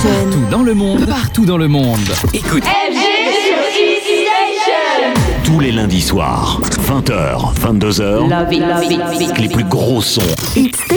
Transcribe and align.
Station. 0.00 0.30
Partout 0.30 0.46
dans 0.50 0.62
le 0.62 0.74
monde, 0.74 1.06
partout 1.06 1.44
dans 1.44 1.58
le 1.58 1.68
monde. 1.68 1.98
Écoute. 2.32 2.64
Tous 5.44 5.60
les 5.60 5.72
lundis 5.72 6.00
soirs, 6.00 6.60
20h, 6.88 7.54
22h, 7.54 9.38
les 9.38 9.48
plus 9.48 9.64
gros 9.64 10.00
sons 10.00 10.20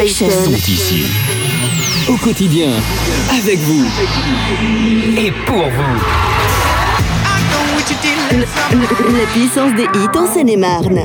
sont 0.08 0.52
ici. 0.52 1.04
Au 2.08 2.16
quotidien, 2.16 2.70
avec 3.42 3.60
vous 3.60 3.86
et 5.18 5.32
pour 5.46 5.66
vous. 5.66 6.33
La 8.34 9.28
puissance 9.32 9.76
des 9.76 9.84
hits 9.84 10.18
en 10.18 10.26
Seine-et-Marne. 10.26 10.98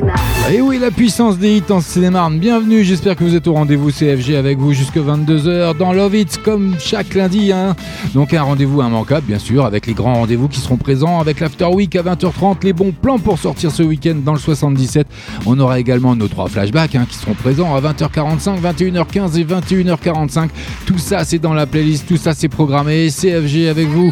Et 0.50 0.54
Eh 0.54 0.60
oui, 0.62 0.78
la 0.78 0.90
puissance 0.90 1.36
des 1.36 1.58
hits 1.58 1.62
en 1.70 1.82
Seine-et-Marne. 1.82 2.38
Bienvenue, 2.38 2.82
j'espère 2.84 3.16
que 3.16 3.24
vous 3.24 3.34
êtes 3.34 3.46
au 3.46 3.52
rendez-vous 3.52 3.90
CFG 3.90 4.34
avec 4.34 4.56
vous 4.56 4.72
jusque 4.72 4.96
22h 4.96 5.76
dans 5.76 5.92
Love 5.92 6.14
It 6.16 6.40
comme 6.42 6.76
chaque 6.78 7.12
lundi. 7.14 7.52
hein. 7.52 7.76
Donc 8.14 8.32
un 8.32 8.40
rendez-vous 8.42 8.80
immanquable, 8.80 9.26
bien 9.26 9.38
sûr, 9.38 9.66
avec 9.66 9.86
les 9.86 9.92
grands 9.92 10.14
rendez-vous 10.14 10.48
qui 10.48 10.58
seront 10.58 10.78
présents, 10.78 11.20
avec 11.20 11.40
l'After 11.40 11.66
Week 11.66 11.94
à 11.96 12.02
20h30, 12.02 12.64
les 12.64 12.72
bons 12.72 12.92
plans 12.92 13.18
pour 13.18 13.38
sortir 13.38 13.72
ce 13.72 13.82
week-end 13.82 14.16
dans 14.24 14.32
le 14.32 14.38
77. 14.38 15.06
On 15.44 15.60
aura 15.60 15.78
également 15.78 16.16
nos 16.16 16.28
trois 16.28 16.48
flashbacks 16.48 16.94
hein, 16.94 17.04
qui 17.06 17.16
seront 17.18 17.34
présents 17.34 17.74
à 17.74 17.80
20h45, 17.82 18.58
21h15 18.62 19.38
et 19.38 19.44
21h45. 19.44 20.48
Tout 20.86 20.96
ça, 20.96 21.24
c'est 21.24 21.38
dans 21.38 21.52
la 21.52 21.66
playlist, 21.66 22.06
tout 22.08 22.16
ça, 22.16 22.32
c'est 22.32 22.48
programmé. 22.48 23.08
CFG 23.10 23.68
avec 23.68 23.86
vous. 23.88 24.10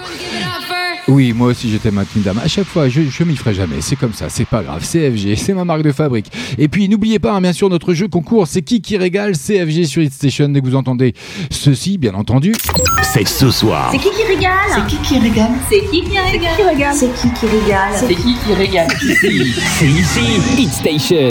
Oui, 1.09 1.33
moi 1.33 1.49
aussi 1.49 1.71
j'étais 1.71 1.93
maintenu 1.93 2.23
dame. 2.23 2.41
À 2.43 2.49
chaque 2.49 2.67
fois, 2.67 2.89
je, 2.89 3.03
je 3.03 3.23
m'y 3.25 3.37
ferai 3.37 3.55
jamais. 3.55 3.77
C'est 3.81 3.95
comme 3.95 4.13
ça, 4.13 4.29
c'est 4.29 4.45
pas 4.45 4.63
grave. 4.63 4.83
CFG, 4.85 5.37
c'est 5.37 5.55
ma 5.55 5.65
marque 5.65 5.83
de 5.83 5.93
fabrique. 5.93 6.27
Et 6.59 6.67
puis 6.67 6.89
n'oubliez 6.89 7.21
pas, 7.21 7.33
hein, 7.33 7.41
bien 7.41 7.53
sûr, 7.53 7.69
notre 7.69 7.95
jeu 7.95 8.09
concours, 8.09 8.47
c'est 8.49 8.63
qui 8.63 8.81
qui 8.81 8.97
régale 8.97 9.33
CFG 9.37 9.85
sur 9.85 10.03
Hit 10.03 10.13
Station. 10.13 10.49
Dès 10.49 10.61
que 10.61 10.67
vous 10.67 10.75
entendez 10.75 11.15
ceci, 11.51 11.97
bien 11.97 12.15
entendu. 12.15 12.55
C'est 13.03 13.27
ce 13.27 13.51
soir. 13.51 13.91
C'est 13.93 13.99
qui 13.99 14.11
qui 14.11 14.25
régale 14.25 14.51
C'est 14.75 14.87
qui 14.87 14.97
qui 15.03 15.19
régale 15.19 15.51
C'est 15.69 15.81
qui 15.91 16.03
qui 16.03 16.63
régale 16.63 16.95
C'est 16.95 17.13
qui 17.15 17.33
qui 17.33 17.47
régale 17.47 17.93
C'est 17.95 18.15
qui 18.15 18.35
qui 18.45 18.55
régale 18.55 18.89
C'est 19.79 19.87
ici, 19.87 20.41
Hit 20.59 20.73
Station. 20.73 21.29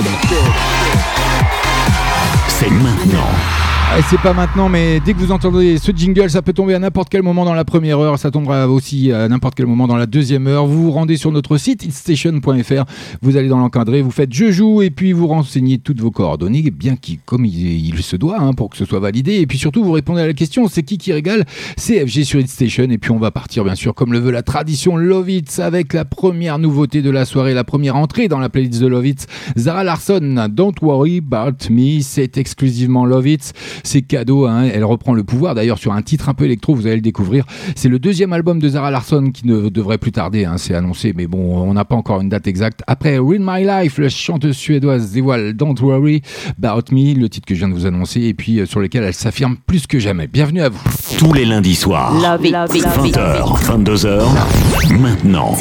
C'est 2.48 2.70
maintenant. 2.70 3.55
Ah, 3.88 4.00
c'est 4.10 4.20
pas 4.20 4.34
maintenant, 4.34 4.68
mais 4.68 5.00
dès 5.00 5.14
que 5.14 5.20
vous 5.20 5.32
entendez 5.32 5.78
ce 5.78 5.92
jingle, 5.94 6.30
ça 6.30 6.42
peut 6.42 6.52
tomber 6.52 6.74
à 6.74 6.80
n'importe 6.80 7.08
quel 7.08 7.22
moment 7.22 7.46
dans 7.46 7.54
la 7.54 7.64
première 7.64 7.98
heure. 8.00 8.20
Ça 8.20 8.30
tombera 8.30 8.68
aussi 8.68 9.12
à 9.14 9.30
n'importe 9.30 9.56
quel 9.56 9.68
moment 9.68 9.88
dans 9.88 9.96
la 9.96 10.06
deuxième 10.06 10.48
heure. 10.48 10.66
Vous 10.66 10.84
vous 10.84 10.92
rendez 10.92 11.16
sur 11.16 11.32
notre 11.32 11.56
site 11.58 11.86
hitstation.fr. 11.86 12.84
Vous 13.22 13.38
allez 13.38 13.48
dans 13.48 13.60
l'encadré, 13.60 14.02
vous 14.02 14.12
faites 14.12 14.34
je 14.34 14.52
joue 14.52 14.82
et 14.82 14.90
puis 14.90 15.14
vous 15.14 15.28
renseignez 15.28 15.78
toutes 15.78 16.02
vos 16.02 16.12
coordonnées, 16.12 16.72
bien 16.72 16.98
qu'il, 16.98 17.20
comme 17.20 17.46
il, 17.46 18.02
se 18.02 18.18
doit, 18.18 18.42
hein, 18.42 18.52
pour 18.52 18.70
que 18.70 18.76
ce 18.76 18.84
soit 18.84 19.00
validé. 19.00 19.36
Et 19.36 19.48
puis 19.48 19.58
surtout, 19.58 19.82
vous 19.82 19.94
répondez 19.94 20.22
à 20.22 20.28
la 20.28 20.34
question 20.34 20.68
c'est 20.68 20.84
qui 20.84 20.98
qui 20.98 21.14
régale 21.14 21.46
CFG 21.78 22.24
sur 22.26 22.40
Hitstation. 22.42 22.90
Et 22.90 22.98
puis 22.98 23.12
on 23.12 23.20
va 23.20 23.32
partir, 23.32 23.64
bien 23.64 23.76
sûr, 23.76 23.94
comme 23.94 24.12
le 24.12 24.20
veut 24.20 24.32
la 24.32 24.44
tradition 24.44 24.98
Love 24.98 25.30
It, 25.30 25.60
avec 25.60 25.94
la 25.94 26.04
première 26.04 26.60
nouveauté 26.60 27.02
de 27.02 27.12
la 27.12 27.24
soirée, 27.24 27.54
la 27.54 27.64
première 27.64 27.96
entrée 27.96 28.28
dans 28.28 28.40
la 28.40 28.50
playlist 28.50 28.82
de 28.82 28.88
Love 28.88 29.08
It. 29.08 29.28
Zara 29.58 29.86
Larson, 29.86 30.48
Don't 30.50 30.76
Worry 30.82 31.20
About 31.20 31.70
Me, 31.70 32.02
c'est 32.02 32.38
exclusivement 32.38 33.06
Love 33.06 33.28
It. 33.28 33.54
C'est 33.84 34.02
cadeau, 34.02 34.46
hein. 34.46 34.64
elle 34.74 34.84
reprend 34.84 35.14
le 35.14 35.24
pouvoir 35.24 35.56
d'ailleurs 35.56 35.78
sur 35.78 35.94
un 35.94 36.02
titre 36.02 36.30
un 36.30 36.34
peu 36.34 36.46
électro, 36.46 36.76
vous 36.76 36.88
allez 36.88 36.98
le 36.98 37.02
découvrir. 37.02 37.46
C'est 37.76 37.90
le 37.90 38.00
deuxième 38.00 38.34
album 38.34 38.60
de 38.60 38.70
Zara 38.70 38.92
Larson 38.92 39.32
qui 39.34 39.48
ne 39.48 39.70
devrait 39.70 39.98
plus 39.98 40.12
tarder, 40.12 40.46
hein, 40.46 40.58
c'est 40.58 40.76
annoncé, 40.76 41.14
mais 41.16 41.28
bon, 41.28 41.58
on 41.58 41.74
n'a 41.74 41.86
pas 41.86 41.96
encore 41.96 42.22
une 42.22 42.30
date 42.30 42.48
exacte. 42.48 42.82
Après 42.88 43.18
Read 43.18 43.42
My 43.42 43.64
Life, 43.66 43.98
la 43.98 44.10
chanteuse 44.10 44.56
suédoise 44.56 45.12
dévoile 45.12 45.54
Don't 45.54 45.76
Worry 45.82 46.22
About 46.62 46.92
Me, 46.92 47.14
le 47.14 47.30
titre 47.30 47.48
que 47.48 47.56
je 47.56 47.60
viens 47.60 47.70
de 47.70 47.74
vous 47.74 47.86
annoncer, 47.86 48.22
et 48.22 48.34
puis 48.34 48.60
euh, 48.60 48.66
sur 48.66 48.80
lequel 48.80 49.04
elle 49.04 49.14
s'affirme 49.14 49.58
plus 49.66 49.88
que 49.88 50.00
jamais. 50.00 50.28
Bienvenue 50.28 50.62
à 50.62 50.70
vous. 50.70 50.82
Tous 51.18 51.34
les 51.34 51.46
lundis 51.46 51.76
soirs, 51.76 52.14
Love 52.14 52.46
it, 52.46 52.52
love 52.52 52.76
it, 52.76 52.84
love 52.84 53.08
it. 53.08 53.16
20h, 53.16 53.66
22h. 53.66 55.00
Maintenant, 55.00 55.56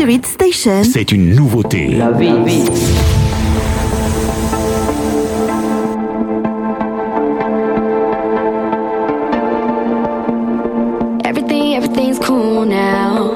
c'est 0.83 1.13
une 1.13 1.35
nouveauté. 1.35 1.97
Love 1.97 2.23
it. 2.23 3.34
Cool 12.25 12.65
now. 12.65 13.31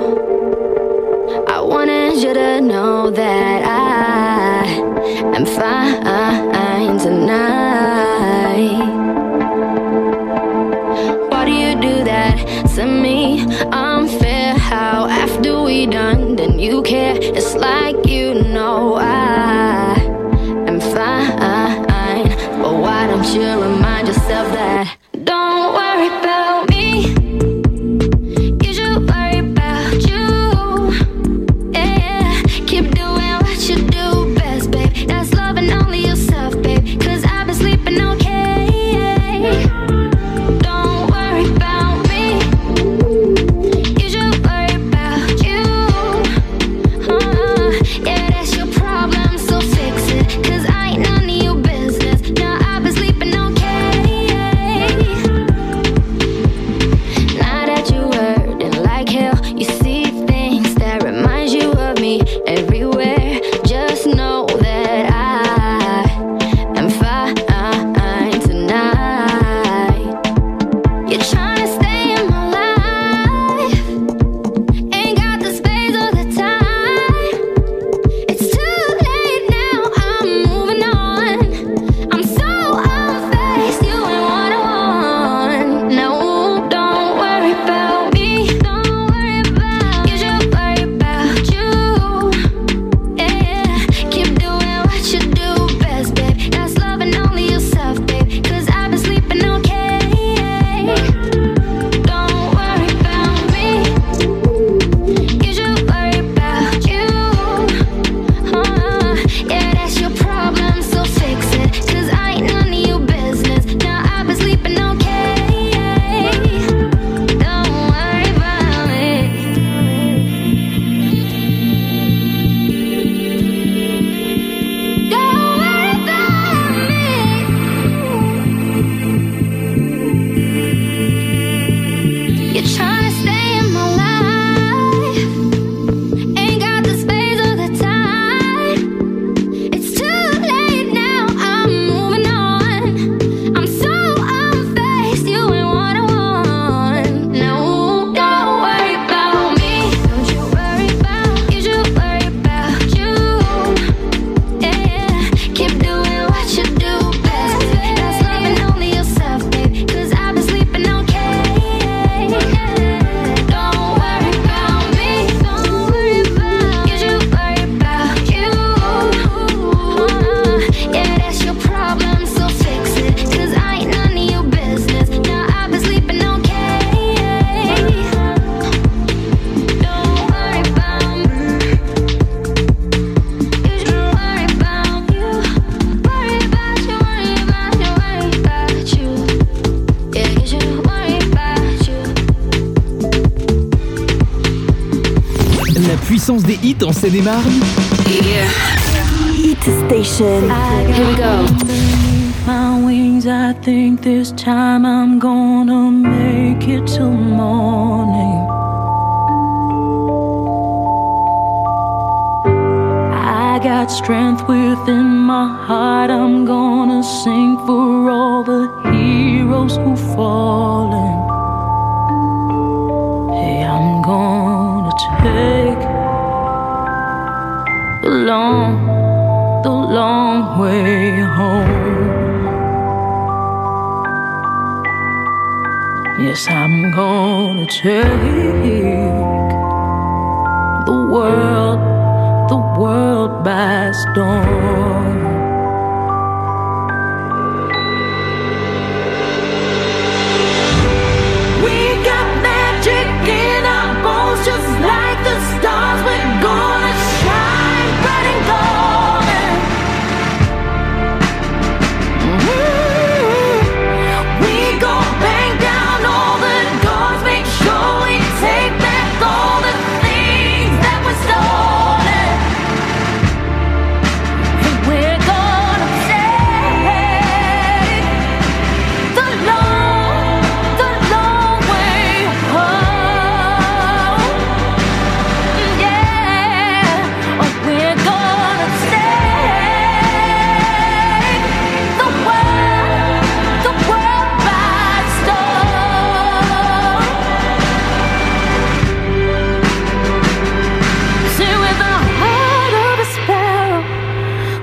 I 1.47 1.61
wanted 1.61 2.23
you 2.23 2.33
to 2.33 2.61
know 2.63 3.11
that 3.11 3.63
I 3.63 4.65
am 5.37 5.45
fine 5.45 6.99
tonight. 6.99 8.89
Why 11.31 11.45
do 11.45 11.53
you 11.53 11.75
do 11.89 12.03
that 12.05 12.37
to 12.77 12.87
me? 12.87 13.45
Unfair 13.73 14.55
how 14.57 15.07
after 15.07 15.61
we 15.61 15.85
done, 15.87 16.37
then 16.37 16.59
you 16.59 16.83
care. 16.83 17.19
It's 17.21 17.55
like 17.57 18.07
you 18.07 18.43
know 18.55 18.95
I 18.95 19.18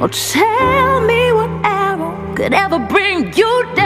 oh, 0.05 0.07
tell 0.07 1.01
me 1.01 1.31
what 1.33 1.49
arrow 1.65 2.33
could 2.35 2.53
ever 2.53 2.79
bring 2.79 3.33
you 3.33 3.65
down. 3.75 3.84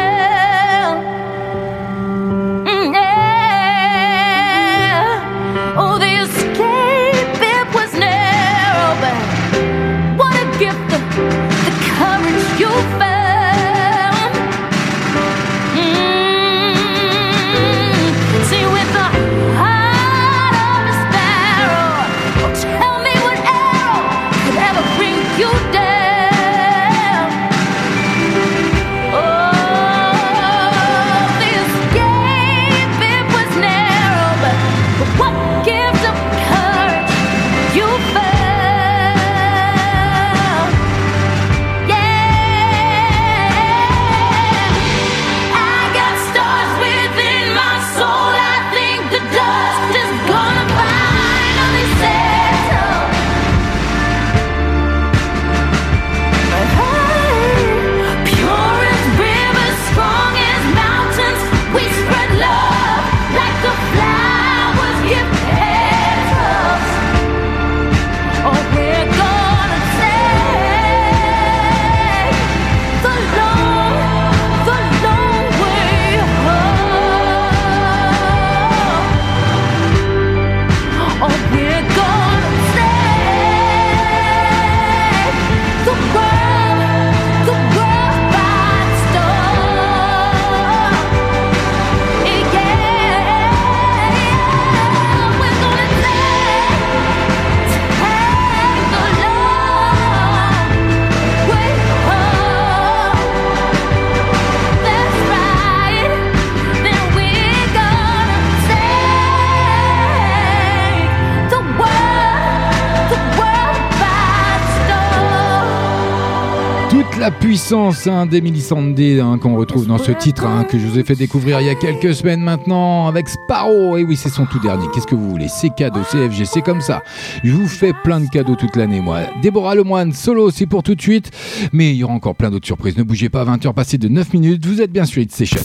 La 117.19 117.31
puissance 117.31 118.07
hein, 118.07 118.25
d'Emily 118.25 118.61
Sandé 118.61 119.19
hein, 119.19 119.37
qu'on 119.41 119.55
retrouve 119.57 119.85
dans 119.85 119.97
ce 119.97 120.11
titre 120.11 120.45
hein, 120.45 120.63
que 120.63 120.79
je 120.79 120.85
vous 120.85 120.97
ai 120.97 121.03
fait 121.03 121.15
découvrir 121.15 121.59
il 121.59 121.67
y 121.67 121.69
a 121.69 121.75
quelques 121.75 122.15
semaines 122.15 122.39
maintenant 122.39 123.07
avec 123.07 123.27
Sparrow. 123.27 123.97
Et 123.97 124.03
oui, 124.03 124.15
c'est 124.15 124.29
son 124.29 124.45
tout 124.45 124.59
dernier. 124.59 124.85
Qu'est-ce 124.93 125.05
que 125.05 125.15
vous 125.15 125.29
voulez? 125.29 125.47
C'est 125.49 125.69
cadeau, 125.69 125.99
CFG, 126.09 126.45
c'est 126.45 126.61
comme 126.61 126.79
ça. 126.79 127.03
Je 127.43 127.51
vous 127.51 127.67
fais 127.67 127.91
plein 128.03 128.21
de 128.21 128.29
cadeaux 128.29 128.55
toute 128.55 128.75
l'année, 128.77 129.01
moi. 129.01 129.21
Déborah 129.41 129.75
Lemoine, 129.75 130.13
solo, 130.13 130.49
c'est 130.49 130.65
pour 130.65 130.81
tout 130.81 130.95
de 130.95 131.01
suite. 131.01 131.31
Mais 131.73 131.91
il 131.91 131.97
y 131.97 132.03
aura 132.03 132.13
encore 132.13 132.35
plein 132.35 132.51
d'autres 132.51 132.67
surprises. 132.67 132.97
Ne 132.97 133.03
bougez 133.03 133.27
pas, 133.27 133.43
20h 133.43 133.73
passées 133.73 133.97
de 133.97 134.07
9 134.07 134.33
minutes. 134.33 134.65
Vous 134.65 134.81
êtes 134.81 134.91
bien 134.91 135.03
sur 135.03 135.21
Hit 135.21 135.33
Station. 135.33 135.61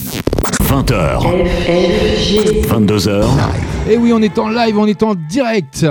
20h, 0.63 1.21
22h, 2.67 3.25
Et 3.87 3.97
oui, 3.97 4.11
on 4.11 4.19
est 4.19 4.39
en 4.39 4.49
live, 4.49 4.79
on 4.79 4.87
est 4.87 5.03
en 5.03 5.13
direct. 5.13 5.85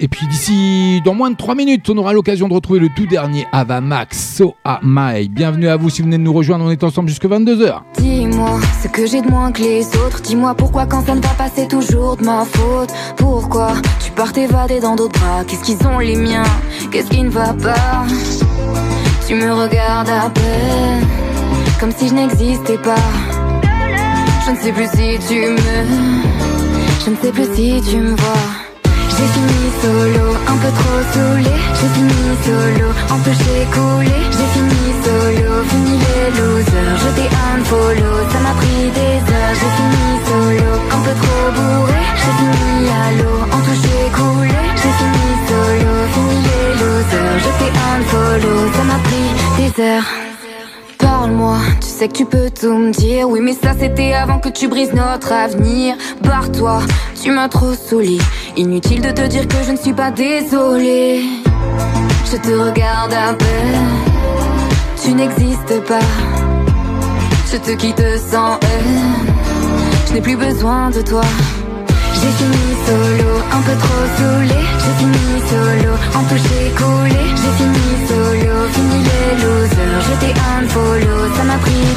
Et 0.00 0.08
puis 0.08 0.26
d'ici, 0.26 1.00
dans 1.02 1.14
moins 1.14 1.30
de 1.30 1.36
3 1.36 1.54
minutes, 1.54 1.88
on 1.88 1.96
aura 1.96 2.12
l'occasion 2.12 2.46
de 2.46 2.52
retrouver 2.52 2.78
le 2.78 2.90
tout 2.94 3.06
dernier 3.06 3.46
Ava 3.52 3.80
Max, 3.80 4.34
So 4.36 4.54
Am 4.66 5.00
I. 5.14 5.30
Bienvenue 5.30 5.68
à 5.68 5.78
vous 5.78 5.88
si 5.88 6.02
vous 6.02 6.08
venez 6.08 6.18
de 6.18 6.22
nous 6.22 6.32
rejoindre, 6.34 6.66
on 6.66 6.70
est 6.70 6.84
ensemble 6.84 7.08
jusque 7.08 7.24
22h. 7.24 7.80
Dis-moi 7.96 8.60
ce 8.82 8.88
que 8.88 9.06
j'ai 9.06 9.22
de 9.22 9.28
moins 9.28 9.50
que 9.50 9.62
les 9.62 9.86
autres. 9.96 10.20
Dis-moi 10.20 10.54
pourquoi 10.56 10.84
quand 10.84 11.06
ça 11.06 11.14
ne 11.14 11.22
va 11.22 11.30
pas, 11.30 11.48
c'est 11.54 11.68
toujours 11.68 12.18
de 12.18 12.24
ma 12.26 12.44
faute. 12.44 12.90
Pourquoi 13.16 13.72
tu 14.04 14.10
pars 14.10 14.30
t'évader 14.30 14.80
dans 14.80 14.94
d'autres 14.94 15.18
bras? 15.18 15.42
Qu'est-ce 15.46 15.64
qu'ils 15.64 15.86
ont 15.86 16.00
les 16.00 16.16
miens? 16.16 16.44
Qu'est-ce 16.90 17.08
qui 17.08 17.22
ne 17.22 17.30
va 17.30 17.54
pas? 17.54 18.04
Tu 19.26 19.34
me 19.34 19.50
regardes 19.50 20.10
à 20.10 20.28
peine, 20.28 21.06
comme 21.80 21.92
si 21.92 22.08
je 22.08 22.14
n'existais 22.14 22.76
pas. 22.76 22.94
Je 24.44 24.50
ne 24.50 24.56
sais 24.56 24.72
plus 24.72 24.88
si 24.90 25.18
tu 25.26 25.34
me. 25.34 26.47
Je 27.08 27.14
ne 27.14 27.20
sais 27.22 27.32
plus 27.32 27.48
si 27.56 27.80
tu 27.90 27.96
me 27.96 28.14
vois. 28.14 28.44
J'ai 28.84 29.28
fini 29.34 29.60
solo, 29.80 30.26
un 30.46 30.56
peu 30.62 30.70
trop 30.78 31.00
saoulé. 31.14 31.56
J'ai 31.78 31.88
fini 31.96 32.22
solo, 32.44 32.88
un 33.14 33.18
peu 33.24 33.30
j'ai 33.32 33.64
coulé 33.72 34.18
J'ai 34.36 34.48
fini 34.52 34.84
solo, 35.02 35.64
fini 35.70 35.94
les 36.04 36.28
losers. 36.36 36.96
Je 37.02 37.08
t'ai 37.16 37.28
unfollow, 37.48 38.18
ça 38.30 38.40
m'a 38.40 38.52
pris 38.60 38.90
des 38.98 39.16
heures. 39.32 39.54
J'ai 39.60 39.72
fini 39.78 40.06
solo, 40.28 40.70
un 40.96 41.00
peu 41.06 41.14
trop 41.22 41.46
bourré. 41.56 42.00
J'ai 42.20 42.34
fini 42.40 42.90
à 42.90 43.06
l'eau, 43.16 43.38
en 43.56 43.60
tout 43.64 43.78
j'ai 43.82 44.04
coulé 44.18 44.60
J'ai 44.80 44.94
fini 45.00 45.28
solo, 45.48 45.92
fini 46.12 46.38
les 46.44 46.68
losers. 46.80 47.38
Je 47.44 47.50
t'ai 47.58 47.70
unfollow, 47.88 48.60
ça 48.76 48.84
m'a 48.84 48.98
pris 49.08 49.30
des 49.56 49.82
heures 49.82 50.27
sais 51.98 52.08
que 52.08 52.12
tu 52.12 52.24
peux 52.24 52.48
tout 52.48 52.78
me 52.78 52.92
dire. 52.92 53.28
Oui, 53.28 53.40
mais 53.40 53.54
ça 53.54 53.72
c'était 53.78 54.12
avant 54.12 54.38
que 54.38 54.48
tu 54.48 54.68
brises 54.68 54.92
notre 54.92 55.32
avenir. 55.32 55.96
Barre-toi, 56.22 56.80
tu 57.20 57.32
m'as 57.32 57.48
trop 57.48 57.74
saoulé. 57.74 58.18
Inutile 58.56 59.00
de 59.00 59.10
te 59.10 59.26
dire 59.26 59.48
que 59.48 59.56
je 59.66 59.72
ne 59.72 59.76
suis 59.76 59.92
pas 59.92 60.12
désolée. 60.12 61.22
Je 62.30 62.36
te 62.36 62.52
regarde 62.52 63.12
à 63.12 63.34
peine, 63.34 63.88
tu 65.02 65.12
n'existes 65.12 65.80
pas. 65.86 66.08
Je 67.50 67.56
te 67.56 67.72
quitte 67.72 68.04
sans 68.30 68.54
haine, 68.60 69.34
je 70.06 70.14
n'ai 70.14 70.20
plus 70.20 70.36
besoin 70.36 70.90
de 70.90 71.02
toi. 71.02 71.24
J'ai 72.20 72.32
fini 72.40 72.66
solo, 72.86 73.30
un 73.56 73.62
peu 73.66 73.76
trop 73.84 74.04
saoulé. 74.16 74.60
J'ai 74.82 74.94
fini 75.00 75.26
solo, 75.50 75.92
en 76.18 76.24
toucher 76.30 76.64
coulé. 76.78 77.22
J'ai 77.40 77.52
fini 77.58 77.88
solo, 78.08 78.54
fini 78.74 78.98
les 79.08 79.30
losers. 79.42 80.00
J'étais 80.06 80.34
un 80.40 80.66
follow, 80.68 81.20
ça 81.36 81.44
m'a 81.44 81.58
pris 81.58 81.87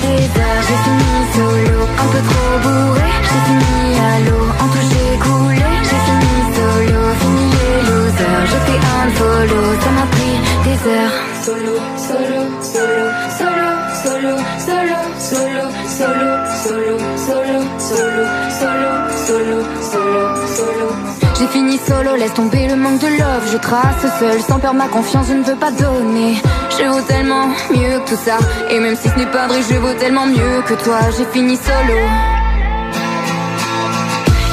laisse 22.18 22.34
tomber 22.34 22.68
le 22.68 22.76
manque 22.76 23.00
de 23.00 23.08
love. 23.08 23.50
Je 23.52 23.58
trace 23.58 24.06
seul, 24.20 24.42
sans 24.42 24.60
perdre 24.60 24.78
ma 24.78 24.88
confiance, 24.88 25.28
je 25.28 25.34
ne 25.34 25.44
veux 25.44 25.56
pas 25.56 25.72
donner. 25.72 26.36
Je 26.78 26.86
vaux 26.86 27.02
tellement 27.02 27.48
mieux 27.72 28.00
que 28.00 28.10
tout 28.10 28.22
ça. 28.24 28.38
Et 28.70 28.80
même 28.80 28.96
si 28.96 29.10
ce 29.10 29.16
n'est 29.16 29.32
pas 29.32 29.48
vrai, 29.48 29.60
je 29.70 29.76
vaux 29.76 29.94
tellement 29.94 30.26
mieux 30.26 30.62
que 30.68 30.74
toi. 30.84 31.00
J'ai 31.18 31.26
fini 31.26 31.56
solo. 31.58 32.31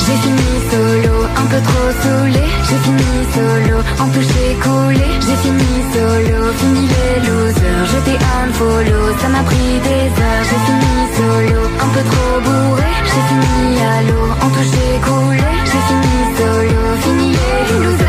J'ai 0.09 0.17
fini 0.25 0.51
solo, 0.71 1.15
un 1.37 1.47
peu 1.53 1.61
trop 1.69 1.91
saoulé. 2.03 2.45
J'ai 2.67 2.81
fini 2.87 3.13
solo, 3.35 3.77
en 4.01 4.09
toucher 4.09 4.57
coulé. 4.65 5.07
J'ai 5.21 5.37
fini 5.45 5.71
solo, 5.93 6.39
fini 6.61 6.89
les 6.93 7.21
losers. 7.27 7.85
J'étais 7.93 8.19
un 8.41 8.51
follow, 8.55 9.05
ça 9.21 9.29
m'a 9.29 9.43
pris 9.43 9.75
des 9.87 10.09
heures. 10.23 10.45
J'ai 10.49 10.61
fini 10.67 10.97
solo, 11.19 11.61
un 11.85 11.89
peu 11.95 12.03
trop 12.11 12.41
bourré. 12.41 12.91
J'ai 13.11 13.25
fini 13.29 13.81
à 13.83 14.03
l'eau, 14.09 14.29
en 14.45 14.49
toucher 14.57 14.93
coulé. 15.05 15.51
J'ai 15.71 15.83
fini 15.89 16.17
solo, 16.39 16.81
fini 17.03 17.29
les 17.33 17.85
losers. 17.85 18.08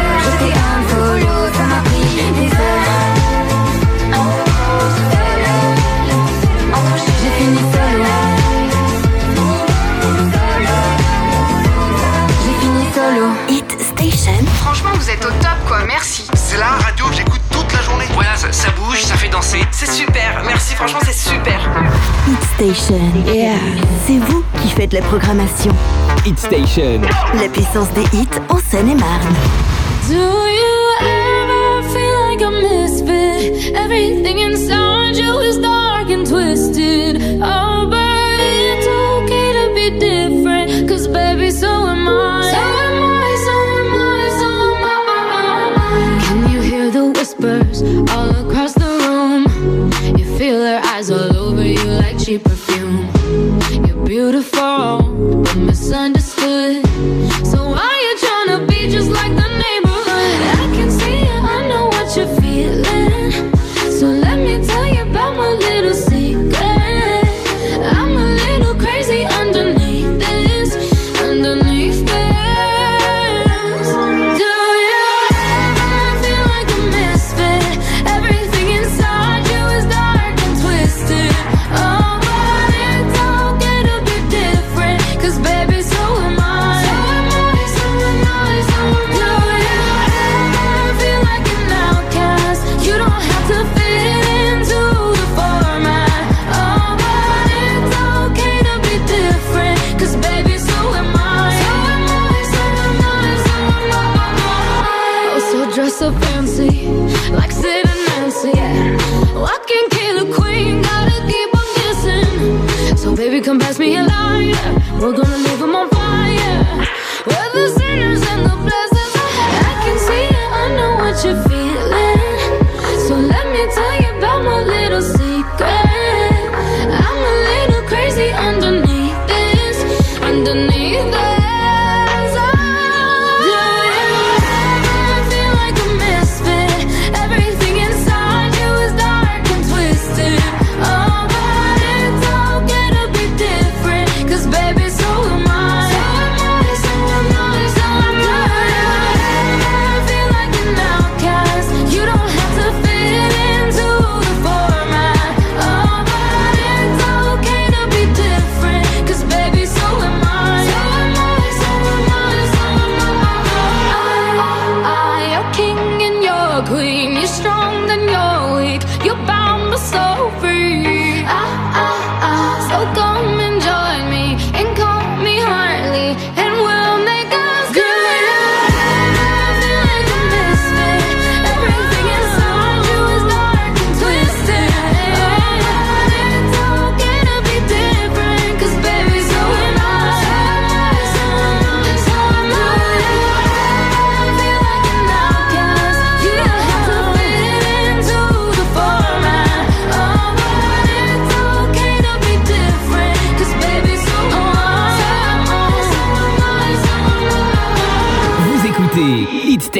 Vous 15.09 15.15
êtes 15.15 15.25
au 15.25 15.29
top, 15.41 15.57
quoi. 15.67 15.79
Merci. 15.87 16.27
C'est 16.35 16.57
la 16.57 16.67
radio 16.67 17.05
que 17.07 17.15
j'écoute 17.15 17.41
toute 17.51 17.71
la 17.73 17.81
journée. 17.81 18.05
Voilà, 18.13 18.35
ça, 18.35 18.51
ça 18.51 18.69
bouge, 18.71 19.01
ça 19.01 19.15
fait 19.15 19.29
danser. 19.29 19.61
C'est 19.71 19.89
super. 19.89 20.41
Merci, 20.45 20.75
franchement, 20.75 20.99
c'est 21.03 21.13
super. 21.13 21.59
Hit 22.27 22.43
Station. 22.55 22.99
Yeah. 23.25 23.55
C'est 24.05 24.19
vous 24.19 24.43
qui 24.61 24.69
faites 24.69 24.93
la 24.93 25.01
programmation. 25.01 25.75
Hit 26.25 26.37
Station. 26.39 27.01
La 27.39 27.47
puissance 27.49 27.89
des 27.93 28.03
hits 28.17 28.27
en 28.49 28.57
Seine-et-Marne. 28.57 29.35
Do 30.07 30.15
you 30.15 30.79
ever 31.01 31.83
feel 31.89 32.29
like 32.29 32.41
a 32.41 32.51
misfit? 32.51 33.73
Everything 33.75 34.39
inside 34.39 35.15
you 35.15 35.39
is 35.39 35.57
dark 35.59 35.78
whispers 47.81 48.09
all 48.11 48.29
across 48.29 48.73
the 48.73 48.85
room? 48.85 49.45
You 50.17 50.37
feel 50.37 50.61
her 50.61 50.81
eyes 50.83 51.11
all 51.11 51.35
over 51.35 51.63
you 51.63 51.83
like 51.83 52.17
cheap 52.19 52.43
perfume. 52.43 53.09
You're 53.85 54.05
beautiful, 54.05 54.58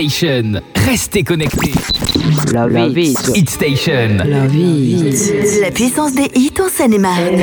Station. 0.10 0.62
Restez 0.88 1.24
connectés. 1.24 1.72
Love, 2.52 2.98
It. 2.98 3.18
Hit 3.36 3.50
Station. 3.50 4.18
Love 4.26 4.56
it. 4.56 5.62
La 5.62 5.70
puissance 5.72 6.14
des 6.14 6.32
hits 6.34 6.54
en 6.60 6.68
Seine-et-Marne. 6.68 7.38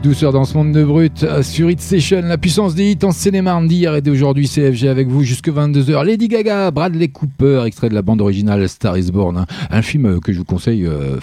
Douceur 0.00 0.32
dans 0.32 0.44
ce 0.44 0.56
monde 0.56 0.72
de 0.72 0.84
brut 0.84 1.22
euh, 1.22 1.42
sur 1.42 1.70
Hit 1.70 1.80
Station, 1.80 2.22
la 2.22 2.38
puissance 2.38 2.74
des 2.74 2.92
hits 2.92 2.98
en 3.04 3.10
Seine-et-Marne 3.12 3.66
d'hier 3.68 3.94
et 3.94 4.00
d'aujourd'hui. 4.00 4.48
CFG 4.48 4.88
avec 4.88 5.08
vous 5.08 5.22
jusque 5.22 5.48
22h. 5.48 6.04
Lady 6.04 6.28
Gaga, 6.28 6.70
Bradley 6.70 7.08
Cooper, 7.08 7.64
extrait 7.66 7.88
de 7.88 7.94
la 7.94 8.02
bande 8.02 8.20
originale 8.20 8.68
Star 8.68 8.96
is 8.96 9.10
Born, 9.10 9.36
hein. 9.36 9.46
un 9.70 9.82
film 9.82 10.06
euh, 10.06 10.20
que 10.20 10.32
je 10.32 10.38
vous 10.38 10.44
conseille. 10.44 10.86
euh, 10.86 11.18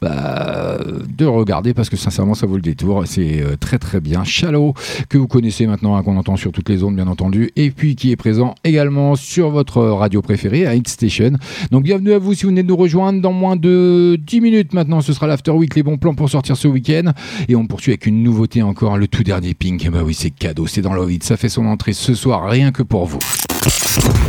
bah, 0.00 0.78
de 1.08 1.26
regarder 1.26 1.74
parce 1.74 1.88
que 1.88 1.96
sincèrement 1.96 2.34
ça 2.34 2.46
vaut 2.46 2.56
le 2.56 2.62
détour. 2.62 3.02
C'est 3.06 3.42
euh, 3.42 3.56
très 3.58 3.78
très 3.78 4.00
bien. 4.00 4.24
Shallow 4.24 4.74
que 5.08 5.18
vous 5.18 5.26
connaissez 5.28 5.66
maintenant 5.66 5.96
hein, 5.96 6.02
qu'on 6.02 6.16
entend 6.16 6.36
sur 6.36 6.52
toutes 6.52 6.68
les 6.68 6.82
ondes 6.82 6.96
bien 6.96 7.08
entendu 7.08 7.50
et 7.56 7.70
puis 7.70 7.96
qui 7.96 8.10
est 8.10 8.16
présent 8.16 8.54
également 8.64 9.14
sur 9.16 9.50
votre 9.50 9.82
radio 9.82 10.22
préférée 10.22 10.66
à 10.66 10.74
Hit 10.74 10.88
Station. 10.88 11.32
Donc 11.70 11.84
bienvenue 11.84 12.12
à 12.12 12.18
vous 12.18 12.34
si 12.34 12.44
vous 12.44 12.50
venez 12.50 12.62
de 12.62 12.68
nous 12.68 12.76
rejoindre. 12.76 13.20
Dans 13.20 13.32
moins 13.32 13.56
de 13.56 14.18
10 14.20 14.40
minutes 14.40 14.74
maintenant 14.74 15.00
ce 15.00 15.12
sera 15.12 15.26
l'After 15.26 15.52
Week 15.52 15.74
les 15.74 15.82
bons 15.82 15.98
plans 15.98 16.14
pour 16.14 16.28
sortir 16.28 16.56
ce 16.56 16.68
week-end. 16.68 17.12
Et 17.48 17.56
on 17.56 17.66
poursuit 17.66 17.92
avec 17.92 18.06
une 18.06 18.22
nouveauté 18.22 18.62
encore 18.62 18.98
le 18.98 19.08
tout 19.08 19.22
dernier 19.22 19.54
Pink. 19.54 19.88
Bah 19.90 20.00
oui 20.04 20.14
c'est 20.14 20.30
cadeau 20.30 20.66
c'est 20.66 20.82
dans 20.82 20.94
Love 20.94 21.12
It 21.12 21.24
ça 21.24 21.36
fait 21.36 21.48
son 21.48 21.66
entrée 21.66 21.92
ce 21.92 22.14
soir 22.14 22.48
rien 22.48 22.72
que 22.72 22.82
pour 22.82 23.06
vous. 23.06 23.18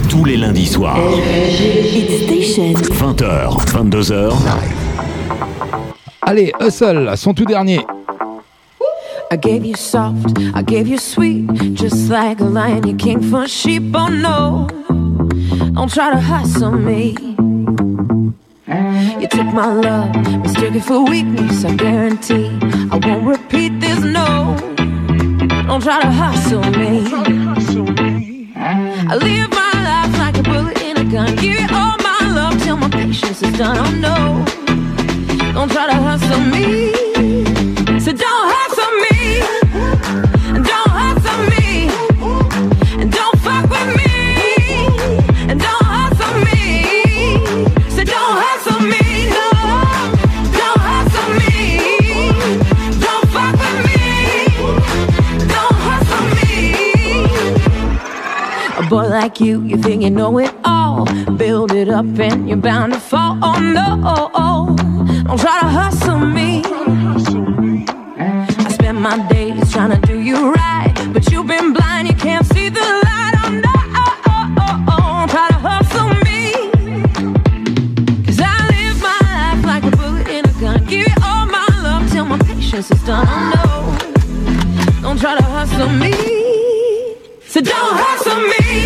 Tous 0.09 0.25
les 0.25 0.37
lundis 0.37 0.67
soirs, 0.67 0.99
Hit 1.49 2.11
Station. 2.23 2.73
20h, 2.73 3.65
22h, 3.65 4.33
allez 6.21 6.51
Hustle 6.59 7.15
son 7.15 7.33
tout 7.33 7.45
dernier 7.45 7.85
I 9.31 9.35
gave 9.35 9.65
you 9.65 9.75
soft, 9.75 10.37
I 10.53 10.61
gave 10.61 10.87
you 10.87 10.99
sweet, 10.99 11.47
just 11.73 12.07
like 12.11 12.39
a 12.39 12.43
lion, 12.43 12.85
you 12.85 12.95
king 12.95 13.19
for 13.19 13.47
sheep. 13.47 13.81
Oh 13.95 14.07
no, 14.07 14.67
don't 15.73 15.91
try 15.91 16.11
to 16.11 16.19
hustle 16.19 16.71
me. 16.71 17.15
You 19.19 19.27
took 19.27 19.47
my 19.53 19.73
love, 19.73 20.15
mistook 20.43 20.75
it 20.75 20.83
for 20.83 21.03
weakness. 21.03 21.65
I 21.65 21.75
guarantee 21.75 22.51
I 22.91 22.99
won't 23.03 23.25
repeat 23.25 23.79
this. 23.79 24.03
No, 24.03 24.55
don't 25.65 25.81
try 25.81 25.99
to 26.01 26.11
hustle 26.11 26.61
me. 26.77 27.07
I 28.55 29.15
live 29.15 29.49
my 29.49 29.73
life 29.89 30.15
like 30.19 30.37
a 30.37 30.43
bullet 30.43 30.79
in 30.83 30.97
a 30.97 31.05
gun. 31.05 31.35
Give 31.37 31.59
you 31.59 31.67
all 31.71 31.97
my 32.03 32.31
love 32.35 32.61
till 32.61 32.77
my 32.77 32.89
patience 32.89 33.41
is 33.41 33.57
done. 33.57 33.77
Oh 33.79 33.91
no, 33.99 34.45
Don't 35.53 35.71
try 35.71 35.85
to 35.85 35.93
hustle 35.93 36.39
me. 36.39 36.91
So 37.99 38.11
don't 38.11 38.47
hustle 38.53 38.91
me. 39.03 39.39
Don't 40.69 40.91
hustle 40.99 41.43
me. 41.53 41.87
Don't 43.09 43.37
fuck 43.39 43.69
with 43.69 43.89
me. 43.95 44.13
And 45.47 45.59
don't 45.61 45.85
hustle 45.85 46.35
me. 46.47 46.59
So 47.95 48.03
don't 48.03 48.37
hustle 48.43 48.81
me. 48.93 49.29
No. 49.29 49.47
Don't 50.59 50.81
hustle 50.89 51.29
me. 51.39 51.59
Don't 52.99 53.27
fuck 53.29 53.55
with 53.61 53.79
me. 53.87 54.01
Don't 55.53 55.77
hustle 55.87 56.25
me. 56.35 56.51
A 58.79 58.81
boy 58.89 59.05
like 59.07 59.39
you, 59.39 59.61
you 59.61 59.77
think 59.77 60.01
you 60.01 60.09
know 60.09 60.39
it 60.39 60.53
all. 60.65 61.05
Build 61.37 61.71
it 61.73 61.89
up 61.89 62.05
and 62.19 62.49
you're 62.49 62.57
bound 62.57 62.93
to 62.93 62.99
fall. 62.99 63.37
Oh 63.43 63.59
no 63.59 64.92
don't 65.25 65.39
try 65.39 65.59
to 65.61 65.67
hustle 65.67 66.19
me. 66.19 66.61
I 68.17 68.69
spend 68.69 69.01
my 69.01 69.17
days 69.29 69.71
trying 69.71 69.91
to 69.91 70.07
do 70.07 70.19
you 70.19 70.51
right, 70.53 70.93
but 71.13 71.31
you've 71.31 71.47
been 71.47 71.73
blind, 71.73 72.07
you 72.07 72.13
can't 72.15 72.45
see 72.45 72.69
the 72.69 72.79
light. 72.79 73.33
Oh 73.43 73.49
no, 73.65 75.27
try 75.27 75.47
to 75.49 75.59
hustle 75.69 76.09
me. 76.27 76.53
Cause 78.25 78.39
I 78.41 78.55
live 78.73 79.01
my 79.01 79.19
life 79.37 79.65
like 79.65 79.83
a 79.85 79.95
bullet 79.95 80.27
in 80.27 80.45
a 80.45 80.53
gun. 80.59 80.85
Give 80.85 81.07
all 81.23 81.45
my 81.45 81.67
love 81.81 82.11
till 82.11 82.25
my 82.25 82.37
patience 82.39 82.91
is 82.91 83.03
done. 83.03 83.27
Oh 83.29 83.51
no, 83.55 85.01
don't 85.01 85.19
try 85.19 85.37
to 85.37 85.43
hustle 85.43 85.89
me. 85.89 86.13
So 87.47 87.61
don't 87.61 87.95
hustle 87.95 88.41
me. 88.51 88.82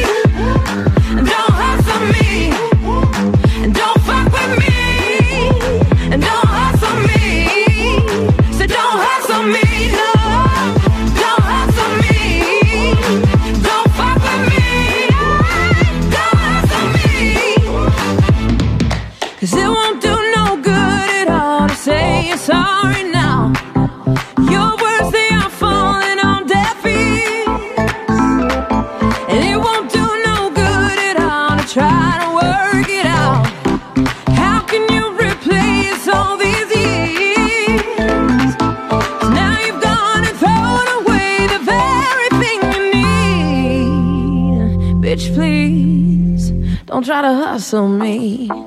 Don't 46.98 47.06
try 47.06 47.22
to 47.22 47.32
hustle 47.32 47.88
me. 47.88 48.67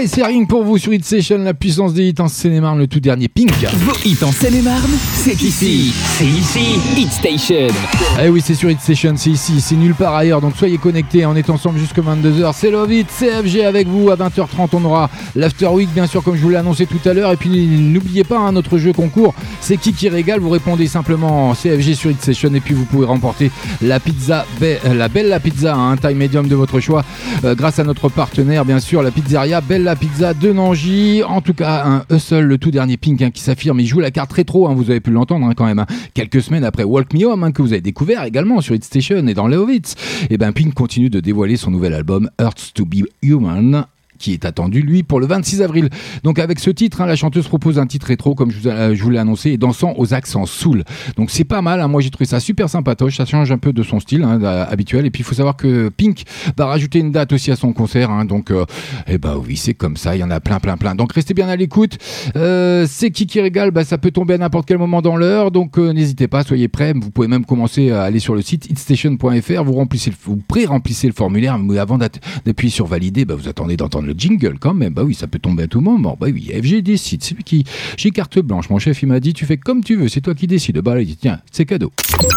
Et 0.00 0.06
c'est 0.06 0.20
que 0.20 0.46
pour 0.46 0.62
vous 0.62 0.78
sur 0.78 0.92
Hit 0.92 1.04
la 1.38 1.54
puissance 1.54 1.92
des 1.92 2.08
hits 2.08 2.14
en 2.20 2.28
Seine-et-Marne, 2.28 2.78
le 2.78 2.86
tout 2.86 3.00
dernier 3.00 3.26
Pink. 3.26 3.50
Vos 3.78 3.96
hits 4.04 4.18
en 4.22 4.30
Seine-et-Marne, 4.30 4.92
c'est 5.14 5.42
ici. 5.42 5.92
C'est 5.92 6.24
ici. 6.24 6.78
Hit 6.96 7.10
Station. 7.10 7.66
Eh 8.22 8.28
oui, 8.28 8.40
c'est 8.44 8.54
sur 8.54 8.70
Hit 8.70 8.80
Station, 8.80 9.14
c'est 9.16 9.30
ici, 9.30 9.60
c'est 9.60 9.74
nulle 9.74 9.94
part 9.94 10.14
ailleurs. 10.14 10.40
Donc 10.40 10.54
soyez 10.56 10.78
connectés, 10.78 11.26
on 11.26 11.34
est 11.34 11.50
ensemble 11.50 11.80
jusqu'à 11.80 12.02
22h. 12.02 12.52
C'est 12.54 12.70
Love 12.70 12.92
It, 12.92 13.08
CFG 13.08 13.64
avec 13.64 13.88
vous. 13.88 14.10
À 14.10 14.14
20h30, 14.16 14.68
on 14.74 14.84
aura 14.84 15.10
l'After 15.34 15.66
Week, 15.66 15.88
bien 15.92 16.06
sûr, 16.06 16.22
comme 16.22 16.36
je 16.36 16.42
vous 16.42 16.50
l'ai 16.50 16.56
annoncé 16.56 16.86
tout 16.86 17.00
à 17.08 17.12
l'heure. 17.12 17.32
Et 17.32 17.36
puis 17.36 17.66
n'oubliez 17.66 18.22
pas, 18.22 18.38
hein, 18.38 18.52
notre 18.52 18.78
jeu 18.78 18.92
concours, 18.92 19.34
c'est 19.60 19.78
qui 19.78 19.92
qui 19.92 20.08
régale. 20.08 20.38
Vous 20.38 20.50
répondez 20.50 20.86
simplement 20.86 21.54
CFG 21.54 21.94
sur 21.94 22.10
Hit 22.12 22.28
et 22.28 22.60
puis 22.60 22.74
vous 22.74 22.84
pouvez 22.84 23.06
remporter 23.06 23.50
la 23.82 23.98
pizza, 23.98 24.46
Be- 24.60 24.76
euh, 24.86 24.94
la 24.94 25.40
Pizza, 25.40 25.74
hein, 25.74 25.90
un 25.92 25.96
taille 25.96 26.14
médium 26.14 26.46
de 26.46 26.54
votre 26.54 26.78
choix, 26.78 27.04
euh, 27.44 27.56
grâce 27.56 27.80
à 27.80 27.84
notre 27.84 28.08
partenaire, 28.08 28.64
bien 28.64 28.78
sûr, 28.78 29.02
la 29.02 29.10
pizzeria 29.10 29.60
Pizza 29.96 30.34
de 30.34 30.52
Nangy. 30.52 31.22
En 31.22 31.40
tout 31.40 31.54
cas, 31.54 31.84
un 31.86 32.14
Hustle, 32.14 32.40
le 32.40 32.58
tout 32.58 32.70
dernier 32.70 32.96
Pink 32.96 33.20
hein, 33.22 33.30
qui 33.30 33.42
s'affirme. 33.42 33.80
Il 33.80 33.86
joue 33.86 34.00
la 34.00 34.10
carte 34.10 34.32
rétro, 34.32 34.68
hein, 34.68 34.74
vous 34.74 34.90
avez 34.90 35.00
pu 35.00 35.10
l'entendre 35.10 35.46
hein, 35.46 35.52
quand 35.56 35.66
même. 35.66 35.78
hein. 35.78 35.86
Quelques 36.14 36.42
semaines 36.42 36.64
après 36.64 36.84
Walk 36.84 37.12
Me 37.14 37.24
Home, 37.24 37.52
que 37.52 37.62
vous 37.62 37.72
avez 37.72 37.80
découvert 37.80 38.24
également 38.24 38.60
sur 38.60 38.74
Hit 38.74 38.84
Station 38.84 39.26
et 39.26 39.34
dans 39.34 39.48
Love 39.48 39.70
Hits. 39.70 39.94
Et 40.30 40.38
ben 40.38 40.52
Pink 40.52 40.74
continue 40.74 41.10
de 41.10 41.20
dévoiler 41.20 41.56
son 41.56 41.70
nouvel 41.70 41.94
album 41.94 42.30
Earth 42.40 42.72
to 42.74 42.84
Be 42.84 43.04
Human 43.22 43.84
qui 44.18 44.32
est 44.32 44.44
attendu 44.44 44.82
lui 44.82 45.02
pour 45.02 45.20
le 45.20 45.26
26 45.26 45.62
avril. 45.62 45.88
Donc 46.24 46.38
avec 46.38 46.58
ce 46.58 46.70
titre, 46.70 47.00
hein, 47.00 47.06
la 47.06 47.16
chanteuse 47.16 47.48
propose 47.48 47.78
un 47.78 47.86
titre 47.86 48.06
rétro 48.06 48.34
comme 48.34 48.50
je 48.50 48.58
vous, 48.58 48.68
euh, 48.68 48.94
je 48.94 49.02
vous 49.02 49.10
l'ai 49.10 49.18
annoncé 49.18 49.50
et 49.50 49.56
dansant 49.56 49.94
aux 49.96 50.14
accents 50.14 50.46
soul. 50.46 50.84
Donc 51.16 51.30
c'est 51.30 51.44
pas 51.44 51.62
mal, 51.62 51.80
hein. 51.80 51.88
moi 51.88 52.00
j'ai 52.00 52.10
trouvé 52.10 52.26
ça 52.26 52.40
super 52.40 52.68
sympatoche, 52.68 53.16
ça 53.16 53.24
change 53.24 53.50
un 53.52 53.58
peu 53.58 53.72
de 53.72 53.82
son 53.82 54.00
style 54.00 54.24
hein, 54.24 54.42
habituel 54.42 55.06
et 55.06 55.10
puis 55.10 55.20
il 55.20 55.24
faut 55.24 55.34
savoir 55.34 55.56
que 55.56 55.88
Pink 55.88 56.24
va 56.56 56.66
rajouter 56.66 56.98
une 56.98 57.12
date 57.12 57.32
aussi 57.32 57.50
à 57.50 57.56
son 57.56 57.72
concert, 57.72 58.10
donc 58.24 58.50
euh, 58.50 58.64
eh 59.06 59.18
ben 59.18 59.36
oui 59.36 59.56
c'est 59.56 59.74
comme 59.74 59.96
ça, 59.96 60.16
il 60.16 60.20
y 60.20 60.24
en 60.24 60.30
a 60.30 60.40
plein 60.40 60.60
plein 60.60 60.76
plein. 60.76 60.94
Donc 60.94 61.12
restez 61.12 61.34
bien 61.34 61.48
à 61.48 61.56
l'écoute. 61.56 61.98
Euh, 62.36 62.86
c'est 62.88 63.10
qui 63.10 63.26
qui 63.26 63.40
régale, 63.40 63.70
bah, 63.70 63.84
ça 63.84 63.98
peut 63.98 64.10
tomber 64.10 64.34
à 64.34 64.38
n'importe 64.38 64.66
quel 64.66 64.78
moment 64.78 65.02
dans 65.02 65.16
l'heure, 65.16 65.50
donc 65.50 65.78
n'hésitez 65.78 66.28
pas, 66.28 66.42
soyez 66.42 66.68
prêts. 66.68 66.92
Vous 66.94 67.10
pouvez 67.10 67.28
même 67.28 67.44
commencer 67.44 67.90
à 67.90 68.02
aller 68.02 68.18
sur 68.18 68.34
le 68.34 68.42
site 68.42 68.70
hitstation.fr, 68.70 69.64
vous 69.64 69.72
remplissez, 69.72 70.12
vous 70.24 70.36
pré-remplissez 70.36 71.06
le 71.06 71.12
formulaire, 71.12 71.58
mais 71.58 71.78
avant 71.78 71.98
d'appuyer 71.98 72.70
sur 72.70 72.86
valider, 72.86 73.24
bah, 73.24 73.34
vous 73.34 73.48
attendez 73.48 73.76
d'entendre 73.76 74.07
le 74.08 74.14
jingle 74.16 74.58
quand 74.58 74.74
même. 74.74 74.92
Bah 74.92 75.02
oui, 75.04 75.14
ça 75.14 75.26
peut 75.26 75.38
tomber 75.38 75.64
à 75.64 75.66
tout 75.66 75.80
moment. 75.80 76.16
Bah 76.18 76.28
oui, 76.32 76.50
FG 76.52 76.82
décide, 76.82 77.22
c'est 77.22 77.34
lui 77.34 77.44
qui. 77.44 77.64
J'ai 77.96 78.10
carte 78.10 78.38
blanche. 78.38 78.70
Mon 78.70 78.78
chef 78.78 79.02
il 79.02 79.06
m'a 79.06 79.20
dit, 79.20 79.34
tu 79.34 79.46
fais 79.46 79.56
comme 79.56 79.84
tu 79.84 79.96
veux, 79.96 80.08
c'est 80.08 80.20
toi 80.20 80.34
qui 80.34 80.46
décides. 80.46 80.78
Bah 80.80 80.94
là, 80.94 81.00
il 81.02 81.06
dit, 81.06 81.16
tiens, 81.16 81.40
c'est 81.52 81.64
cadeau. 81.64 81.92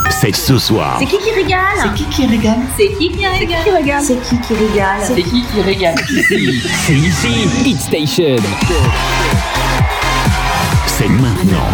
C'est 0.09 0.35
ce 0.35 0.57
soir. 0.57 0.97
C'est 0.99 1.05
qui 1.05 1.17
qui 1.17 1.31
régale 1.31 1.59
C'est 1.81 1.93
qui 1.95 2.03
qui 2.05 2.27
régale 2.27 2.59
C'est 2.77 2.97
qui 2.97 3.09
qui 3.09 3.25
régale 3.71 4.01
C'est 4.01 4.21
qui 4.21 4.39
qui 4.39 4.53
régale 4.53 5.01
C'est 5.01 5.23
qui 5.23 5.43
qui 5.43 5.61
régale. 5.61 5.95
C'est 6.05 6.93
ici. 6.93 7.27
Hit 7.65 7.77
Station. 7.79 8.35
C'est 10.85 11.09
maintenant. 11.09 11.67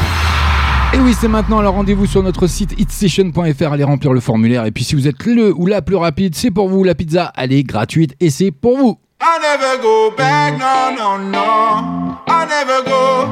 Et 0.94 1.00
oui, 1.00 1.14
c'est 1.20 1.28
maintenant. 1.28 1.60
Alors 1.60 1.74
rendez-vous 1.74 2.06
sur 2.06 2.24
notre 2.24 2.48
site 2.48 2.80
hitstation.fr. 2.80 3.74
Allez 3.74 3.84
remplir 3.84 4.14
le 4.14 4.22
formulaire. 4.22 4.66
Et 4.66 4.72
puis 4.72 4.84
si 4.86 4.96
vous 4.96 5.08
êtes 5.08 5.26
le 5.26 5.54
ou 5.54 5.66
la 5.66 5.82
plus 5.82 5.98
rapide, 5.98 6.36
c'est 6.36 6.52
pour 6.52 6.70
vous. 6.70 6.84
La 6.84 6.96
pizza, 6.96 7.34
elle 7.36 7.52
est 7.52 7.64
gratuite 7.64 8.16
et 8.22 8.30
c'est 8.30 8.52
pour 8.52 8.78
vous. 8.78 8.98
I 9.20 9.40
never 9.40 9.82
go 9.82 10.12
back, 10.12 10.58
no, 10.60 10.94
no, 10.96 11.18
no. 11.18 12.22
I 12.28 12.46
never 12.46 12.84
go, 12.84 13.26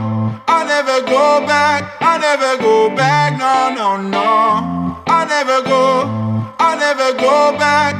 I 0.48 0.66
never 0.66 1.06
go 1.06 1.46
back, 1.46 1.98
I 2.02 2.18
never 2.18 2.58
go 2.62 2.90
back, 2.96 3.38
no, 3.38 3.74
no, 3.76 4.02
no. 4.02 5.04
I 5.08 5.26
never 5.26 5.62
go, 5.62 6.04
I 6.60 6.76
never 6.76 7.14
go 7.20 7.58
back. 7.58 7.96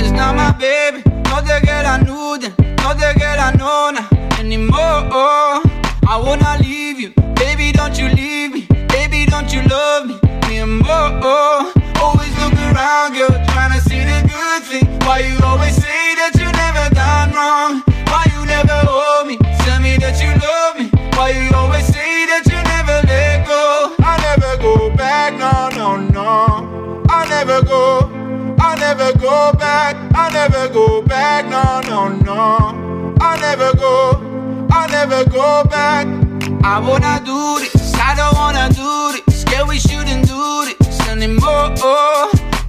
It's 0.00 0.10
not 0.12 0.36
my 0.36 0.52
baby, 0.52 1.02
not 1.24 1.44
the 1.44 1.60
girl 1.64 1.86
I 1.86 1.98
knew 2.02 2.38
then, 2.38 2.54
not 2.78 2.96
the 2.96 3.14
girl 3.18 3.38
I 3.38 3.52
know 3.56 3.90
now 3.90 4.38
anymore. 4.38 5.62
I 6.08 6.16
wanna 6.16 6.56
leave 6.62 6.98
you, 6.98 7.10
baby, 7.34 7.72
don't 7.72 7.98
you 7.98 8.08
leave 8.08 8.52
me, 8.52 8.66
baby, 8.88 9.26
don't 9.26 9.52
you 9.52 9.62
love 9.62 10.06
me 10.06 10.18
anymore. 10.44 11.72
Always 12.00 12.32
look 12.40 12.54
around, 12.54 13.14
girl, 13.14 13.28
trying 13.52 13.72
to 13.72 13.80
see 13.88 14.00
the 14.00 14.24
good 14.26 14.62
thing. 14.64 14.86
Why 15.06 15.18
you 15.20 15.38
always 15.44 15.76
say 15.76 16.14
that 16.16 16.32
you 16.40 16.47
never 16.88 16.94
done 16.94 17.32
wrong? 17.32 17.82
Why 18.06 18.24
you 18.32 18.46
never 18.46 18.80
hold 18.86 19.26
me? 19.26 19.36
Tell 19.64 19.80
me 19.80 19.96
that 19.98 20.20
you 20.20 20.32
love 20.40 20.78
me. 20.78 20.90
Why 21.16 21.30
you 21.30 21.54
always 21.54 21.86
say 21.86 22.26
that 22.26 22.44
you 22.46 22.60
never 22.62 23.06
let 23.06 23.46
go? 23.46 23.94
I 24.00 24.16
never 24.22 24.62
go 24.62 24.94
back, 24.96 25.34
no, 25.34 25.68
no, 25.76 25.96
no. 25.96 27.04
I 27.08 27.26
never 27.28 27.62
go, 27.62 28.10
I 28.60 28.76
never 28.76 29.16
go 29.18 29.52
back, 29.54 29.96
I 30.14 30.30
never 30.30 30.72
go 30.72 31.02
back, 31.02 31.46
no, 31.46 31.80
no, 31.88 32.08
no. 32.08 33.14
I 33.20 33.38
never 33.40 33.76
go, 33.76 34.66
I 34.70 34.86
never 34.88 35.28
go 35.30 35.64
back. 35.64 36.06
I 36.64 36.78
wanna 36.80 37.20
do 37.24 37.58
this, 37.60 37.94
I 37.94 38.14
don't 38.14 38.34
wanna 38.34 38.68
do 38.74 39.20
this. 39.24 39.44
Yeah, 39.50 39.64
we 39.64 39.78
shouldn't 39.78 40.26
do 40.26 40.64
this 40.78 41.00
anymore. 41.08 41.74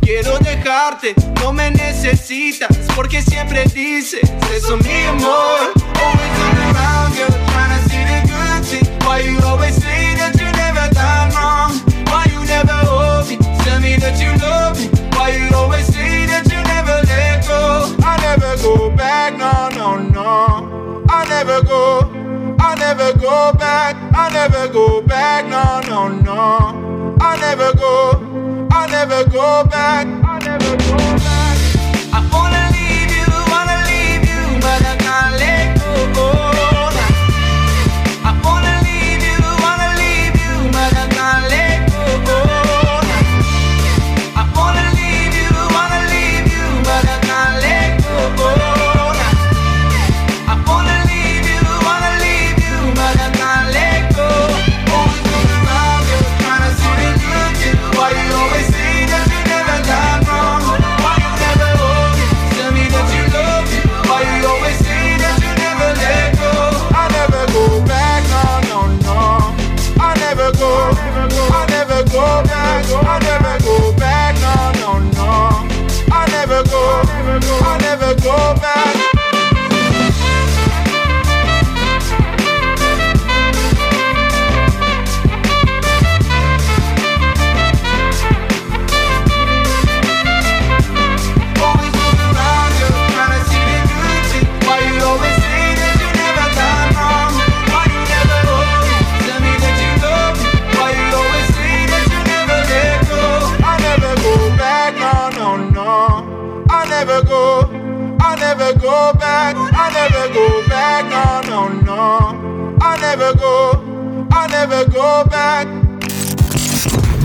Quiero 0.10 0.39
dejarte, 0.39 1.13
no 1.39 1.54
me 1.54 1.69
necesitas, 1.69 2.76
porque 2.95 3.22
siempre 3.22 3.63
dices 3.65 4.22
eso, 4.52 4.76
mi 4.78 5.04
amor. 5.04 5.72
Always 6.02 6.32
turn 6.39 6.58
around, 6.76 7.15
girl, 7.15 7.28
trying 7.52 7.69
to 7.69 7.80
see 7.88 8.04
the 8.06 8.22
good 8.26 8.65
thing. 8.65 8.88
Why 9.06 9.19
you 9.19 9.38
always 9.45 9.76
say 9.76 10.15
that 10.15 10.34
you 10.34 10.52
never 10.54 10.89
done 10.95 11.30
wrong? 11.36 11.80
Why 12.08 12.26
you 12.34 12.43
never 12.45 12.74
hold 12.89 13.30
me? 13.30 13.38
Tell 13.63 13.80
me 13.80 13.98
that 13.98 14.19
you 14.19 14.32
love 14.41 14.80
me. 14.80 14.88
Why 15.15 15.30
you 15.30 15.56
always 15.56 15.86
say 15.86 16.26
that 16.26 16.52
you 16.52 16.60
never 16.63 17.06
let 17.06 17.48
go? 17.48 17.95
I 18.04 18.17
never 18.17 18.58
go 18.63 18.89
back, 18.89 19.38
no, 19.38 19.69
no, 19.78 19.98
no. 20.00 21.06
I 21.08 21.24
never 21.30 21.62
go, 21.62 22.10
I 22.69 22.75
never 22.75 23.17
go 23.17 23.51
back, 23.53 23.95
I 24.13 24.29
never 24.29 24.71
go 24.71 25.01
back, 25.01 25.47
no, 25.47 25.82
no, 25.89 26.08
no. 26.08 27.17
I 27.19 27.36
never 27.38 27.73
go, 27.73 28.67
I 28.71 28.86
never 28.86 29.27
go 29.27 29.63
back, 29.63 30.05
I 30.05 30.38
never 30.38 30.77
go 30.77 30.97
back. 30.97 31.18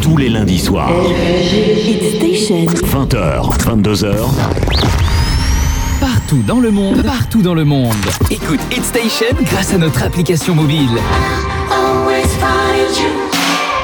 Tous 0.02 0.16
les 0.16 0.28
lundis 0.28 0.58
soirs, 0.58 0.90
Hit 1.86 2.16
Station. 2.16 2.66
20h, 2.66 3.56
22h, 3.58 4.14
Partout 6.00 6.42
dans 6.44 6.58
le 6.58 6.72
monde, 6.72 7.02
partout 7.04 7.40
dans 7.42 7.54
le 7.54 7.64
monde. 7.64 7.94
Écoute 8.30 8.58
Hit 8.72 8.84
Station 8.84 9.26
grâce 9.44 9.72
à 9.74 9.78
notre 9.78 10.02
application 10.02 10.56
mobile. 10.56 10.88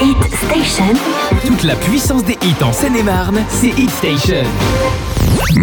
Hit 0.02 0.16
Station. 0.34 0.92
Toute 1.46 1.62
la 1.62 1.76
puissance 1.76 2.24
des 2.24 2.36
hits 2.42 2.64
en 2.64 2.72
Seine-et-Marne, 2.72 3.38
c'est 3.48 3.68
Hit 3.78 3.90
Station. 3.90 4.42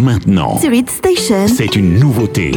maintenant. 0.02 0.58
Sur 0.60 0.72
Hit 0.72 0.90
Station. 0.90 1.48
C'est 1.54 1.76
une 1.76 2.00
nouveauté. 2.00 2.52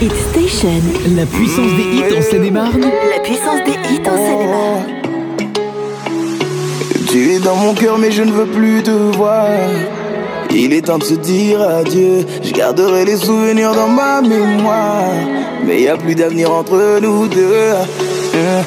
Hit 0.00 0.12
Station. 0.12 0.82
La 1.16 1.24
puissance 1.24 1.72
des 1.72 1.96
hits 1.96 2.18
en 2.18 2.22
Seine-et-Marne. 2.22 2.82
La 2.82 3.20
puissance 3.20 3.64
des 3.64 3.72
hits 3.72 4.06
en 4.06 4.16
Seine-et-Marne. 4.16 4.84
Tu 7.08 7.32
es 7.32 7.38
dans 7.38 7.56
mon 7.56 7.72
cœur 7.72 7.96
mais 7.96 8.10
je 8.12 8.22
ne 8.22 8.30
veux 8.30 8.44
plus 8.44 8.82
te 8.82 8.90
voir 8.90 9.48
Il 10.50 10.74
est 10.74 10.82
temps 10.82 10.98
de 10.98 11.04
se 11.04 11.14
dire 11.14 11.62
adieu 11.62 12.26
Je 12.42 12.52
garderai 12.52 13.06
les 13.06 13.16
souvenirs 13.16 13.72
dans 13.72 13.88
ma 13.88 14.20
mémoire 14.20 15.14
Mais 15.64 15.80
y 15.80 15.88
a 15.88 15.96
plus 15.96 16.14
d'avenir 16.14 16.52
entre 16.52 17.00
nous 17.00 17.26
deux 17.26 17.72
Hein. 18.34 18.62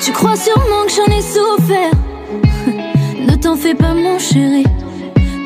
Tu 0.00 0.12
crois 0.12 0.36
sûrement 0.36 0.84
que 0.86 0.92
j'en 0.92 1.14
ai 1.14 1.20
souffert. 1.20 1.90
ne 3.28 3.36
t'en 3.36 3.54
fais 3.54 3.74
pas, 3.74 3.92
mon 3.92 4.18
chéri. 4.18 4.64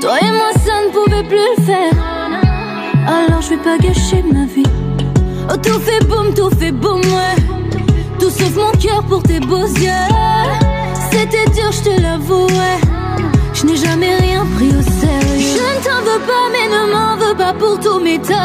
Toi 0.01 0.13
et 0.21 0.31
moi, 0.31 0.53
ça 0.65 0.73
ne 0.87 0.93
pouvait 0.93 1.25
plus 1.25 1.39
le 1.57 1.65
faire. 1.65 1.93
Alors 3.09 3.43
je 3.43 3.51
vais 3.51 3.57
pas 3.57 3.79
gâcher 3.79 4.23
ma 4.33 4.45
vie. 4.45 4.72
Oh, 5.51 5.57
tout 5.57 5.81
fait 5.81 6.05
boum, 6.07 6.33
tout 6.35 6.51
fait 6.59 6.73
boum, 6.73 7.01
ouais. 7.01 7.37
Tout 8.19 8.31
sauf 8.31 8.55
mon 8.57 8.73
cœur 8.79 9.03
pour 9.09 9.23
tes 9.23 9.41
beaux 9.41 9.67
yeux. 9.67 10.09
C'était 11.11 11.51
dur, 11.51 11.71
je 11.73 11.91
te 11.91 12.01
l'avoue, 12.01 12.47
ouais. 12.47 12.79
Je 13.53 13.67
n'ai 13.67 13.77
jamais 13.77 14.17
rien 14.17 14.47
pris 14.57 14.69
au 14.69 14.83
sérieux. 14.83 15.57
Je 15.57 15.63
ne 15.63 15.85
t'en 15.85 16.01
veux 16.03 16.21
pas, 16.21 16.49
mais 16.53 16.69
ne 16.69 16.93
m'en 16.93 17.17
veux 17.17 17.35
pas 17.35 17.53
pour 17.53 17.79
tous 17.79 18.01
mes 18.01 18.19
torts. 18.19 18.37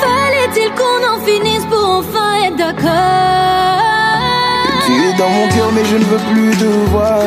Fallait-il 0.00 0.70
qu'on 0.74 1.02
en 1.12 1.20
finisse 1.24 1.64
pour 1.70 1.98
enfin 1.98 2.46
être 2.46 2.56
d'accord? 2.56 2.86
Tu 4.86 4.92
es 4.92 5.12
dans 5.18 5.28
mon 5.28 5.48
cœur 5.48 5.70
mais 5.74 5.84
je 5.84 5.96
ne 5.96 6.04
veux 6.04 6.22
plus 6.32 6.56
te 6.56 6.90
voir 6.90 7.18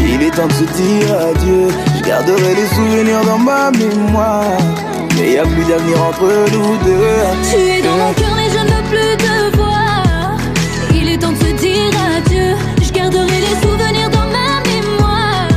Il 0.00 0.22
est 0.22 0.30
temps 0.30 0.46
de 0.46 0.52
se 0.52 0.64
dire 0.64 1.12
adieu 1.30 1.68
Je 1.96 2.02
garderai 2.08 2.54
les 2.54 2.66
souvenirs 2.66 3.24
dans 3.24 3.38
ma 3.38 3.70
mémoire 3.72 4.44
Mais 5.18 5.32
y 5.32 5.38
a 5.38 5.42
plus 5.44 5.64
d'avenir 5.64 6.02
entre 6.02 6.28
nous 6.52 6.76
deux. 6.84 7.00
Tu 7.50 7.56
es 7.56 7.82
dans 7.82 7.96
mon 7.96 8.12
cœur 8.14 8.34
mais 8.36 8.48
je 8.48 8.58
ne 8.58 8.70
veux 8.74 8.84
plus 8.90 9.16
te 9.24 9.56
voir. 9.56 10.36
Il 10.94 11.08
est 11.08 11.18
temps 11.18 11.32
de 11.32 11.36
se 11.38 11.52
dire 11.64 11.92
adieu. 12.16 12.56
Je 12.82 12.90
garderai 12.92 13.38
les 13.48 13.56
souvenirs 13.62 14.10
dans 14.10 14.28
ma 14.36 14.60
mémoire. 14.70 15.48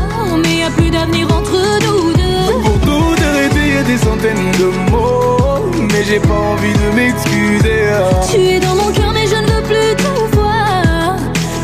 Mais 0.44 0.58
y 0.58 0.64
a 0.64 0.70
plus 0.70 0.90
d'avenir 0.90 1.28
entre 1.28 1.58
nous 1.86 2.14
deux. 2.14 2.62
Pour 2.64 2.80
tout 2.82 3.16
arrêter 3.30 3.74
y 3.74 3.78
a 3.78 3.84
des 3.84 3.98
centaines 3.98 4.52
de 4.60 4.92
mots. 4.92 5.72
Mais 5.92 6.04
j'ai 6.04 6.20
pas 6.20 6.34
envie 6.54 6.74
de 6.74 6.96
m'excuser. 6.96 7.90
Tu 8.32 8.40
es 8.56 8.60
dans 8.60 8.76
mon 8.76 8.92
cœur 8.92 9.12
mais 9.14 9.28
je 9.28 9.36
ne 9.36 9.48
veux 9.48 9.64
plus 9.64 9.96
te 9.96 10.36
voir. 10.36 11.16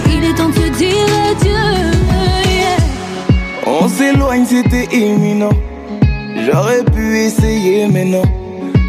Il 0.08 0.24
est 0.24 0.34
temps 0.34 0.50
de 0.50 0.56
se 0.56 0.68
dire 0.78 1.10
adieu. 1.30 1.52
Yeah. 2.48 2.78
On 3.66 3.88
s'éloigne 3.88 4.46
c'était 4.46 4.88
imminent 4.96 5.50
J'aurais 6.46 6.84
pu 6.84 7.18
essayer 7.20 7.88
mais 7.88 8.06
non 8.06 8.24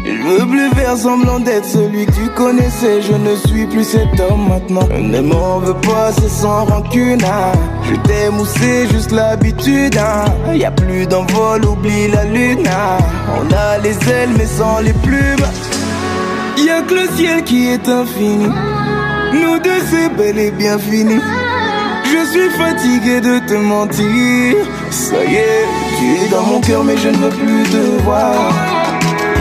Je 0.05 0.27
veux 0.27 0.47
plus 0.47 0.69
faire 0.71 0.97
semblant 0.97 1.39
d'être 1.39 1.65
celui 1.65 2.05
que 2.05 2.11
tu 2.11 2.27
connaissais 2.35 3.01
Je 3.01 3.13
ne 3.13 3.35
suis 3.35 3.65
plus 3.67 3.83
cet 3.83 4.19
homme 4.19 4.47
maintenant 4.49 4.87
Ne 4.99 5.21
m'en 5.21 5.59
veux 5.59 5.75
pas 5.75 6.11
c'est 6.13 6.29
sans 6.29 6.65
rancune 6.65 7.23
hein. 7.23 7.51
Je 7.83 7.95
t'aime 8.07 8.39
ou 8.39 8.45
c'est 8.45 8.87
juste 8.89 9.11
l'habitude 9.11 9.97
hein. 9.97 10.25
Y 10.53 10.65
a 10.65 10.71
plus 10.71 11.05
d'envol 11.05 11.65
oublie 11.65 12.07
la 12.07 12.25
lune 12.25 12.67
hein. 12.67 12.97
On 13.37 13.53
a 13.53 13.77
les 13.79 13.97
ailes 14.09 14.31
mais 14.37 14.47
sans 14.47 14.79
les 14.79 14.93
plumes 14.93 15.47
Y 16.57 16.69
a 16.69 16.81
que 16.81 16.93
le 16.95 17.07
ciel 17.15 17.43
qui 17.43 17.69
est 17.69 17.87
infini 17.87 18.47
Nous 19.33 19.59
deux 19.59 19.81
c'est 19.91 20.09
bel 20.15 20.39
et 20.39 20.51
bien 20.51 20.79
fini 20.79 21.19
je 22.13 22.25
suis 22.29 22.49
fatigué 22.51 23.21
de 23.21 23.39
te 23.39 23.55
mentir. 23.55 24.55
Ça 24.91 25.23
y 25.25 25.35
est, 25.35 25.65
tu 26.03 26.25
es 26.25 26.27
dans 26.27 26.43
mon 26.43 26.59
cœur, 26.59 26.83
mais 26.83 26.97
je 26.97 27.09
ne 27.09 27.17
veux 27.17 27.29
plus 27.29 27.63
te 27.63 28.01
voir. 28.03 28.51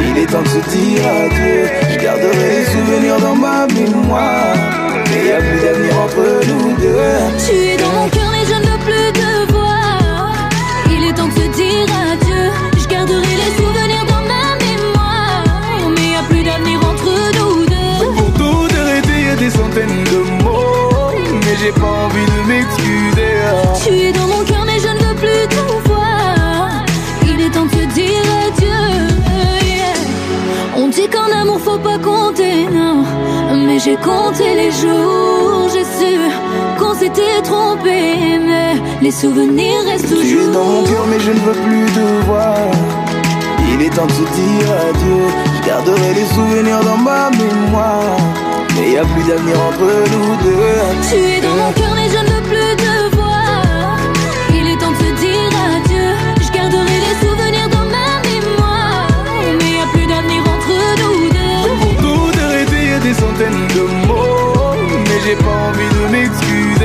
Il 0.09 0.19
est 0.19 0.27
temps 0.27 0.43
de 0.43 0.49
se 0.49 0.63
dire 0.71 1.03
adieu. 1.25 1.61
Je 1.91 1.99
garderai 2.05 2.49
les 2.57 2.65
souvenirs 2.67 3.19
dans 3.21 3.35
ma 3.35 3.67
mémoire. 3.67 4.55
Mais 5.11 5.27
y 5.27 5.33
a 5.33 5.39
plus 5.39 5.61
d'avenir 5.65 5.95
entre 6.05 6.25
nous 6.49 6.77
deux. 6.77 7.19
Tu 7.45 7.55
es 7.71 7.77
dans 7.77 7.93
mon 7.99 8.09
cœur 8.09 8.29
mais 8.33 8.45
je 8.51 8.57
ne 8.63 8.67
veux 8.71 8.83
plus 8.87 9.13
te 9.21 9.53
voir 9.53 10.49
Il 10.91 11.05
est 11.09 11.15
temps 11.15 11.27
de 11.27 11.33
se 11.33 11.47
dire 11.61 11.89
adieu 12.11 12.45
Je 12.81 12.87
garderai 12.89 13.35
les 13.43 13.53
souvenirs 13.61 14.05
dans 14.13 14.25
ma 14.33 14.45
mémoire 14.65 15.45
Mais 15.95 16.13
y 16.13 16.17
a 16.17 16.23
plus 16.31 16.43
d'avenir 16.43 16.79
entre 16.93 17.13
nous 17.39 17.67
deux 17.67 18.15
Pour 18.17 18.33
tout 18.39 18.69
arrêter, 18.81 19.19
y 19.27 19.31
a 19.31 19.37
des 19.37 19.51
centaines 19.51 20.05
de 20.13 20.43
mots. 20.43 21.13
Mais 21.45 21.57
j'ai 21.61 21.73
pas 21.73 21.95
envie 22.07 22.27
de 22.33 22.39
m'excuser. 22.49 23.33
Tu 23.85 23.95
es 24.09 24.13
dans 24.13 24.27
mon 24.27 24.42
On 31.43 31.45
dit 31.45 31.49
qu'en 31.49 31.55
amour 31.55 31.61
faut 31.61 31.79
pas 31.79 31.99
compter 31.99 32.67
non 32.73 33.05
Mais 33.67 33.79
j'ai 33.79 33.97
compté 33.97 34.55
les 34.55 34.71
jours 34.71 35.69
J'ai 35.73 35.85
su 35.85 36.19
qu'on 36.79 36.95
s'était 36.95 37.43
trompé 37.43 38.39
Mais 38.45 38.75
les 39.01 39.11
souvenirs 39.11 39.83
restent 39.87 40.09
Tu 40.09 40.39
es 40.39 40.53
dans 40.53 40.65
mon 40.65 40.83
toujours 40.83 40.97
cœur, 40.97 41.07
mais 41.11 41.21
je 41.21 41.31
ne 41.31 41.39
veux 41.39 41.53
plus 41.53 41.87
te 41.87 42.27
voir. 42.27 42.55
Il 43.73 43.83
est 43.83 43.91
temps 43.91 44.07
de 44.07 44.13
se 44.13 44.21
dire 44.21 44.73
adieu. 44.91 45.25
Je 45.63 45.69
garderai 45.69 46.15
les 46.15 46.27
souvenirs 46.35 46.81
dans 46.85 46.99
ma 46.99 47.31
mémoire. 47.31 48.17
Mais 48.77 48.93
y 48.93 48.99
a 48.99 49.05
plus 49.05 49.25
d'avenir 49.25 49.57
entre 49.69 49.89
nous 50.13 50.37
deux. 50.45 51.09
Tu 51.11 51.17
es 51.17 51.41
dans 51.41 51.57
mon 51.57 51.73
cœur 51.73 51.92
j'ai 65.25 65.37
pas 65.37 65.57
envie 65.69 65.89
de 65.89 66.11
m'excuser. 66.11 66.82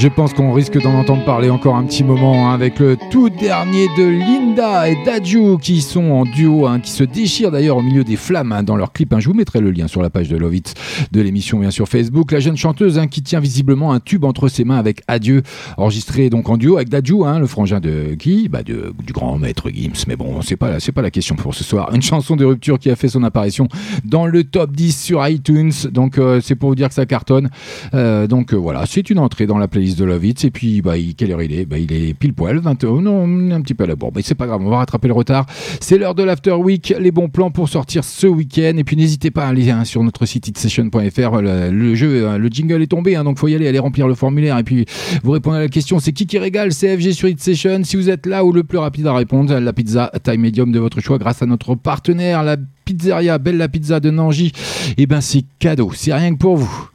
Je 0.00 0.06
pense 0.06 0.32
qu'on 0.32 0.52
risque 0.52 0.80
d'en 0.80 0.94
entendre 0.94 1.24
parler 1.24 1.50
encore 1.50 1.74
un 1.74 1.82
petit 1.82 2.04
moment 2.04 2.48
hein, 2.48 2.54
avec 2.54 2.78
le 2.78 2.96
tout 3.10 3.30
dernier 3.30 3.88
de 3.98 4.04
Linda 4.04 4.88
et 4.88 4.96
Daju 5.04 5.58
qui 5.58 5.80
sont 5.80 6.12
en 6.12 6.24
duo, 6.24 6.66
hein, 6.68 6.78
qui 6.78 6.92
se 6.92 7.02
déchirent 7.02 7.50
d'ailleurs 7.50 7.78
au 7.78 7.82
milieu 7.82 8.04
des 8.04 8.14
flammes 8.14 8.52
hein, 8.52 8.62
dans 8.62 8.76
leur 8.76 8.92
clip. 8.92 9.12
Je 9.18 9.26
vous 9.26 9.34
mettrai 9.34 9.58
le 9.58 9.72
lien 9.72 9.88
sur 9.88 10.00
la 10.00 10.08
page 10.08 10.28
de 10.28 10.36
Love 10.36 10.54
It 10.54 10.74
de 11.10 11.20
l'émission 11.20 11.58
bien 11.58 11.72
sûr 11.72 11.88
Facebook. 11.88 12.30
La 12.30 12.38
jeune 12.38 12.56
chanteuse 12.56 13.00
qui 13.10 13.24
tient 13.24 13.40
visiblement 13.40 13.92
un 13.92 13.98
tube 13.98 14.24
entre 14.24 14.46
ses 14.46 14.62
mains 14.62 14.76
avec 14.76 15.02
Adieu, 15.08 15.42
enregistré 15.76 16.30
donc 16.30 16.48
en 16.48 16.58
duo 16.58 16.76
avec 16.76 16.90
Daju, 16.90 17.24
le 17.40 17.46
frangin 17.48 17.80
de 17.80 18.14
qui? 18.16 18.48
Bah 18.48 18.62
Du 18.62 19.12
grand 19.12 19.36
maître 19.36 19.68
Gims. 19.68 20.04
Mais 20.06 20.14
bon, 20.14 20.42
c'est 20.42 20.56
pas, 20.56 20.76
pas 20.94 21.02
la 21.02 21.10
question 21.10 21.34
pour 21.34 21.56
ce 21.56 21.64
soir. 21.64 21.92
Une 21.92 22.02
chanson 22.02 22.36
de 22.36 22.44
rupture 22.44 22.78
qui 22.78 22.88
a 22.88 22.94
fait 22.94 23.08
son 23.08 23.24
apparition 23.24 23.66
dans 24.04 24.26
le 24.26 24.44
top 24.44 24.76
10 24.76 24.96
sur 24.96 25.26
iTunes. 25.26 25.72
Donc 25.90 26.18
euh, 26.18 26.40
c'est 26.40 26.54
pour 26.54 26.68
vous 26.68 26.76
dire 26.76 26.86
que 26.86 26.94
ça 26.94 27.04
cartonne. 27.04 27.50
Euh, 27.94 28.28
donc 28.28 28.54
euh, 28.54 28.56
voilà, 28.56 28.86
c'est 28.86 29.10
une 29.10 29.18
entrée 29.18 29.46
dans 29.46 29.58
la 29.58 29.66
playlist 29.66 29.87
de 29.96 30.04
Love 30.04 30.24
It. 30.24 30.44
Et 30.44 30.50
puis, 30.50 30.82
bah, 30.82 30.94
quelle 31.16 31.32
heure 31.32 31.42
il 31.42 31.52
est? 31.52 31.64
Bah, 31.64 31.78
Il 31.78 31.92
est 31.92 32.14
pile 32.14 32.34
poil, 32.34 32.58
20 32.58 32.84
Non, 32.84 33.24
un 33.52 33.60
petit 33.60 33.74
peu 33.74 33.84
à 33.84 33.86
la 33.86 33.96
bourre. 33.96 34.12
Mais 34.14 34.22
c'est 34.22 34.34
pas 34.34 34.46
grave, 34.46 34.60
on 34.64 34.70
va 34.70 34.78
rattraper 34.78 35.08
le 35.08 35.14
retard. 35.14 35.46
C'est 35.80 35.98
l'heure 35.98 36.14
de 36.14 36.22
l'After 36.22 36.52
Week. 36.52 36.94
Les 36.98 37.10
bons 37.10 37.28
plans 37.28 37.50
pour 37.50 37.68
sortir 37.68 38.04
ce 38.04 38.26
week-end. 38.26 38.74
Et 38.76 38.84
puis, 38.84 38.96
n'hésitez 38.96 39.30
pas 39.30 39.46
à 39.46 39.48
aller 39.48 39.70
hein, 39.70 39.84
sur 39.84 40.02
notre 40.02 40.26
site 40.26 40.48
itsession.fr. 40.48 41.40
Le, 41.40 41.94
jeu, 41.94 42.28
hein, 42.28 42.38
le 42.38 42.48
jingle 42.48 42.82
est 42.82 42.88
tombé, 42.88 43.16
hein, 43.16 43.24
donc 43.24 43.38
faut 43.38 43.48
y 43.48 43.54
aller, 43.54 43.68
aller 43.68 43.78
remplir 43.78 44.08
le 44.08 44.14
formulaire. 44.14 44.58
Et 44.58 44.64
puis, 44.64 44.84
vous 45.22 45.32
répondez 45.32 45.58
à 45.58 45.60
la 45.60 45.68
question 45.68 45.98
c'est 46.00 46.12
qui 46.12 46.26
qui 46.26 46.38
régale 46.38 46.70
CFG 46.70 47.12
sur 47.12 47.28
Session 47.38 47.80
Si 47.84 47.96
vous 47.96 48.10
êtes 48.10 48.26
là 48.26 48.44
ou 48.44 48.52
le 48.52 48.64
plus 48.64 48.78
rapide 48.78 49.06
à 49.06 49.14
répondre, 49.14 49.58
la 49.58 49.72
pizza 49.72 50.10
taille 50.22 50.38
médium 50.38 50.72
de 50.72 50.78
votre 50.78 51.00
choix 51.00 51.18
grâce 51.18 51.42
à 51.42 51.46
notre 51.46 51.74
partenaire, 51.74 52.42
la 52.42 52.56
pizzeria 52.84 53.38
Bella 53.38 53.68
Pizza 53.68 54.00
de 54.00 54.10
Nangy. 54.10 54.52
Et 54.96 55.02
eh 55.02 55.06
ben, 55.06 55.20
c'est 55.20 55.44
cadeau. 55.58 55.90
C'est 55.94 56.14
rien 56.14 56.32
que 56.32 56.38
pour 56.38 56.56
vous. 56.56 56.90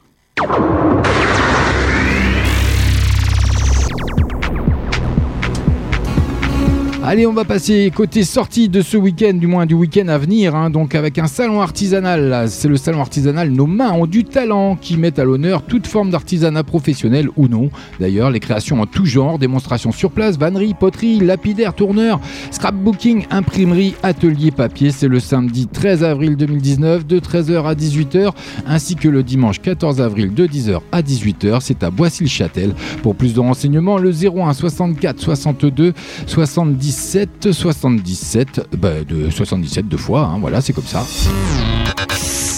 Allez, 7.06 7.26
on 7.26 7.34
va 7.34 7.44
passer 7.44 7.92
côté 7.94 8.24
sortie 8.24 8.70
de 8.70 8.80
ce 8.80 8.96
week-end, 8.96 9.34
du 9.34 9.46
moins 9.46 9.66
du 9.66 9.74
week-end 9.74 10.08
à 10.08 10.16
venir, 10.16 10.56
hein, 10.56 10.70
donc 10.70 10.94
avec 10.94 11.18
un 11.18 11.26
salon 11.26 11.60
artisanal. 11.60 12.46
C'est 12.48 12.66
le 12.66 12.78
salon 12.78 13.00
artisanal 13.02 13.50
Nos 13.50 13.66
mains 13.66 13.92
ont 13.92 14.06
du 14.06 14.24
talent 14.24 14.74
qui 14.74 14.96
met 14.96 15.20
à 15.20 15.24
l'honneur 15.24 15.60
toute 15.64 15.86
forme 15.86 16.08
d'artisanat 16.08 16.64
professionnel 16.64 17.28
ou 17.36 17.46
non. 17.46 17.68
D'ailleurs, 18.00 18.30
les 18.30 18.40
créations 18.40 18.80
en 18.80 18.86
tout 18.86 19.04
genre, 19.04 19.38
démonstrations 19.38 19.92
sur 19.92 20.12
place, 20.12 20.38
vannerie, 20.38 20.72
poterie, 20.72 21.20
lapidaire, 21.20 21.74
tourneur, 21.74 22.20
scrapbooking, 22.50 23.26
imprimerie, 23.30 23.94
atelier 24.02 24.50
papier. 24.50 24.90
C'est 24.90 25.08
le 25.08 25.20
samedi 25.20 25.66
13 25.66 26.04
avril 26.04 26.36
2019 26.38 27.06
de 27.06 27.20
13h 27.20 27.66
à 27.66 27.74
18h, 27.74 28.32
ainsi 28.66 28.96
que 28.96 29.08
le 29.08 29.22
dimanche 29.22 29.60
14 29.60 30.00
avril 30.00 30.32
de 30.32 30.46
10h 30.46 30.80
à 30.90 31.02
18h. 31.02 31.58
C'est 31.60 31.82
à 31.82 31.90
Boissy-le-Châtel. 31.90 32.72
Pour 33.02 33.14
plus 33.14 33.34
de 33.34 33.40
renseignements, 33.40 33.98
le 33.98 34.10
01 34.10 34.54
64 34.54 35.20
62 35.20 35.92
70 36.26 36.93
77, 36.94 37.50
77, 37.50 38.68
bah 38.78 39.02
de 39.02 39.28
77 39.28 39.88
deux 39.88 39.96
fois, 39.96 40.26
hein, 40.26 40.38
voilà, 40.40 40.60
c'est 40.60 40.72
comme 40.72 40.86
ça. 40.86 41.04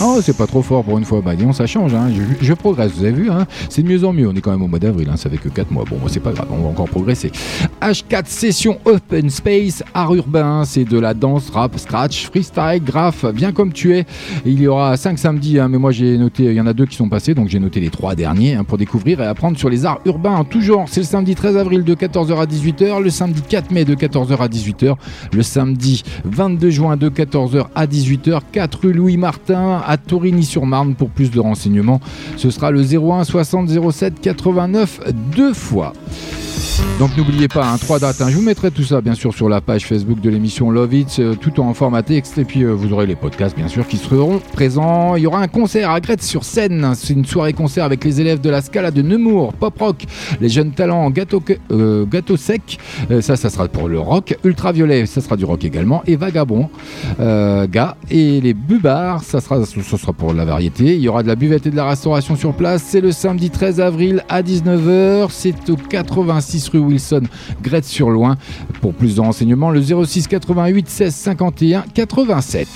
Oh, 0.02 0.18
c'est 0.22 0.36
pas 0.36 0.46
trop 0.46 0.60
fort 0.60 0.84
pour 0.84 0.98
une 0.98 1.04
fois. 1.04 1.22
Bah, 1.22 1.34
disons, 1.34 1.52
ça 1.52 1.66
change. 1.66 1.94
Hein. 1.94 2.10
Je, 2.40 2.52
progresse, 2.52 2.92
vous 2.92 3.04
avez 3.04 3.12
vu. 3.12 3.30
Hein. 3.30 3.46
c'est 3.70 3.82
de 3.82 3.88
mieux 3.88 4.04
en 4.04 4.12
mieux. 4.12 4.28
On 4.28 4.34
est 4.34 4.42
quand 4.42 4.50
même 4.50 4.62
au 4.62 4.66
mois 4.66 4.78
d'avril. 4.78 5.08
Hein. 5.10 5.16
Ça 5.16 5.30
fait 5.30 5.38
que 5.38 5.48
4 5.48 5.70
mois. 5.70 5.84
Bon, 5.88 5.96
c'est 6.06 6.20
pas 6.20 6.32
grave. 6.32 6.48
On 6.50 6.62
va 6.62 6.68
encore 6.68 6.88
progresser. 6.88 7.32
H4 7.80 8.26
session 8.26 8.78
Open 8.84 9.30
Space, 9.30 9.82
art 9.94 10.14
urbain. 10.14 10.64
C'est 10.66 10.84
de 10.84 10.98
la 10.98 11.14
danse, 11.14 11.48
rap, 11.48 11.78
scratch, 11.78 12.26
freestyle, 12.26 12.82
graph, 12.84 13.24
bien 13.32 13.52
comme 13.52 13.72
tu 13.72 13.96
es. 13.96 14.04
il 14.44 14.60
y 14.60 14.66
aura 14.66 14.96
5 14.96 15.18
samedis. 15.18 15.58
mais 15.70 15.78
moi, 15.78 15.92
j'ai 15.92 16.18
noté. 16.18 16.44
Il 16.44 16.54
y 16.54 16.60
en 16.60 16.66
a 16.66 16.74
deux 16.74 16.86
qui 16.86 16.96
sont 16.96 17.08
passés. 17.08 17.34
Donc, 17.34 17.48
j'ai 17.48 17.58
noté 17.58 17.80
les 17.80 17.90
trois 17.90 18.14
derniers 18.14 18.58
pour 18.68 18.76
découvrir 18.76 19.22
et 19.22 19.26
apprendre 19.26 19.56
sur 19.58 19.70
les 19.70 19.86
arts 19.86 20.00
urbains 20.04 20.44
genre. 20.60 20.86
C'est 20.88 21.00
le 21.00 21.06
samedi 21.06 21.34
13 21.34 21.56
avril 21.56 21.84
de 21.84 21.94
14h 21.94 22.36
à 22.36 22.46
18h. 22.46 23.02
Le 23.02 23.10
samedi 23.10 23.42
4 23.42 23.70
mai 23.70 23.84
de 23.84 23.94
14h 23.94 24.36
à 24.36 24.48
18h. 24.48 24.96
Le 25.32 25.42
samedi 25.42 26.02
22 26.24 26.70
juin 26.70 26.96
de 26.96 27.08
14h 27.08 27.66
à 27.74 27.86
18h. 27.86 28.40
4 28.52 28.78
rue 28.82 28.92
Louis 28.92 29.16
Martin 29.16 29.82
à 29.86 29.96
Torigny-sur-Marne. 29.96 30.94
Pour 30.94 31.10
plus 31.10 31.30
de 31.30 31.40
renseignements, 31.40 32.00
ce 32.36 32.50
sera 32.50 32.70
le 32.70 32.82
01 32.82 33.24
60 33.24 33.70
07 33.92 34.20
89 34.20 35.00
deux 35.34 35.54
fois. 35.54 35.92
Donc 36.98 37.14
n'oubliez 37.16 37.48
pas, 37.48 37.66
hein, 37.66 37.76
trois 37.78 37.98
dates. 37.98 38.20
Hein. 38.22 38.28
Je 38.30 38.36
vous 38.36 38.42
mettrai 38.42 38.70
tout 38.70 38.82
ça 38.82 39.00
bien 39.00 39.14
sûr 39.14 39.34
sur 39.34 39.48
la 39.48 39.60
page 39.60 39.86
Facebook 39.86 40.20
de 40.20 40.30
l'émission 40.30 40.70
Love 40.70 40.94
It, 40.94 41.16
euh, 41.18 41.34
tout 41.34 41.60
en 41.60 41.74
format 41.74 42.02
texte. 42.02 42.38
Et 42.38 42.44
puis 42.44 42.62
euh, 42.62 42.72
vous 42.72 42.92
aurez 42.92 43.06
les 43.06 43.16
podcasts 43.16 43.56
bien 43.56 43.68
sûr 43.68 43.86
qui 43.86 43.98
seront 43.98 44.40
présents. 44.52 45.14
Il 45.16 45.22
y 45.22 45.26
aura 45.26 45.40
un 45.40 45.48
concert 45.48 45.90
à 45.90 46.00
Gretz 46.00 46.22
sur 46.22 46.44
scène. 46.44 46.92
C'est 46.94 47.12
une 47.12 47.26
soirée 47.26 47.52
concert 47.52 47.84
avec 47.84 48.04
les 48.04 48.20
élèves 48.20 48.40
de 48.40 48.48
la 48.50 48.62
Scala 48.62 48.90
de 48.90 49.02
Nemours, 49.02 49.52
pop 49.52 49.78
rock, 49.78 50.04
les 50.40 50.48
jeunes 50.48 50.72
talents 50.72 51.10
gâteau, 51.10 51.42
euh, 51.70 52.06
gâteau 52.06 52.36
sec. 52.36 52.78
ça, 53.20 53.36
ça 53.36 53.50
sera 53.50 53.68
pour 53.68 53.88
le 53.88 54.00
rock. 54.00 54.36
Ultraviolet, 54.44 55.06
ça 55.06 55.20
sera 55.20 55.36
du 55.36 55.44
rock 55.44 55.64
également. 55.64 56.02
Et 56.06 56.16
Vagabond, 56.16 56.70
gars. 57.18 57.96
Et 58.10 58.40
les 58.40 58.54
Bubards, 58.54 59.22
ça 59.22 59.40
sera, 59.40 59.64
ça 59.64 59.98
sera 59.98 60.12
pour 60.12 60.32
la 60.32 60.44
variété. 60.44 60.94
Il 60.94 61.00
y 61.00 61.08
aura 61.08 61.22
de 61.22 61.28
la 61.28 61.36
buvette 61.36 61.66
et 61.66 61.70
de 61.70 61.76
la 61.76 61.88
restauration 61.88 62.36
sur 62.36 62.54
place. 62.54 62.82
C'est 62.86 63.00
le 63.00 63.12
samedi 63.12 63.50
13 63.50 63.80
avril 63.80 64.24
à 64.28 64.42
19h. 64.42 65.28
C'est 65.30 65.70
au 65.70 65.76
86 65.76 66.65
rue 66.68 66.78
Wilson, 66.78 67.22
Gretz-sur-Loing. 67.62 68.36
Pour 68.80 68.94
plus 68.94 69.16
de 69.16 69.20
renseignements, 69.20 69.70
le 69.70 69.82
06 69.82 70.26
88 70.26 70.88
16 70.88 71.14
51 71.14 71.84
87. 71.94 72.66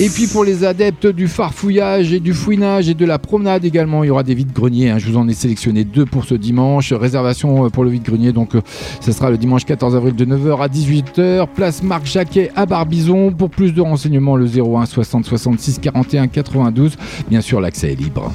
Et 0.00 0.08
puis 0.08 0.28
pour 0.28 0.44
les 0.44 0.62
adeptes 0.62 1.08
du 1.08 1.26
farfouillage 1.26 2.12
et 2.12 2.20
du 2.20 2.32
fouinage 2.32 2.88
et 2.88 2.94
de 2.94 3.04
la 3.04 3.18
promenade 3.18 3.64
également, 3.64 4.04
il 4.04 4.06
y 4.06 4.10
aura 4.10 4.22
des 4.22 4.34
vides-greniers. 4.34 4.90
Hein. 4.90 4.98
Je 4.98 5.10
vous 5.10 5.16
en 5.16 5.26
ai 5.26 5.34
sélectionné 5.34 5.82
deux 5.82 6.06
pour 6.06 6.24
ce 6.24 6.36
dimanche. 6.36 6.92
Réservation 6.92 7.66
euh, 7.66 7.68
pour 7.68 7.82
le 7.82 7.90
vide-grenier, 7.90 8.32
donc 8.32 8.54
euh, 8.54 8.60
ce 9.00 9.10
sera 9.10 9.28
le 9.28 9.38
dimanche 9.38 9.64
14 9.64 9.96
avril 9.96 10.14
de 10.14 10.24
9h 10.24 10.62
à 10.62 10.68
18h. 10.68 11.48
Place 11.52 11.82
Marc 11.82 12.06
Jacquet 12.06 12.52
à 12.54 12.64
Barbizon. 12.64 13.32
Pour 13.32 13.50
plus 13.50 13.72
de 13.72 13.80
renseignements, 13.80 14.36
le 14.36 14.46
01 14.46 14.86
60 14.86 15.24
66 15.24 15.80
41 15.80 16.28
92. 16.28 16.96
Bien 17.28 17.40
sûr, 17.40 17.60
l'accès 17.60 17.90
est 17.90 17.96
libre. 17.96 18.32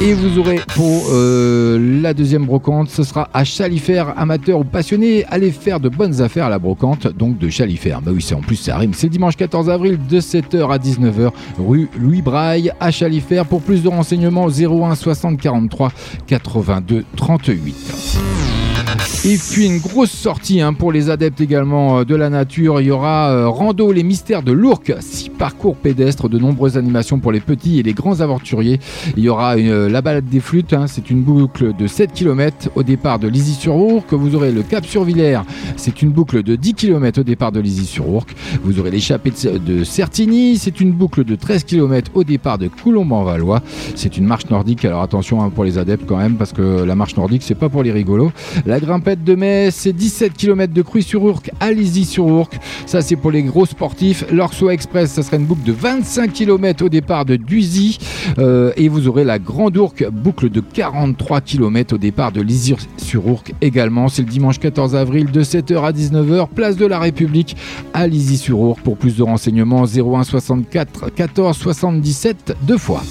Et 0.00 0.14
vous 0.14 0.38
aurez 0.38 0.60
pour 0.74 1.08
euh, 1.10 2.00
la 2.00 2.14
deuxième 2.14 2.46
brocante, 2.46 2.88
ce 2.88 3.02
sera 3.02 3.27
à 3.32 3.44
Chalifert, 3.44 4.14
amateur 4.16 4.60
ou 4.60 4.64
passionné. 4.64 5.24
Allez 5.26 5.50
faire 5.50 5.80
de 5.80 5.88
bonnes 5.88 6.20
affaires 6.20 6.46
à 6.46 6.50
la 6.50 6.58
brocante, 6.58 7.06
donc 7.06 7.38
de 7.38 7.48
Chalifert. 7.48 8.00
Bah 8.00 8.10
oui, 8.14 8.22
c'est 8.22 8.34
en 8.34 8.40
plus 8.40 8.56
ça 8.56 8.76
rime. 8.76 8.94
C'est 8.94 9.08
dimanche 9.08 9.36
14 9.36 9.70
avril 9.70 9.98
de 10.08 10.20
7h 10.20 10.72
à 10.72 10.78
19h, 10.78 11.30
rue 11.58 11.88
Louis 11.98 12.22
Braille 12.22 12.72
à 12.80 12.90
Chalifert. 12.90 13.46
Pour 13.46 13.62
plus 13.62 13.82
de 13.82 13.88
renseignements, 13.88 14.48
01 14.48 14.94
60 14.94 15.40
43 15.40 15.92
82 16.26 17.04
38. 17.16 18.67
Et 19.24 19.36
puis 19.36 19.66
une 19.66 19.78
grosse 19.78 20.10
sortie 20.10 20.60
hein, 20.60 20.72
pour 20.72 20.90
les 20.90 21.10
adeptes 21.10 21.40
également 21.40 21.98
euh, 21.98 22.04
de 22.04 22.14
la 22.14 22.30
nature. 22.30 22.80
Il 22.80 22.86
y 22.86 22.90
aura 22.90 23.30
euh, 23.30 23.48
Rando 23.48 23.92
les 23.92 24.02
mystères 24.02 24.42
de 24.42 24.52
l'Ourcq, 24.52 24.94
six 25.00 25.28
parcours 25.28 25.76
pédestres, 25.76 26.28
de 26.28 26.38
nombreuses 26.38 26.78
animations 26.78 27.18
pour 27.18 27.32
les 27.32 27.40
petits 27.40 27.78
et 27.78 27.82
les 27.82 27.92
grands 27.92 28.20
aventuriers. 28.20 28.80
Il 29.16 29.24
y 29.24 29.28
aura 29.28 29.56
euh, 29.56 29.90
la 29.90 30.00
balade 30.00 30.26
des 30.26 30.40
flûtes, 30.40 30.72
hein, 30.72 30.86
c'est 30.86 31.10
une 31.10 31.22
boucle 31.22 31.76
de 31.76 31.86
7 31.86 32.12
km 32.12 32.70
au 32.74 32.82
départ 32.82 33.18
de 33.18 33.28
Lizy-sur-Ourcq. 33.28 34.12
Vous 34.12 34.34
aurez 34.34 34.52
le 34.52 34.62
Cap 34.62 34.86
sur 34.86 35.04
Villers, 35.04 35.40
c'est 35.76 36.00
une 36.00 36.10
boucle 36.10 36.42
de 36.42 36.56
10 36.56 36.74
km 36.74 37.20
au 37.20 37.24
départ 37.24 37.52
de 37.52 37.60
Lizy-sur-Ourcq. 37.60 38.34
Vous 38.62 38.78
aurez 38.78 38.90
l'échappée 38.90 39.32
de 39.32 39.84
Certigny, 39.84 40.56
c'est 40.56 40.80
une 40.80 40.92
boucle 40.92 41.24
de 41.24 41.34
13 41.34 41.64
km 41.64 42.12
au 42.14 42.24
départ 42.24 42.56
de 42.56 42.68
Coulomb-en-Valois. 42.68 43.60
C'est 43.94 44.16
une 44.16 44.24
marche 44.24 44.48
nordique, 44.48 44.84
alors 44.84 45.02
attention 45.02 45.42
hein, 45.42 45.50
pour 45.50 45.64
les 45.64 45.76
adeptes 45.76 46.06
quand 46.06 46.16
même, 46.18 46.36
parce 46.36 46.52
que 46.52 46.84
la 46.84 46.94
marche 46.94 47.16
nordique 47.16 47.42
c'est 47.42 47.54
pas 47.54 47.68
pour 47.68 47.82
les 47.82 47.92
rigolos. 47.92 48.32
Grimpette 48.78 49.24
de 49.24 49.34
mai, 49.34 49.70
c'est 49.70 49.92
17 49.92 50.34
km 50.34 50.72
de 50.72 50.82
Cruy-sur-Ourcq 50.82 51.50
à 51.60 51.68
sur 52.04 52.26
ourcq 52.26 52.58
Ça, 52.86 53.02
c'est 53.02 53.16
pour 53.16 53.30
les 53.30 53.42
gros 53.42 53.66
sportifs. 53.66 54.24
L'Orsois 54.32 54.74
Express, 54.74 55.12
ça 55.12 55.22
sera 55.22 55.36
une 55.36 55.44
boucle 55.44 55.64
de 55.64 55.72
25 55.72 56.32
km 56.32 56.84
au 56.84 56.88
départ 56.88 57.24
de 57.24 57.36
Duzy. 57.36 57.98
Euh, 58.38 58.72
et 58.76 58.88
vous 58.88 59.08
aurez 59.08 59.24
la 59.24 59.38
Grande 59.38 59.76
Ourcq, 59.76 60.08
boucle 60.10 60.50
de 60.50 60.60
43 60.60 61.40
km 61.40 61.94
au 61.94 61.98
départ 61.98 62.32
de 62.32 62.42
sur 62.96 63.26
ourcq 63.26 63.54
également. 63.60 64.08
C'est 64.08 64.22
le 64.22 64.28
dimanche 64.28 64.58
14 64.58 64.96
avril 64.96 65.30
de 65.30 65.42
7h 65.42 65.84
à 65.84 65.92
19h, 65.92 66.48
place 66.48 66.76
de 66.76 66.86
la 66.86 66.98
République 66.98 67.56
à 67.94 68.08
sur 68.10 68.60
ourcq 68.60 68.82
Pour 68.82 68.96
plus 68.96 69.16
de 69.16 69.22
renseignements, 69.22 69.84
01 69.84 70.24
64 70.24 71.10
14 71.14 71.56
77 71.56 72.56
deux 72.62 72.78
fois. 72.78 73.02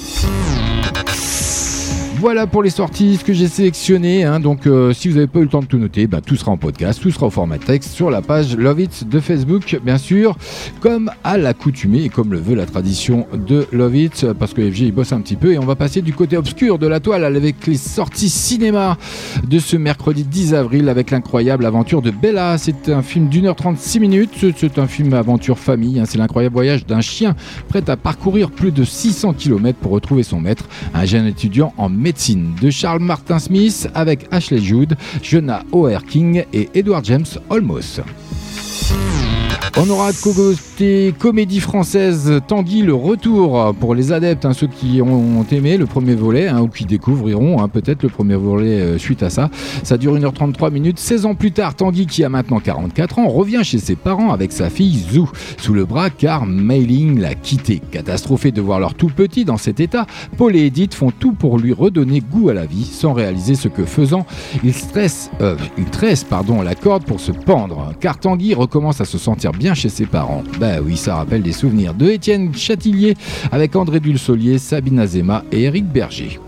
Voilà 2.20 2.47
pour 2.47 2.63
les 2.63 2.72
sorties, 2.72 3.20
que 3.24 3.32
j'ai 3.32 3.47
sélectionné. 3.47 4.24
Hein. 4.24 4.39
donc, 4.39 4.65
euh, 4.65 4.91
si 4.91 5.07
vous 5.07 5.15
n'avez 5.15 5.28
pas 5.28 5.38
eu 5.38 5.43
le 5.43 5.49
temps 5.49 5.61
de 5.61 5.68
tout 5.68 5.78
noter, 5.78 6.07
bah, 6.07 6.20
tout 6.20 6.36
sera 6.36 6.51
en 6.51 6.57
podcast, 6.57 6.99
tout 6.99 7.11
sera 7.11 7.28
au 7.28 7.30
format 7.30 7.59
texte 7.59 7.91
sur 7.91 8.09
la 8.09 8.24
page 8.24 8.57
Love 8.57 8.82
It 8.82 9.07
de 9.07 9.20
Facebook, 9.20 9.80
bien 9.84 9.99
sûr, 9.99 10.36
comme 10.80 11.11
à 11.24 11.38
l'accoutumée 11.38 12.05
et 12.05 12.09
comme 12.09 12.32
le 12.32 12.39
veut 12.39 12.55
la 12.55 12.65
tradition 12.65 13.28
de 13.34 13.68
Love 13.72 13.95
It, 13.95 14.34
parce 14.34 14.55
que 14.55 14.68
FG 14.68 14.80
il 14.80 14.93
bosse 14.93 15.11
un 15.11 15.22
petit 15.22 15.36
peu. 15.36 15.53
Et 15.53 15.59
on 15.59 15.65
va 15.65 15.76
passer 15.76 16.01
du 16.01 16.11
côté 16.11 16.38
obscur 16.38 16.80
de 16.80 16.88
la 16.88 16.99
toile 16.99 17.24
avec 17.24 17.68
les 17.68 17.78
sorties 17.78 18.30
cinéma 18.30 18.97
de 19.47 19.59
ce 19.59 19.78
mercredi 19.78 20.24
10 20.24 20.55
avril 20.55 20.89
avec 20.89 21.11
l'incroyable 21.11 21.68
aventure 21.68 22.01
de 22.01 22.09
Bella. 22.09 22.57
C'est 22.57 22.89
un 22.89 23.03
film 23.03 23.28
d'une 23.28 23.45
heure 23.45 23.55
36 23.55 23.99
minutes. 23.99 24.32
C'est 24.57 24.80
un 24.80 24.88
film 24.88 25.13
aventure 25.13 25.59
famille. 25.59 25.99
Hein. 25.99 26.05
C'est 26.07 26.18
l'incroyable 26.18 26.53
voyage 26.53 26.84
d'un 26.88 27.01
chien 27.01 27.36
prêt 27.70 27.88
à 27.88 27.95
parcourir 27.95 28.49
plus 28.49 28.72
de 28.72 28.84
600 28.84 29.34
km 29.34 29.78
pour 29.78 29.91
retrouver 29.91 30.24
son 30.24 30.39
maître, 30.39 30.65
un 30.95 31.05
jeune 31.05 31.28
étudiant 31.28 31.74
en 31.78 31.89
de 32.12 32.70
Charles 32.70 33.01
Martin 33.01 33.38
Smith 33.38 33.89
avec 33.93 34.28
Ashley 34.32 34.60
Judd, 34.62 34.95
Jonah 35.22 35.64
O'Hare 35.74 36.05
King 36.05 36.45
et 36.53 36.70
Edward 36.74 37.03
James 37.03 37.26
Olmos. 37.49 37.99
On 39.80 39.88
aura 39.91 40.12
côté 40.12 41.14
comédie 41.20 41.60
française 41.60 42.41
Tanguy 42.48 42.82
le 42.82 42.95
retour 42.95 43.76
pour 43.80 43.93
les 43.93 44.12
adeptes, 44.12 44.43
hein, 44.43 44.54
ceux 44.54 44.66
qui 44.66 45.04
ont 45.04 45.45
aimé 45.52 45.78
le 45.78 45.86
premier 45.86 46.16
volet 46.16 46.48
hein, 46.48 46.62
ou 46.62 46.68
qui 46.68 46.84
découvriront 46.86 47.62
hein, 47.62 47.68
peut-être 47.68 48.02
le 48.02 48.10
premier 48.10 48.34
volet 48.34 48.82
euh, 48.82 48.98
suite 48.98 49.22
à 49.22 49.30
ça. 49.30 49.52
Ça 49.84 50.00
dure 50.00 50.18
1h33 50.18 50.72
minutes. 50.72 50.98
16 50.98 51.28
ans 51.28 51.36
plus 51.36 51.52
tard, 51.52 51.76
Tanguy 51.76 52.08
qui 52.08 52.24
a 52.24 52.30
maintenant 52.30 52.60
44 52.60 53.20
ans 53.20 53.28
revient 53.28 53.64
chez 53.64 53.78
ses 53.78 53.95
parents 53.95 54.32
avec 54.32 54.52
sa 54.52 54.72
fille 54.72 54.98
Zou 55.12 55.30
sous 55.60 55.74
le 55.74 55.86
bras 55.86 56.10
car 56.10 56.48
Mailing 56.48 57.20
l'a 57.20 57.36
quitté. 57.36 57.80
Catastrophé 57.91 58.52
de 58.52 58.62
voir 58.62 58.80
leur 58.80 58.95
tout 58.95 59.12
petit 59.16 59.45
dans 59.45 59.58
cet 59.58 59.80
état, 59.80 60.08
Paul 60.38 60.56
et 60.56 60.66
Edith 60.66 60.95
font 60.95 61.12
tout 61.12 61.34
pour 61.34 61.60
lui 61.60 61.72
redonner 61.72 62.22
goût 62.22 62.50
à 62.50 62.56
la 62.56 62.66
vie 62.66 62.84
sans 62.84 63.14
réaliser 63.14 63.54
ce 63.54 63.68
que 63.68 63.86
faisant, 63.86 64.26
ils, 64.64 64.74
stressent, 64.74 65.30
euh, 65.41 65.56
ils 65.78 65.86
tressent 65.86 66.24
pardon, 66.24 66.64
la 66.64 66.74
corde 66.74 67.04
pour 67.06 67.20
se 67.20 67.32
pendre 67.32 67.93
car 68.00 68.20
Tanguy 68.20 68.56
recommence 68.56 69.02
à 69.02 69.06
se 69.06 69.20
sentir 69.20 69.37
bien 69.58 69.74
chez 69.74 69.90
ses 69.90 70.06
parents. 70.06 70.44
Bah 70.60 70.82
oui, 70.84 70.98
ça 70.98 71.16
rappelle 71.16 71.42
des 71.42 71.52
souvenirs 71.52 71.94
de 71.94 72.10
Étienne 72.10 72.54
Chatillier 72.56 73.16
avec 73.52 73.76
André 73.76 74.00
Dulsolier, 74.00 74.58
Sabine 74.58 75.00
Azema 75.00 75.44
et 75.52 75.64
Eric 75.64 75.86
Berger. 75.86 76.40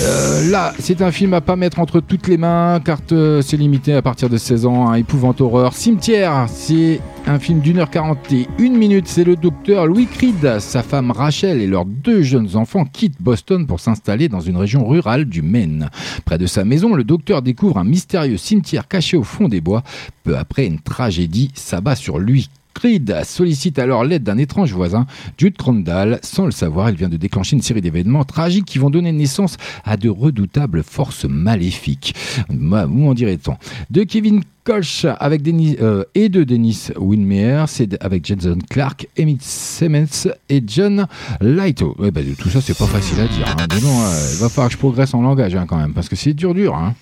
Euh, 0.00 0.50
là, 0.50 0.72
c'est 0.78 1.02
un 1.02 1.10
film 1.10 1.34
à 1.34 1.40
pas 1.40 1.56
mettre 1.56 1.80
entre 1.80 2.00
toutes 2.00 2.28
les 2.28 2.36
mains, 2.36 2.80
car 2.84 2.98
euh, 3.12 3.42
c'est 3.42 3.56
limité 3.56 3.94
à 3.94 4.02
partir 4.02 4.28
de 4.28 4.36
16 4.36 4.66
ans. 4.66 4.88
Un 4.88 4.94
épouvante 4.94 5.40
horreur. 5.40 5.74
Cimetière, 5.74 6.46
c'est 6.48 7.00
un 7.26 7.38
film 7.38 7.60
d'une 7.60 7.78
heure 7.78 7.90
quarante 7.90 8.32
et 8.32 8.46
une 8.58 8.76
minute. 8.76 9.08
C'est 9.08 9.24
le 9.24 9.36
docteur 9.36 9.86
Louis 9.86 10.06
Creed, 10.06 10.60
sa 10.60 10.82
femme 10.82 11.10
Rachel 11.10 11.60
et 11.60 11.66
leurs 11.66 11.84
deux 11.84 12.22
jeunes 12.22 12.56
enfants 12.56 12.84
quittent 12.84 13.20
Boston 13.20 13.66
pour 13.66 13.80
s'installer 13.80 14.28
dans 14.28 14.40
une 14.40 14.56
région 14.56 14.86
rurale 14.86 15.24
du 15.24 15.42
Maine. 15.42 15.90
Près 16.24 16.38
de 16.38 16.46
sa 16.46 16.64
maison, 16.64 16.94
le 16.94 17.04
docteur 17.04 17.42
découvre 17.42 17.78
un 17.78 17.84
mystérieux 17.84 18.36
cimetière 18.36 18.88
caché 18.88 19.16
au 19.16 19.24
fond 19.24 19.48
des 19.48 19.60
bois. 19.60 19.82
Peu 20.24 20.36
après, 20.36 20.66
une 20.66 20.80
tragédie 20.80 21.50
s'abat 21.54 21.96
sur 21.96 22.18
lui. 22.18 22.48
Creed 22.78 23.22
sollicite 23.24 23.80
alors 23.80 24.04
l'aide 24.04 24.22
d'un 24.22 24.38
étrange 24.38 24.72
voisin, 24.72 25.06
Jude 25.36 25.56
Crondall. 25.56 26.20
Sans 26.22 26.44
le 26.44 26.52
savoir, 26.52 26.90
il 26.90 26.96
vient 26.96 27.08
de 27.08 27.16
déclencher 27.16 27.56
une 27.56 27.62
série 27.62 27.80
d'événements 27.80 28.22
tragiques 28.24 28.66
qui 28.66 28.78
vont 28.78 28.88
donner 28.88 29.10
naissance 29.10 29.56
à 29.84 29.96
de 29.96 30.08
redoutables 30.08 30.84
forces 30.84 31.24
maléfiques. 31.24 32.14
Vous 32.48 32.56
m'en 32.56 33.14
direz-t-on. 33.14 33.56
De 33.90 34.04
Kevin 34.04 34.42
Koch 34.62 35.06
avec 35.18 35.42
Denis, 35.42 35.76
euh, 35.82 36.04
et 36.14 36.28
de 36.28 36.44
Dennis 36.44 36.90
Winmeyer, 36.96 37.64
c'est 37.66 38.00
avec 38.04 38.24
Jason 38.24 38.58
Clark, 38.70 39.08
Emmett 39.18 39.42
Simmons 39.42 40.30
et 40.48 40.62
John 40.64 41.06
Lighto. 41.40 41.96
Ouais, 41.98 42.12
bah, 42.12 42.20
tout 42.38 42.48
ça, 42.50 42.60
c'est 42.60 42.78
pas 42.78 42.86
facile 42.86 43.18
à 43.20 43.26
dire. 43.26 43.46
hein. 43.58 43.66
Non, 43.82 43.88
euh, 43.88 44.30
il 44.34 44.38
va 44.40 44.48
falloir 44.48 44.68
que 44.68 44.74
je 44.74 44.78
progresse 44.78 45.14
en 45.14 45.22
langage 45.22 45.56
hein, 45.56 45.64
quand 45.66 45.78
même, 45.78 45.94
parce 45.94 46.08
que 46.08 46.14
c'est 46.16 46.32
dur, 46.34 46.54
dur. 46.54 46.76
Hein. 46.76 46.94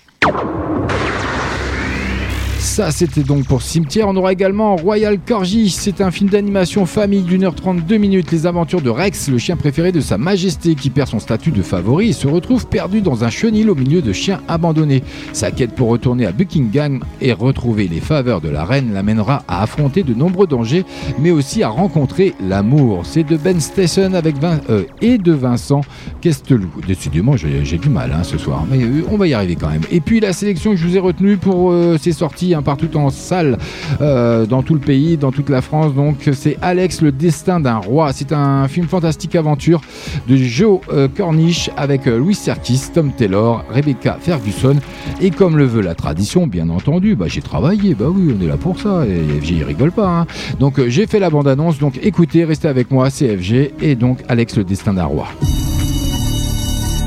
Ça, 2.67 2.91
c'était 2.91 3.23
donc 3.23 3.45
pour 3.45 3.63
Cimetière. 3.63 4.07
On 4.07 4.15
aura 4.17 4.33
également 4.33 4.75
Royal 4.75 5.17
Corgi. 5.19 5.71
C'est 5.71 5.99
un 6.01 6.11
film 6.11 6.29
d'animation 6.29 6.85
famille 6.85 7.23
d'une 7.23 7.43
heure 7.43 7.55
32 7.55 7.97
minutes. 7.97 8.31
Les 8.31 8.45
aventures 8.45 8.81
de 8.81 8.91
Rex, 8.91 9.29
le 9.29 9.39
chien 9.39 9.55
préféré 9.55 9.91
de 9.91 9.99
Sa 9.99 10.19
Majesté, 10.19 10.75
qui 10.75 10.91
perd 10.91 11.09
son 11.09 11.19
statut 11.19 11.49
de 11.49 11.63
favori 11.63 12.09
et 12.09 12.13
se 12.13 12.27
retrouve 12.27 12.67
perdu 12.67 13.01
dans 13.01 13.23
un 13.23 13.31
chenil 13.31 13.69
au 13.71 13.75
milieu 13.75 14.03
de 14.03 14.13
chiens 14.13 14.41
abandonnés. 14.47 15.01
Sa 15.33 15.49
quête 15.49 15.73
pour 15.73 15.87
retourner 15.87 16.27
à 16.27 16.31
Buckingham 16.31 16.99
et 17.19 17.33
retrouver 17.33 17.87
les 17.87 18.01
faveurs 18.01 18.41
de 18.41 18.49
la 18.49 18.63
reine 18.63 18.93
l'amènera 18.93 19.43
à 19.47 19.63
affronter 19.63 20.03
de 20.03 20.13
nombreux 20.13 20.45
dangers, 20.45 20.85
mais 21.19 21.31
aussi 21.31 21.63
à 21.63 21.69
rencontrer 21.69 22.35
l'amour. 22.39 23.05
C'est 23.05 23.23
de 23.23 23.37
Ben 23.37 23.59
Station 23.59 24.13
avec 24.13 24.35
euh, 24.69 24.83
et 25.01 25.17
de 25.17 25.31
Vincent 25.31 25.81
Questelou. 26.21 26.69
Décidément, 26.85 27.37
j'ai 27.37 27.77
du 27.77 27.89
mal 27.89 28.11
hein, 28.11 28.23
ce 28.23 28.37
soir, 28.37 28.65
mais 28.69 28.83
euh, 28.83 29.03
on 29.09 29.17
va 29.17 29.27
y 29.27 29.33
arriver 29.33 29.55
quand 29.55 29.69
même. 29.69 29.81
Et 29.89 30.01
puis 30.01 30.19
la 30.19 30.33
sélection 30.33 30.71
que 30.71 30.77
je 30.77 30.85
vous 30.85 30.95
ai 30.95 30.99
retenue 30.99 31.37
pour 31.37 31.71
euh, 31.71 31.97
ces 31.99 32.11
sorties 32.11 32.53
hein, 32.57 32.61
partout 32.61 32.95
en 32.97 33.09
salle 33.09 33.57
euh, 34.01 34.45
dans 34.45 34.63
tout 34.63 34.73
le 34.73 34.79
pays, 34.79 35.17
dans 35.17 35.31
toute 35.31 35.49
la 35.49 35.61
France. 35.61 35.93
Donc 35.93 36.29
c'est 36.33 36.57
Alex, 36.61 37.01
le 37.01 37.11
destin 37.11 37.59
d'un 37.59 37.77
roi. 37.77 38.11
C'est 38.13 38.31
un 38.33 38.67
film 38.67 38.87
fantastique 38.87 39.35
aventure 39.35 39.81
de 40.27 40.35
Joe 40.35 40.79
euh, 40.91 41.07
Cornish 41.07 41.69
avec 41.77 42.07
euh, 42.07 42.17
Louis 42.17 42.35
Serkis, 42.35 42.81
Tom 42.93 43.11
Taylor, 43.11 43.63
Rebecca 43.69 44.17
Ferguson. 44.19 44.75
Et 45.21 45.31
comme 45.31 45.57
le 45.57 45.65
veut 45.65 45.81
la 45.81 45.95
tradition, 45.95 46.47
bien 46.47 46.69
entendu, 46.69 47.15
bah, 47.15 47.25
j'ai 47.27 47.41
travaillé. 47.41 47.95
Bah 47.95 48.05
oui, 48.09 48.33
on 48.37 48.43
est 48.43 48.47
là 48.47 48.57
pour 48.57 48.79
ça. 48.79 49.05
Et 49.05 49.39
FG, 49.39 49.51
il 49.51 49.63
rigole 49.63 49.91
pas. 49.91 50.07
hein. 50.07 50.25
Donc 50.59 50.81
j'ai 50.87 51.07
fait 51.07 51.19
la 51.19 51.29
bande-annonce. 51.29 51.77
Donc 51.77 51.99
écoutez, 52.01 52.43
restez 52.45 52.67
avec 52.67 52.91
moi, 52.91 53.09
c'est 53.09 53.37
FG. 53.37 53.71
Et 53.81 53.95
donc 53.95 54.19
Alex, 54.27 54.57
le 54.57 54.63
destin 54.63 54.93
d'un 54.93 55.05
roi. 55.05 55.27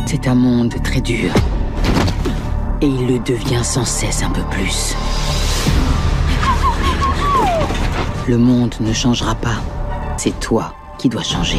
C'est 0.06 0.26
un 0.26 0.34
monde 0.34 0.74
très 0.82 1.00
dur. 1.00 1.30
Et 2.82 2.86
il 2.86 3.06
le 3.06 3.18
devient 3.18 3.62
sans 3.62 3.84
cesse 3.84 4.22
un 4.22 4.30
peu 4.30 4.42
plus. 4.50 4.96
Le 8.28 8.38
monde 8.38 8.74
ne 8.80 8.92
changera 8.92 9.34
pas. 9.34 9.56
C'est 10.16 10.38
toi 10.40 10.74
qui 10.98 11.08
dois 11.08 11.22
changer. 11.22 11.58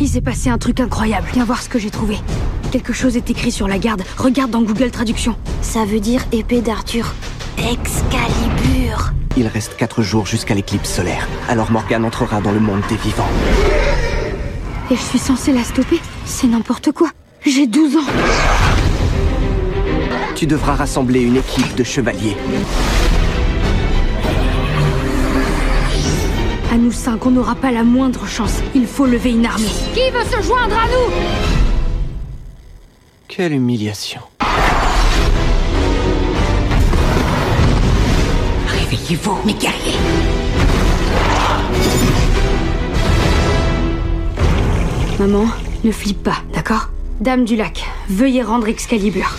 Il 0.00 0.08
s'est 0.08 0.20
passé 0.20 0.48
un 0.48 0.58
truc 0.58 0.80
incroyable. 0.80 1.28
Viens 1.34 1.44
voir 1.44 1.62
ce 1.62 1.68
que 1.68 1.78
j'ai 1.78 1.90
trouvé. 1.90 2.16
Quelque 2.72 2.92
chose 2.92 3.16
est 3.16 3.30
écrit 3.30 3.52
sur 3.52 3.68
la 3.68 3.78
garde. 3.78 4.02
Regarde 4.16 4.50
dans 4.50 4.62
Google 4.62 4.90
Traduction. 4.90 5.36
Ça 5.60 5.84
veut 5.84 6.00
dire 6.00 6.22
épée 6.32 6.62
d'Arthur. 6.62 7.14
Excalibur. 7.58 9.12
Il 9.36 9.46
reste 9.46 9.76
quatre 9.76 10.02
jours 10.02 10.26
jusqu'à 10.26 10.54
l'éclipse 10.54 10.90
solaire. 10.90 11.28
Alors 11.48 11.70
Morgane 11.70 12.04
entrera 12.04 12.40
dans 12.40 12.52
le 12.52 12.60
monde 12.60 12.82
des 12.88 12.96
vivants. 12.96 13.28
Et 14.90 14.96
je 14.96 15.02
suis 15.02 15.18
censée 15.18 15.52
la 15.52 15.64
stopper? 15.64 16.00
C'est 16.24 16.46
n'importe 16.46 16.92
quoi. 16.92 17.10
J'ai 17.44 17.66
12 17.66 17.96
ans. 17.96 18.06
Tu 20.34 20.46
devras 20.46 20.74
rassembler 20.76 21.20
une 21.20 21.36
équipe 21.36 21.74
de 21.74 21.84
chevaliers. 21.84 22.36
À 26.70 26.76
nous 26.76 26.92
cinq, 26.92 27.24
on 27.24 27.30
n'aura 27.30 27.54
pas 27.54 27.70
la 27.70 27.82
moindre 27.82 28.26
chance. 28.26 28.60
Il 28.74 28.86
faut 28.86 29.06
lever 29.06 29.30
une 29.30 29.46
armée. 29.46 29.64
Qui 29.94 30.10
veut 30.10 30.24
se 30.24 30.46
joindre 30.46 30.76
à 30.76 30.86
nous? 30.86 31.14
Quelle 33.26 33.54
humiliation. 33.54 34.20
Réveillez-vous, 38.66 39.38
mes 39.46 39.54
guerriers. 39.54 39.96
Maman, 45.18 45.46
ne 45.84 45.90
flippe 45.90 46.22
pas, 46.22 46.36
d'accord? 46.52 46.90
Dame 47.20 47.44
du 47.44 47.56
lac, 47.56 47.84
veuillez 48.08 48.42
rendre 48.42 48.68
Excalibur. 48.68 49.36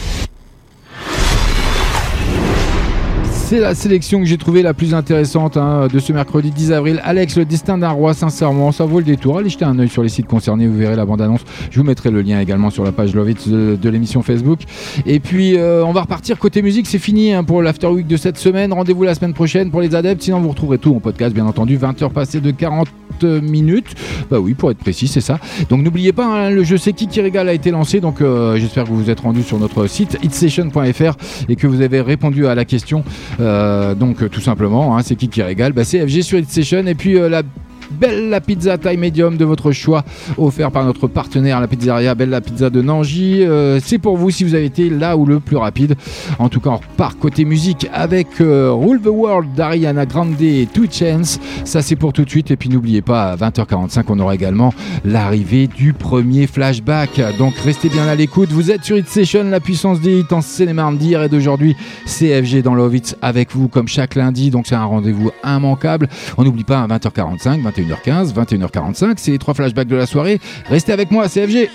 C'est 3.50 3.60
la 3.60 3.74
sélection 3.74 4.20
que 4.20 4.28
j'ai 4.28 4.38
trouvée 4.38 4.62
la 4.62 4.76
plus 4.76 4.94
intéressante 4.94 5.58
hein, 5.58 5.88
de 5.92 5.98
ce 5.98 6.14
mercredi 6.14 6.52
10 6.52 6.72
avril. 6.72 7.02
Alex, 7.04 7.36
le 7.36 7.46
destin 7.46 7.80
d'un 7.80 7.90
roi, 7.90 8.14
sincèrement, 8.14 8.72
ça 8.72 8.86
vaut 8.86 9.00
le 9.00 9.04
détour. 9.04 9.40
Allez 9.40 9.50
jeter 9.50 9.66
un 9.66 9.80
œil 9.80 9.90
sur 9.90 10.04
les 10.04 10.10
sites 10.10 10.28
concernés, 10.28 10.68
vous 10.68 10.78
verrez 10.78 10.96
la 10.96 11.04
bande-annonce. 11.04 11.42
Je 11.72 11.80
vous 11.80 11.84
mettrai 11.84 12.12
le 12.12 12.22
lien 12.22 12.40
également 12.40 12.70
sur 12.70 12.84
la 12.84 12.92
page 12.92 13.16
Love 13.16 13.32
It 13.32 13.50
de, 13.50 13.90
l'émission 13.90 14.22
Facebook. 14.22 14.60
Et 15.08 15.20
puis, 15.20 15.58
euh, 15.58 15.84
on 15.84 15.94
va 15.94 16.02
repartir 16.02 16.38
côté 16.38 16.62
musique. 16.62 16.86
C'est 16.86 17.00
fini 17.00 17.34
hein, 17.34 17.44
pour 17.44 17.64
l'After 17.64 17.88
Week 17.88 18.06
de 18.06 18.18
cette 18.18 18.38
semaine. 18.38 18.72
Rendez-vous 18.72 19.02
la 19.02 19.16
semaine 19.16 19.34
prochaine 19.34 19.72
pour 19.72 19.82
les 19.82 19.96
adeptes. 19.96 20.22
Sinon, 20.22 20.42
vous 20.42 20.50
retrouverez 20.50 20.78
tout 20.78 20.94
en 20.96 21.00
podcast, 21.00 21.34
bien 21.34 21.48
entendu. 21.48 21.76
20h 21.76 22.12
passées 22.12 22.42
de 22.42 22.52
40 22.52 22.88
minutes. 23.24 23.96
Bah 24.30 24.40
oui, 24.40 24.54
pour 24.54 24.72
être 24.72 24.78
précis, 24.78 25.08
c'est 25.08 25.22
ça. 25.22 25.40
Donc, 25.70 25.82
n'oubliez 25.82 26.14
pas, 26.14 26.26
hein, 26.26 26.50
le 26.50 26.64
jeu 26.64 26.78
C'est 26.78 26.94
qui 26.94 27.08
qui 27.08 27.20
régale 27.20 27.50
a 27.50 27.54
été 27.54 27.72
lancé. 27.72 28.00
Donc, 28.00 28.22
euh, 28.22 28.58
j'espère 28.58 28.84
que 28.84 28.90
vous 28.90 29.04
vous 29.04 29.10
êtes 29.10 29.20
rendu 29.20 29.44
sur 29.44 29.60
notre 29.60 29.88
site 29.88 30.18
hitstation.fr 30.22 31.16
et 31.50 31.56
que 31.56 31.68
vous 31.68 31.82
avez 31.82 32.02
répondu 32.02 32.48
à 32.48 32.56
la 32.56 32.66
question. 32.66 33.04
Euh, 33.40 33.96
donc, 33.96 34.22
euh, 34.22 34.30
tout 34.30 34.42
simplement, 34.42 34.98
hein, 34.98 35.02
c'est 35.04 35.16
qui 35.16 35.30
qui 35.30 35.42
régale? 35.42 35.74
Bah, 35.74 35.84
C'est 35.84 36.06
FG 36.06 36.22
sur 36.22 36.40
Hitstation. 36.40 36.86
Et 36.86 36.96
puis, 36.96 37.18
euh, 37.18 37.30
la 37.30 37.44
Bella 37.92 38.42
Pizza 38.42 38.78
taille 38.78 38.98
médium 38.98 39.38
de 39.38 39.46
votre 39.46 39.72
choix, 39.72 40.04
offert 40.38 40.72
par 40.72 40.86
notre 40.86 41.08
partenaire, 41.08 41.60
la 41.60 41.68
pizzeria 41.68 42.16
Bella 42.16 42.42
Pizza 42.42 42.70
de 42.70 42.82
Nangy. 42.82 43.44
Euh, 43.44 43.80
c'est 43.84 43.98
pour 43.98 44.18
vous 44.18 44.32
si 44.32 44.44
vous 44.44 44.56
avez 44.56 44.66
été 44.66 44.90
là 44.90 45.18
ou 45.18 45.26
le 45.26 45.40
plus 45.40 45.58
rapide. 45.58 45.96
En 46.38 46.50
tout 46.50 46.60
cas, 46.60 46.70
on 46.72 46.78
repart 46.78 47.18
côté 47.18 47.46
musique 47.46 47.88
avec 47.94 48.28
euh, 48.42 48.72
Rule 48.72 49.02
the 49.02 49.08
World 49.08 49.54
d'Ariana 49.56 50.06
Grande 50.06 50.40
et 50.42 50.68
Two 50.72 50.86
Chance. 50.90 51.40
Ça, 51.66 51.82
c'est 51.82 51.96
pour 51.96 52.14
tout 52.14 52.24
de 52.24 52.30
suite. 52.30 52.52
Et 52.52 52.56
puis, 52.56 52.70
n'oubliez 52.70 53.02
pas, 53.02 53.32
à 53.32 53.36
20h45, 53.36 54.04
on 54.10 54.20
aura 54.20 54.36
également 54.36 54.74
l'arrivée 55.04 55.68
du 55.68 55.94
premier 55.94 56.48
flashback. 56.48 57.22
Donc, 57.38 57.56
restez 57.56 57.90
bien 57.90 58.08
à 58.08 58.16
l'écoute. 58.16 58.50
Vous 58.52 58.72
êtes 58.72 58.84
sur 58.84 58.98
Hit 58.98 59.08
Session, 59.08 59.44
la 59.46 59.60
puissance 59.60 60.00
des 60.02 60.20
hits 60.20 60.26
en 60.32 60.42
cinéma 60.42 60.92
d'hier 60.94 61.24
et 61.24 61.30
d'aujourd'hui. 61.30 61.76
CFG 62.06 62.62
dans 62.62 62.76
Love 62.76 62.96
Hits 62.96 63.16
avec 63.22 63.52
vous 63.54 63.68
comme 63.68 63.88
chaque 63.88 64.16
lundi. 64.16 64.50
Donc, 64.50 64.68
c'est 64.68 64.76
un 64.76 64.86
rendez-vous 64.86 65.32
immanquable. 65.44 66.08
On 66.38 66.44
n'oublie 66.44 66.64
pas 66.64 66.82
à 66.82 66.88
20h45, 66.88 67.62
21h15, 67.84 68.34
21h45. 68.34 69.14
C'est 69.18 69.32
les 69.32 69.40
trois 69.40 69.54
flashbacks 69.54 69.88
de 69.88 69.96
la 69.96 70.06
soirée. 70.06 70.40
Restez 70.70 70.92
avec 70.92 71.12
moi, 71.12 71.28
CFG. 71.28 71.70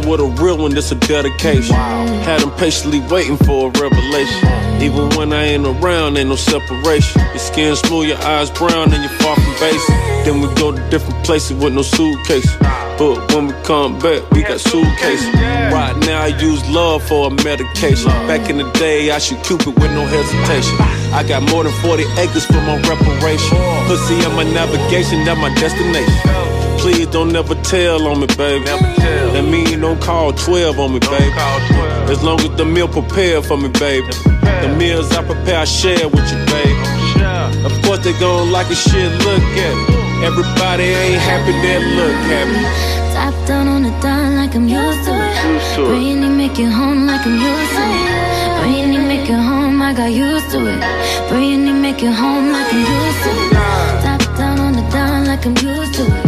Fell 0.00 0.10
with 0.10 0.20
a 0.20 0.42
real 0.42 0.58
one, 0.58 0.74
that's 0.74 0.92
a 0.92 0.94
dedication. 0.94 1.74
Had 1.74 2.42
him 2.42 2.50
patiently 2.52 3.00
waiting 3.10 3.36
for 3.36 3.68
a 3.68 3.70
revelation. 3.80 4.48
Even 4.82 5.08
when 5.16 5.32
I 5.32 5.44
ain't 5.44 5.66
around, 5.66 6.16
ain't 6.16 6.28
no 6.28 6.36
separation. 6.36 7.20
Your 7.20 7.38
skin 7.38 7.76
smooth, 7.76 8.08
your 8.08 8.18
eyes 8.18 8.50
brown, 8.50 8.92
and 8.92 9.02
you're 9.02 9.18
far 9.20 9.34
from 9.36 9.54
basic. 9.58 9.94
Then 10.24 10.40
we 10.40 10.48
go 10.54 10.72
to 10.72 10.90
different 10.90 11.24
places 11.24 11.56
with 11.56 11.74
no 11.74 11.82
suitcase. 11.82 12.48
But 12.98 13.32
when 13.32 13.48
we 13.48 13.54
come 13.64 13.98
back, 13.98 14.28
we 14.30 14.42
got 14.42 14.60
suitcases. 14.60 15.32
Right 15.72 15.96
now, 16.06 16.22
I 16.22 16.28
use 16.38 16.68
love 16.70 17.02
for 17.06 17.28
a 17.28 17.30
medication. 17.30 18.10
Back 18.26 18.50
in 18.50 18.58
the 18.58 18.70
day, 18.72 19.10
I 19.10 19.18
should 19.18 19.42
Cupid 19.44 19.74
with 19.78 19.92
no 19.92 20.04
hesitation. 20.04 20.76
I 21.14 21.24
got 21.26 21.42
more 21.50 21.64
than 21.64 21.72
40 21.80 22.04
acres 22.18 22.44
for 22.44 22.60
my 22.68 22.76
reparation. 22.82 23.56
Pussy 23.86 24.24
on 24.26 24.36
my 24.36 24.44
navigation, 24.44 25.24
that 25.24 25.38
my 25.38 25.52
destination. 25.54 26.57
Please 26.78 27.06
don't 27.08 27.32
never 27.32 27.54
tell 27.62 28.06
on 28.06 28.20
me, 28.20 28.26
baby. 28.36 28.64
That 28.64 29.44
mean 29.44 29.66
you 29.68 29.80
don't 29.80 30.00
call 30.00 30.32
12 30.32 30.78
on 30.78 30.92
me, 30.94 31.00
baby. 31.00 31.34
As 32.10 32.22
long 32.22 32.40
as 32.40 32.56
the 32.56 32.64
meal 32.64 32.88
prepared 32.88 33.44
for 33.44 33.56
me, 33.56 33.68
baby. 33.68 34.10
The 34.62 34.74
meals 34.78 35.12
I 35.12 35.22
prepare, 35.24 35.60
I 35.60 35.64
share 35.64 36.08
with 36.08 36.26
you, 36.32 36.38
baby. 36.46 36.98
Of 37.66 37.72
course 37.82 38.02
they 38.04 38.12
gon' 38.18 38.50
like 38.52 38.70
a 38.70 38.74
shit, 38.74 39.10
look 39.26 39.42
at 39.42 39.74
me. 39.88 39.98
Everybody 40.24 40.84
ain't 40.84 41.20
happy, 41.20 41.52
they 41.62 41.78
look 41.98 42.16
happy. 42.30 42.62
Top 43.14 43.34
down 43.46 43.68
on 43.68 43.82
the 43.82 43.90
dime 44.00 44.36
like 44.36 44.54
I'm 44.54 44.68
used 44.68 45.04
to 45.04 45.12
it. 45.12 45.88
Praying 45.88 46.22
you 46.22 46.30
make 46.30 46.58
it 46.58 46.70
home 46.70 47.06
like 47.06 47.26
I'm 47.26 47.34
used 47.34 47.72
to 47.76 47.82
it. 47.98 48.60
Praying 48.62 48.92
you 48.92 49.02
make 49.02 49.28
it 49.28 49.42
home, 49.50 49.82
I 49.82 49.92
got 49.94 50.12
used 50.12 50.50
to 50.52 50.58
it. 50.66 50.80
Praying 51.28 51.66
you 51.66 51.74
make 51.74 52.02
it 52.02 52.12
home 52.12 52.52
like 52.52 52.72
I'm 52.72 52.80
used 52.80 53.22
to 53.24 53.30
it. 53.30 53.52
Top 54.04 54.36
down 54.36 54.58
on 54.60 54.72
the 54.72 54.82
dime 54.90 55.24
like 55.26 55.44
I'm 55.46 55.56
used 55.56 55.94
to 55.94 56.04
it. 56.06 56.27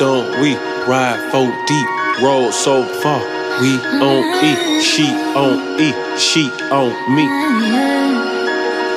Don't 0.00 0.40
we 0.40 0.54
ride 0.88 1.20
four 1.30 1.52
deep, 1.66 2.22
roll 2.22 2.50
so 2.50 2.84
far? 3.02 3.20
We 3.60 3.76
on 4.00 4.24
E, 4.42 4.82
she 4.82 5.04
on 5.36 5.78
E, 5.78 5.92
she 6.18 6.48
on 6.72 7.14
me. 7.14 8.19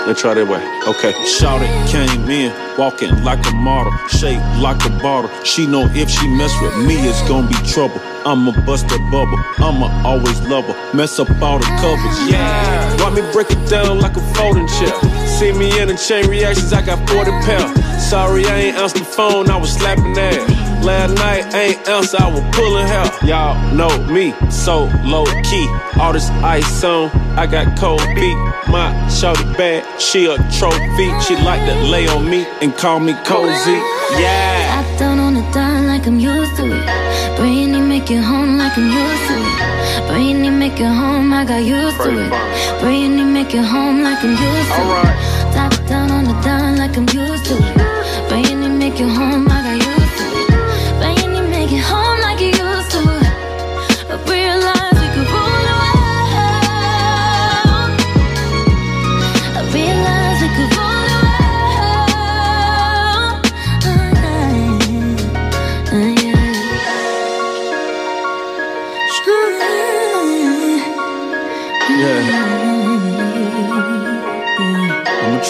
Let's 0.06 0.20
try 0.20 0.34
that 0.34 0.46
way. 0.46 0.60
Okay. 0.86 1.14
Shout 1.26 1.62
it, 1.64 1.72
came 1.88 2.30
in, 2.30 2.52
walking 2.78 3.24
like 3.24 3.40
a 3.48 3.56
model, 3.56 3.96
shaped 4.10 4.44
like 4.60 4.84
a 4.86 4.90
bottle. 5.00 5.32
She 5.46 5.66
know 5.66 5.88
if 5.96 6.10
she 6.10 6.28
mess 6.28 6.52
with 6.62 6.76
me, 6.86 6.96
it's 7.08 7.22
gonna 7.26 7.48
be 7.48 7.56
trouble. 7.72 8.02
I'ma 8.26 8.52
bust 8.66 8.90
that 8.90 9.00
bubble. 9.10 9.40
I'ma 9.64 9.88
always 10.06 10.42
love 10.42 10.66
her. 10.66 10.76
Mess 10.94 11.20
up 11.20 11.30
all 11.42 11.60
the 11.60 11.66
covers. 11.80 12.30
Yeah. 12.30 12.98
Why 13.00 13.12
me 13.12 13.22
break 13.32 13.50
it 13.52 13.70
down 13.70 14.00
like 14.00 14.18
a 14.18 14.34
folding 14.36 14.68
chair? 14.68 14.94
See 15.26 15.54
me 15.54 15.80
in 15.80 15.88
the 15.88 15.96
chain 15.96 16.28
reactions, 16.28 16.74
I 16.74 16.82
got 16.86 17.00
40 17.10 17.32
pounds. 17.48 18.04
Sorry, 18.04 18.46
I 18.46 18.60
ain't 18.60 18.78
answered 18.78 19.02
the 19.02 19.06
phone, 19.06 19.50
I 19.50 19.56
was 19.56 19.72
slapping 19.72 20.18
ass. 20.18 20.63
Last 20.84 21.16
night, 21.16 21.56
ain't 21.56 21.88
else, 21.88 22.14
I 22.14 22.28
was 22.28 22.44
pulling 22.54 22.86
hair. 22.86 23.10
Y'all 23.24 23.56
know 23.74 24.06
me, 24.12 24.34
so 24.52 24.92
low 25.06 25.24
key. 25.42 25.68
All 25.98 26.12
this 26.12 26.30
ice 26.44 26.84
on, 26.84 27.10
I 27.40 27.48
got 27.48 27.80
cold 27.80 28.02
feet. 28.20 28.38
My 28.68 28.92
shorty 29.08 29.44
bad, 29.56 29.82
she 30.02 30.26
a 30.26 30.36
trophy. 30.52 31.08
She 31.22 31.38
like 31.38 31.64
to 31.70 31.76
lay 31.88 32.06
on 32.08 32.30
me 32.30 32.46
and 32.62 32.76
call 32.76 33.00
me 33.00 33.14
cozy. 33.24 33.80
Yeah. 34.20 34.84
Top 34.84 35.00
down 35.00 35.20
on 35.20 35.36
the 35.36 35.42
dime 35.54 35.88
like 35.88 36.06
I'm 36.06 36.20
used 36.20 36.58
to 36.58 36.66
it. 36.66 37.38
Praying 37.38 37.74
you 37.74 37.80
make 37.80 38.12
it 38.12 38.22
home 38.22 38.58
like 38.58 38.78
I'm 38.78 38.92
used 38.92 39.28
to 39.30 39.36
it. 39.40 40.10
Praying 40.10 40.44
you 40.44 40.52
make 40.52 40.80
it 40.82 40.86
home, 40.86 41.32
I 41.32 41.46
got 41.46 41.64
used 41.64 41.98
to 42.02 42.12
it. 42.12 42.82
Praying 42.82 43.18
you 43.18 43.26
make 43.26 43.54
it 43.56 43.64
home 43.64 44.04
like 44.04 44.22
I'm 44.22 44.32
used 44.32 44.72
to 44.76 44.84
it. 45.00 45.54
Top 45.56 45.88
down 45.88 46.12
on 46.12 46.26
the 46.26 46.34
dime 46.42 46.76
like 46.76 46.98
I'm 46.98 47.08
used 47.08 47.46
to 47.46 47.56
it. 47.56 48.28
Praying 48.28 48.64
you 48.64 48.70
make 48.70 49.00
it 49.00 49.08
home, 49.08 49.48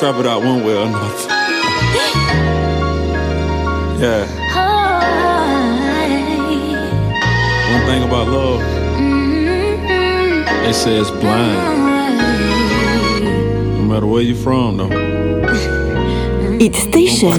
trap 0.03 0.19
it 0.19 0.27
out 0.27 0.43
one 0.43 0.65
way 0.65 0.75
or 0.75 0.85
another. 0.85 1.07
Yeah. 4.03 4.25
One 7.71 7.83
thing 7.87 8.03
about 8.03 8.27
love, 8.27 8.59
they 10.65 10.73
say 10.73 10.97
it's 10.97 11.09
blind. 11.09 11.57
No 13.77 13.83
matter 13.85 14.05
where 14.05 14.23
you 14.23 14.35
from, 14.35 14.75
though. 14.75 14.89
Hit 16.59 16.75
Station. 16.75 17.31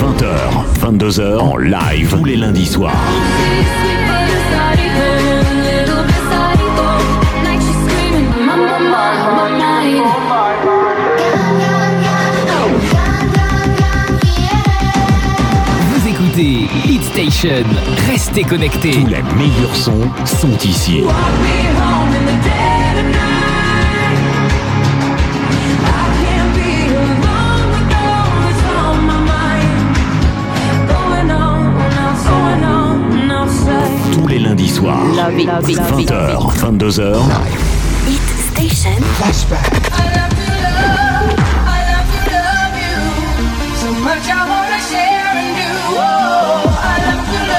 20h, 0.00 0.74
22h 0.80 1.38
en 1.38 1.56
live 1.56 2.10
tous 2.10 2.24
les 2.24 2.36
lundis 2.36 2.66
soirs. 2.66 2.98
Station. 17.42 17.64
Restez 18.08 18.44
connectés. 18.44 18.92
Tous 18.92 19.06
les 19.06 19.22
meilleurs 19.36 19.74
sons 19.74 20.08
sont 20.24 20.56
ici. 20.64 21.02
Tous 34.12 34.26
les 34.28 34.38
lundis 34.38 34.68
soirs. 34.68 34.98
Love 35.16 35.36
it, 35.36 35.46
love 35.46 35.68
it, 35.68 35.76
love 35.76 36.00
it. 36.00 36.10
20h, 36.10 36.58
22h. 36.58 37.22
Hit 38.06 38.20
Station. 38.52 39.02
Flashback. 39.18 39.91
Share 45.32 45.42
and 45.42 45.56
do. 45.56 45.70
Oh, 45.98 46.80
I 46.82 47.14
love 47.14 47.46
to 47.46 47.51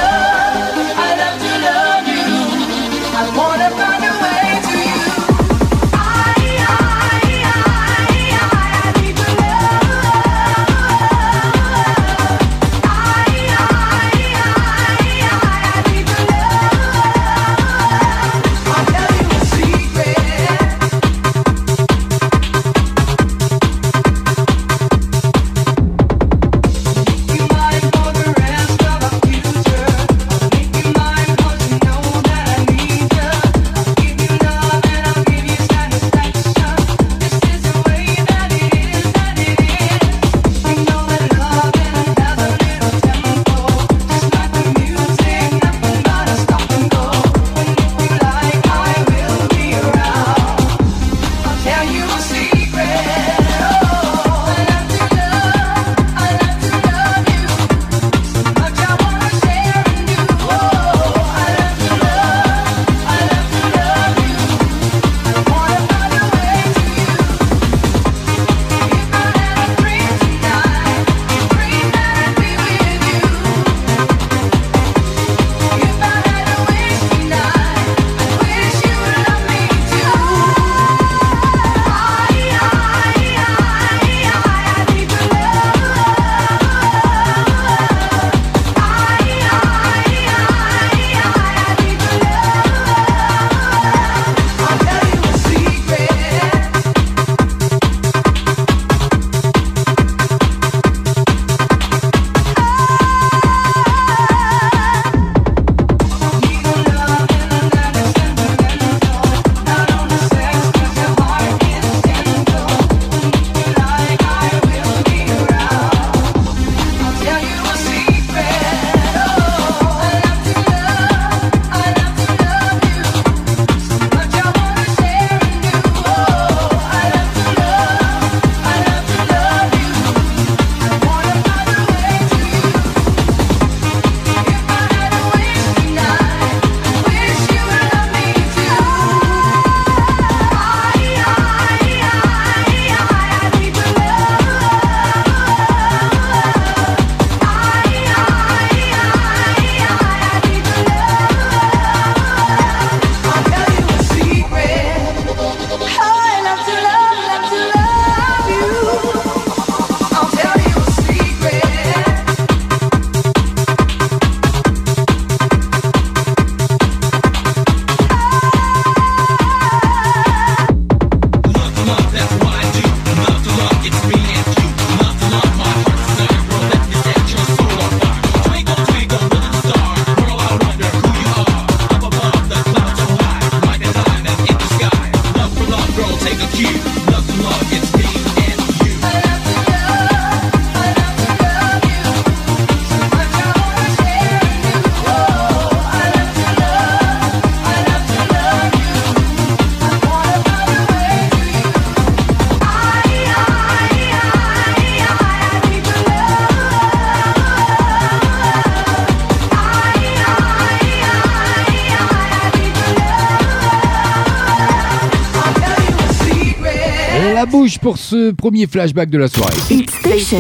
pour 217.83 217.97
ce 217.97 218.31
premier 218.31 218.65
flashback 218.65 219.09
de 219.09 219.17
la 219.17 219.27
soirée. 219.27 219.57
Hit 219.69 219.91
Station. 219.91 220.37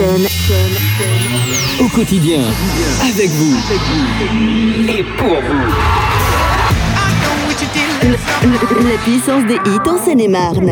Au 1.81 1.89
quotidien, 1.89 2.39
avec 3.01 3.29
vous 3.31 3.57
et 4.87 5.03
pour 5.17 5.41
vous. 5.41 6.12
La 8.43 8.97
puissance 9.05 9.45
des 9.47 9.55
hits 9.55 9.89
en 9.89 9.97
Seine-et-Marne. 9.97 10.71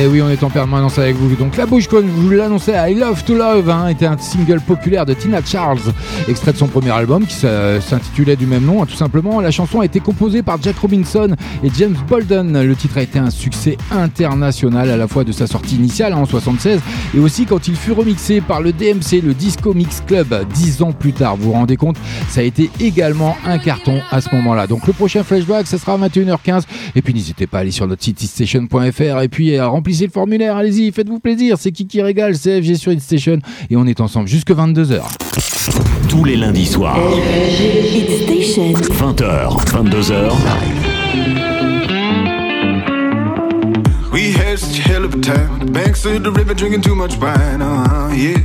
Eh 0.00 0.06
oui, 0.06 0.22
on 0.22 0.30
est 0.30 0.44
en 0.44 0.48
permanence 0.48 0.96
avec 0.96 1.16
vous. 1.16 1.34
Donc 1.34 1.56
la 1.56 1.66
bouche, 1.66 1.88
comme 1.88 2.06
vous 2.06 2.30
l'annonçais, 2.30 2.72
I 2.88 2.94
Love 2.94 3.24
to 3.24 3.34
Love 3.34 3.68
hein, 3.68 3.88
était 3.88 4.06
un 4.06 4.16
single 4.16 4.60
populaire 4.60 5.04
de 5.04 5.14
Tina 5.14 5.40
Charles, 5.44 5.80
extrait 6.28 6.52
de 6.52 6.56
son 6.56 6.68
premier 6.68 6.90
album 6.92 7.26
qui 7.26 7.34
s'intitulait 7.34 8.36
du 8.36 8.46
même 8.46 8.64
nom. 8.64 8.80
hein, 8.80 8.86
tout 8.86 8.94
simplement, 8.94 9.40
la 9.40 9.50
chanson 9.50 9.80
a 9.80 9.84
été 9.84 9.98
composée 9.98 10.42
par 10.42 10.62
Jack 10.62 10.78
Robinson 10.78 11.34
et 11.64 11.70
James 11.76 11.96
Bolden. 12.08 12.62
Le 12.62 12.76
titre 12.76 12.98
a 12.98 13.02
été 13.02 13.18
un 13.18 13.30
succès 13.30 13.76
international 13.90 14.88
à 14.88 14.96
la 14.96 15.08
fois 15.08 15.24
de 15.24 15.32
sa 15.32 15.48
sortie 15.48 15.74
initiale 15.74 16.12
hein, 16.12 16.18
en 16.18 16.26
76 16.26 16.80
et 17.16 17.18
aussi 17.18 17.44
quand 17.44 17.66
il 17.66 17.74
fut 17.74 17.92
remixé 17.92 18.40
par 18.40 18.60
le 18.60 18.72
DMC, 18.72 19.20
le 19.24 19.34
Disco 19.34 19.74
Mix 19.74 20.00
Club, 20.06 20.46
dix 20.54 20.80
ans 20.80 20.92
plus 20.92 21.12
tard. 21.12 21.36
Vous 21.36 21.46
vous 21.46 21.52
rendez 21.52 21.76
compte, 21.76 21.96
ça 22.28 22.40
a 22.40 22.44
été 22.44 22.70
également 22.78 23.36
un 23.44 23.58
carton 23.58 24.00
à 24.12 24.20
ce 24.20 24.32
moment-là. 24.36 24.68
Donc 24.68 24.86
le 24.86 24.92
prochain 24.92 25.24
flashback, 25.24 25.66
ça 25.66 25.76
sera 25.76 25.94
à 25.94 25.98
21h15. 25.98 26.62
Et 26.94 26.99
puis 27.02 27.14
n'hésitez 27.14 27.46
pas 27.46 27.58
à 27.58 27.60
aller 27.60 27.70
sur 27.70 27.86
notre 27.86 28.02
site 28.02 28.20
station.fr 28.20 29.22
et 29.22 29.28
puis 29.28 29.56
euh, 29.56 29.68
remplissez 29.68 30.06
le 30.06 30.10
formulaire. 30.12 30.56
Allez-y, 30.56 30.92
faites-vous 30.92 31.20
plaisir. 31.20 31.56
C'est 31.58 31.72
qui 31.72 31.86
qui 31.86 32.02
régale, 32.02 32.36
c'est 32.36 32.60
FG 32.60 32.74
sur 32.74 33.00
Station 33.00 33.38
et 33.70 33.76
on 33.76 33.86
est 33.86 34.00
ensemble 34.00 34.28
jusque 34.28 34.50
22h. 34.50 35.02
Tous 36.08 36.24
les 36.24 36.36
lundis 36.36 36.66
soirs, 36.66 36.98
Hit 37.94 38.10
Station. 38.24 38.72
20h, 38.72 39.64
22h, 39.66 40.32
We 44.12 44.32
had 44.32 44.58
such 44.58 44.80
a 44.80 44.82
hell 44.82 45.04
of 45.04 45.14
a 45.14 45.20
time. 45.20 45.66
Banks 45.72 46.04
of 46.04 46.24
the 46.24 46.32
river 46.32 46.52
drinking 46.52 46.82
too 46.82 46.96
much 46.96 47.16
wine. 47.18 47.62
Uh 47.62 47.88
huh, 47.88 48.12
yeah. 48.12 48.38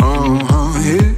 Uh 0.00 0.38
huh, 0.44 0.80
yeah. 0.84 1.13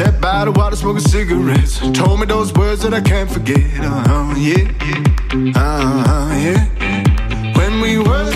Sat 0.00 0.18
by 0.18 0.46
the 0.46 0.52
water 0.52 0.76
smoking 0.76 1.02
cigarettes. 1.02 1.78
Told 1.92 2.20
me 2.20 2.24
those 2.24 2.54
words 2.54 2.80
that 2.84 2.94
I 2.94 3.02
can't 3.02 3.30
forget. 3.30 3.60
Uh 3.80 4.02
huh, 4.08 4.34
yeah. 4.38 5.52
Uh 5.54 6.04
huh, 6.08 6.34
yeah. 6.40 7.52
When 7.54 7.82
we 7.82 7.98
were 7.98 8.32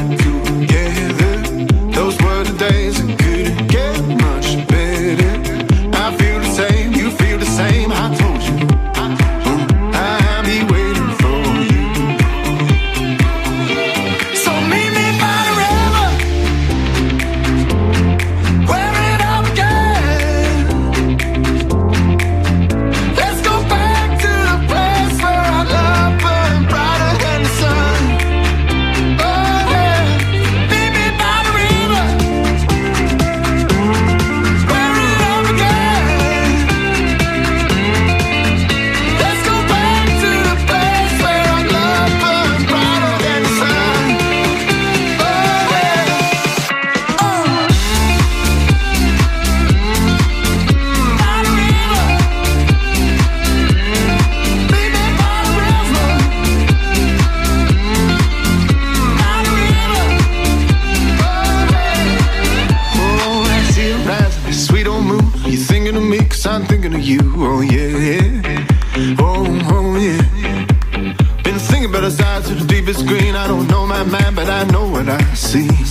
what 74.95 75.09
I 75.09 75.34
see. 75.34 75.84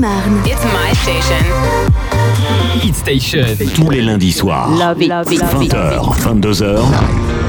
Seine-et-Marne. 0.00 0.40
It's 0.46 0.64
my 0.64 0.94
station. 0.94 1.44
Hit 2.82 2.94
Station. 2.94 3.44
tous 3.74 3.90
les 3.90 4.00
lundis 4.00 4.32
soirs, 4.32 4.70
Love 4.78 5.02
it, 5.02 5.08
love 5.08 5.30
it, 5.30 5.40
love 5.40 5.62
it. 5.62 5.72
20h, 5.72 6.22
22h, 6.22 7.39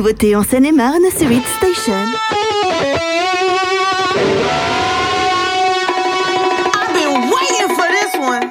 nouveauté 0.00 0.34
en 0.34 0.42
Seine-et-Marne 0.42 1.10
sur 1.14 1.30
Hit 1.30 1.44
Station. 1.58 2.06
I've 6.74 6.94
been 6.94 7.28
waiting 7.28 7.68
for 7.76 7.86
this 7.86 8.14
one. 8.18 8.50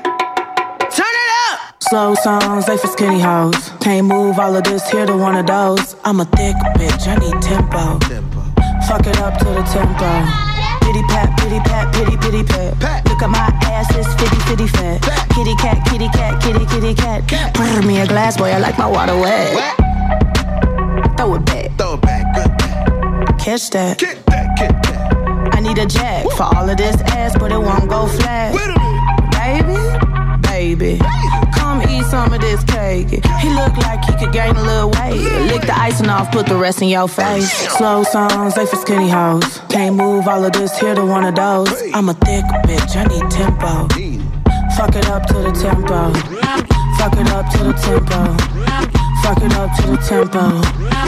Turn 0.91 1.09
it 1.09 1.31
up. 1.49 1.59
Slow 1.89 2.13
songs, 2.13 2.67
they 2.67 2.77
for 2.77 2.85
skinny 2.89 3.19
hoes. 3.19 3.71
Can't 3.79 4.05
move 4.05 4.37
all 4.37 4.55
of 4.55 4.63
this 4.63 4.87
here 4.91 5.07
to 5.07 5.17
one 5.17 5.35
of 5.35 5.47
those. 5.47 5.95
I'm 6.05 6.19
a 6.19 6.25
thick 6.25 6.55
bitch, 6.77 7.07
I 7.07 7.15
need 7.15 7.41
tempo. 7.41 7.97
Fuck 8.87 9.07
it 9.07 9.17
up 9.17 9.39
to 9.39 9.45
the 9.45 9.63
tempo. 9.73 10.05
Pity 10.85 11.01
pat, 11.09 11.35
pity 11.39 11.59
pat, 11.61 11.91
pity 11.95 12.15
pity 12.17 12.43
pat. 12.43 13.09
Look 13.09 13.23
at 13.23 13.29
my 13.29 13.49
ass, 13.63 13.89
it's 13.95 14.13
fitty 14.21 14.39
fitty 14.45 14.67
fat. 14.67 15.01
Kitty 15.33 15.55
cat, 15.55 15.83
kitty 15.89 16.09
cat, 16.09 16.39
kitty 16.43 16.65
kitty 16.67 16.93
cat. 16.93 17.55
Pour 17.55 17.81
me 17.81 18.01
a 18.01 18.05
glass, 18.05 18.37
boy, 18.37 18.51
I 18.51 18.59
like 18.59 18.77
my 18.77 18.85
water 18.85 19.17
wet. 19.17 19.79
Throw 21.19 21.35
it 21.35 21.45
back. 21.47 21.77
Throw 21.77 21.95
it 21.95 22.01
back, 22.01 22.33
good 22.33 23.39
Catch 23.39 23.71
that. 23.71 23.97
Get 23.97 24.25
that, 24.27 24.57
get 24.57 24.71
that. 24.83 25.53
I 25.53 25.59
need 25.59 25.77
a 25.77 25.85
jack 25.85 26.23
for 26.37 26.43
all 26.43 26.69
of 26.69 26.77
this 26.77 26.95
ass, 27.11 27.37
but 27.37 27.51
it 27.51 27.57
won't 27.57 27.89
go 27.89 28.07
flat. 28.07 28.55
Baby, 29.35 29.75
baby, 30.47 30.97
come 31.53 31.81
eat 31.89 32.05
some 32.05 32.31
of 32.31 32.39
this 32.39 32.63
cake. 32.63 33.09
He 33.41 33.49
look 33.49 33.75
like 33.83 34.01
he 34.05 34.15
could 34.15 34.31
gain 34.31 34.55
a 34.55 34.63
little 34.63 34.91
weight. 34.91 35.19
Lick 35.51 35.63
the 35.63 35.77
icing 35.77 36.07
off, 36.07 36.31
put 36.31 36.45
the 36.45 36.55
rest 36.55 36.81
in 36.81 36.87
your 36.87 37.09
face. 37.09 37.51
Slow 37.75 38.03
songs, 38.03 38.55
they 38.55 38.65
for 38.65 38.77
skinny 38.77 39.09
hoes. 39.09 39.59
Can't 39.67 39.97
move 39.97 40.25
all 40.25 40.45
of 40.45 40.53
this 40.53 40.79
here 40.79 40.95
to 40.95 41.05
one 41.05 41.25
of 41.25 41.35
those. 41.35 41.67
I'm 41.93 42.07
a 42.07 42.13
thick 42.13 42.45
bitch, 42.63 42.95
I 42.95 43.03
need 43.11 43.29
tempo. 43.29 43.89
Fuck 44.77 44.95
it 44.95 45.09
up 45.09 45.25
to 45.25 45.33
the 45.33 45.51
tempo. 45.51 46.13
Fuck 46.95 47.19
it 47.19 47.29
up 47.31 47.51
to 47.51 47.57
the 47.65 47.73
tempo. 47.73 48.79
Fuck 49.21 49.43
it 49.43 49.53
up 49.55 49.75
to 49.75 49.87
the 49.87 49.97
tempo. 49.97 50.88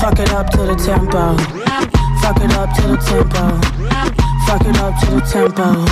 Fuck 0.00 0.18
it 0.18 0.30
up 0.32 0.50
to 0.50 0.58
the 0.58 0.74
tempo. 0.76 1.36
Fuck 2.20 2.40
it 2.40 2.52
up 2.52 2.74
to 2.76 2.82
the 2.88 2.96
tempo. 2.98 3.44
Fuck 4.46 4.66
it 4.66 4.76
up 4.78 4.94
to 5.00 5.06
the 5.16 5.20
tempo. 5.24 5.86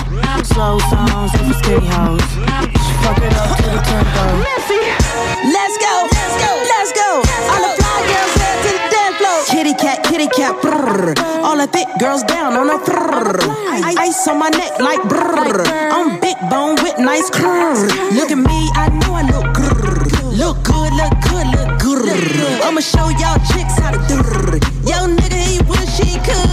Slow 0.45 0.79
songs, 0.91 1.33
they 1.33 1.45
for 1.49 1.55
skinny 1.63 1.87
hoes. 1.87 2.21
Fuck 3.03 3.19
it 3.19 3.33
up 3.33 3.57
to 3.57 3.69
the 3.73 3.81
tempo. 3.81 4.25
Let's 5.49 5.77
go, 5.79 5.95
let's 6.13 6.37
go, 6.39 6.51
let's 6.73 6.93
go. 6.93 7.09
All 7.51 7.61
the 7.65 7.73
fly 7.81 7.99
girls 8.11 8.35
head 8.37 8.57
to 8.63 8.71
the 8.77 8.83
dance 8.93 9.17
floor. 9.17 9.39
Kitty 9.49 9.75
cat, 9.75 10.05
kitty 10.05 10.29
cat, 10.29 10.55
brrr. 10.61 11.17
All 11.43 11.57
the 11.57 11.67
thick 11.67 11.89
girls 11.99 12.23
down 12.25 12.55
on 12.55 12.67
the 12.67 12.79
brrr. 12.85 13.41
Ice 13.99 14.29
on 14.29 14.39
my 14.39 14.51
neck 14.51 14.79
like 14.79 15.01
brrr. 15.01 15.67
I'm 15.91 16.21
big 16.21 16.37
bone 16.51 16.77
with 16.83 16.99
nice 16.99 17.31
curves. 17.31 17.83
Look 18.15 18.31
at 18.31 18.39
me, 18.39 18.71
I 18.75 18.92
I'ma 22.65 22.81
show 22.81 23.09
y'all 23.21 23.39
chicks 23.53 23.77
how 23.79 23.91
to 23.91 23.99
do. 24.09 24.17
Yo, 24.89 25.07
nigga, 25.07 25.35
he 25.35 25.59
wish 25.69 25.99
he 25.99 26.17
could. 26.23 26.49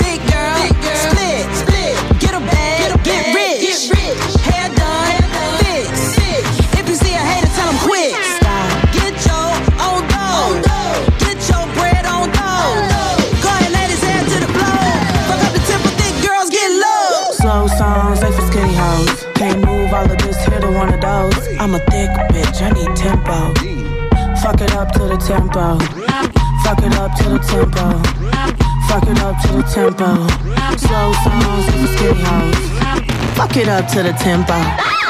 Big 0.00 0.20
girl, 0.26 0.56
split, 1.04 1.46
split. 1.54 1.94
Get 2.18 2.34
a 2.34 2.40
bag, 2.40 3.04
get, 3.04 3.34
rich. 3.34 3.90
Hair 4.42 4.68
done, 4.74 5.22
fix. 5.60 6.18
If 6.80 6.88
you 6.88 6.96
see 6.96 7.14
a 7.14 7.18
hater, 7.18 7.46
tell 7.54 7.70
him 7.70 7.78
quit. 7.86 8.16
Get 8.96 9.14
your 9.28 9.52
own 9.78 10.02
dough. 10.10 10.58
Get 11.22 11.38
your 11.46 11.66
bread 11.76 12.04
on 12.06 12.32
dough. 12.32 12.74
Go 13.44 13.48
ahead, 13.54 13.70
ladies, 13.70 14.02
head 14.02 14.26
to 14.26 14.38
the 14.40 14.50
floor. 14.50 14.90
Fuck 15.28 15.44
up 15.44 15.52
the 15.54 15.62
temple, 15.70 15.92
thick 16.00 16.16
girls 16.26 16.50
get 16.50 16.70
low. 16.72 17.30
Slow 17.30 17.66
songs, 17.78 18.20
they 18.20 18.32
for 18.32 18.42
skinny 18.50 18.74
hoes. 18.74 19.26
Can't 19.34 19.64
move 19.64 19.92
all 19.92 20.10
of 20.10 20.18
this 20.18 20.42
here 20.46 20.60
to 20.60 20.70
one 20.72 20.92
of 20.92 21.00
those. 21.00 21.46
I'm 21.60 21.74
a 21.74 21.78
thick 21.90 22.10
bitch, 22.34 22.60
I 22.60 22.70
need 22.70 22.96
tempo. 22.96 23.53
Fuck 24.44 24.60
it 24.60 24.74
up 24.74 24.92
to 24.92 24.98
the 24.98 25.16
tempo. 25.16 25.78
Fuck 26.64 26.82
it 26.82 26.94
up 26.96 27.16
to 27.16 27.30
the 27.30 27.38
tempo. 27.48 27.96
Fuck 28.86 29.08
it 29.08 29.18
up 29.20 29.40
to 29.40 29.48
the 29.56 29.62
tempo. 29.62 30.28
Slow 30.76 31.12
songs, 31.24 31.64
they 31.66 31.78
for 31.80 31.86
skinny 31.96 32.20
hoes. 32.20 33.36
Fuck 33.38 33.56
it 33.56 33.68
up 33.70 33.88
to 33.88 34.02
the 34.02 34.12
tempo. 34.12 35.03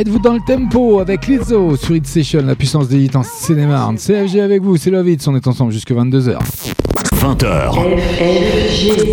Êtes-vous 0.00 0.18
dans 0.18 0.32
le 0.32 0.40
tempo 0.40 0.98
avec 0.98 1.26
Lizzo 1.26 1.76
sur 1.76 1.94
Hit 1.94 2.06
Station, 2.06 2.42
la 2.46 2.54
puissance 2.54 2.88
des 2.88 3.04
hits 3.04 3.10
en 3.14 3.22
Seine-et-Marne 3.22 3.98
CFG 3.98 4.40
avec 4.40 4.62
vous, 4.62 4.78
c'est 4.78 4.88
Love 4.90 5.10
Hits, 5.10 5.18
on 5.26 5.36
est 5.36 5.46
ensemble 5.46 5.72
jusque 5.72 5.90
22h. 5.90 6.38
20h. 7.16 7.74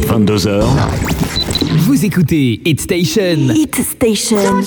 22h. 0.08 0.64
Vous 1.80 2.06
écoutez 2.06 2.62
Hit 2.64 2.80
Station. 2.80 3.54
Hit 3.54 3.76
Station. 3.76 4.62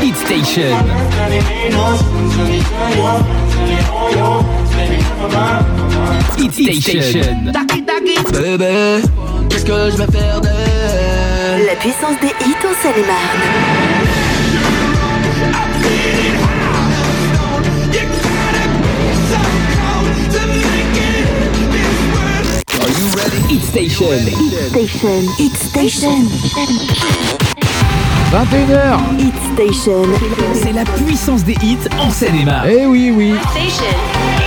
Hit 0.00 0.14
Station. 0.14 0.62
Hit 6.38 6.52
Station. 6.52 7.02
Bébé, 8.32 9.02
qu'est-ce 9.48 9.64
que 9.64 9.90
je 9.90 9.96
vais 9.96 10.06
faire 10.06 10.40
La 10.40 10.57
puissance 11.78 12.18
des 12.20 12.28
hits 12.44 12.66
en 12.66 12.74
Seine-et-Marne. 12.82 13.38
Hit 23.48 23.62
Station. 23.62 24.06
Station. 24.70 25.22
Hit 25.38 25.56
Station. 25.56 26.24
21h 28.32 28.98
Hit 29.18 29.34
Station. 29.54 30.02
C'est 30.54 30.72
la 30.72 30.84
puissance 30.84 31.44
des 31.44 31.56
hits 31.62 31.78
en 32.00 32.10
Seine-et-Marne. 32.10 32.68
Eh 32.70 32.86
oui, 32.86 33.12
oui. 33.14 33.34
Station. 33.52 34.37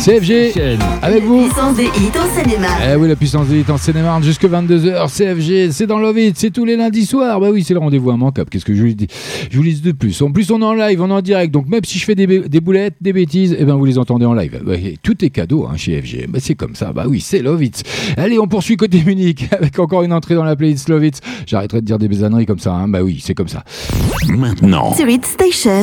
CFG, 0.00 0.54
avec 1.02 1.22
vous. 1.24 1.42
Puissance 1.44 1.76
des 1.76 1.84
hits 1.84 2.18
en 2.18 2.34
Seine-et-Marne. 2.34 2.82
Eh 2.90 2.96
oui, 2.96 3.06
la 3.06 3.16
puissance 3.16 3.46
des 3.48 3.60
hits 3.60 3.70
en 3.70 3.76
Seine-et-Marne 3.76 4.22
jusque 4.24 4.44
22h. 4.46 5.08
CFG, 5.14 5.70
c'est 5.72 5.86
dans 5.86 5.98
Love 5.98 6.18
It, 6.18 6.38
c'est 6.38 6.50
tous 6.50 6.64
les 6.64 6.74
lundis 6.76 7.04
soirs. 7.04 7.38
Bah 7.38 7.48
oui, 7.52 7.62
c'est 7.62 7.74
le 7.74 7.80
rendez-vous 7.80 8.10
immanquable. 8.10 8.48
Qu'est-ce 8.48 8.64
que 8.64 8.74
je 8.74 8.82
vous 8.82 8.94
dis? 8.94 9.08
Je 9.50 9.58
vous 9.58 9.62
dis 9.62 9.78
de 9.78 9.92
plus. 9.92 10.22
En 10.22 10.32
plus, 10.32 10.50
on 10.52 10.62
est 10.62 10.64
en 10.64 10.72
live, 10.72 11.02
on 11.02 11.10
est 11.10 11.12
en 11.12 11.20
direct. 11.20 11.52
Donc 11.52 11.68
même 11.68 11.84
si 11.84 11.98
je 11.98 12.04
fais 12.06 12.14
des, 12.14 12.26
boulettes, 12.60 12.94
des 13.02 13.12
bêtises, 13.12 13.54
eh 13.58 13.64
ben 13.66 13.74
vous 13.74 13.84
les 13.84 13.98
entendez 13.98 14.24
en 14.24 14.32
live. 14.32 14.58
Bah, 14.64 14.72
tout 15.02 15.22
est 15.22 15.28
cadeau 15.28 15.66
hein, 15.70 15.76
chez 15.76 16.00
FG. 16.00 16.28
Bah, 16.30 16.38
c'est 16.40 16.54
comme 16.54 16.74
ça. 16.74 16.94
Bah 16.94 17.04
oui, 17.06 17.20
c'est 17.20 17.42
Love 17.42 17.62
It. 17.62 17.82
Allez, 18.16 18.38
on 18.38 18.46
poursuit 18.46 18.78
côté 18.78 19.02
Munich 19.06 19.48
avec 19.52 19.78
encore 19.78 20.02
une 20.02 20.14
entrée 20.14 20.34
dans 20.34 20.44
la 20.44 20.56
playlist 20.56 20.88
Love 20.88 21.04
It. 21.04 21.20
J'arrêterai 21.46 21.82
de 21.82 21.86
dire 21.86 21.98
des 21.98 22.08
bésanneries 22.08 22.46
comme 22.46 22.58
ça. 22.58 22.72
hein. 22.72 22.88
Bah 22.88 23.02
oui, 23.02 23.20
c'est 23.22 23.34
comme 23.34 23.48
ça. 23.48 23.64
Maintenant, 24.30 24.94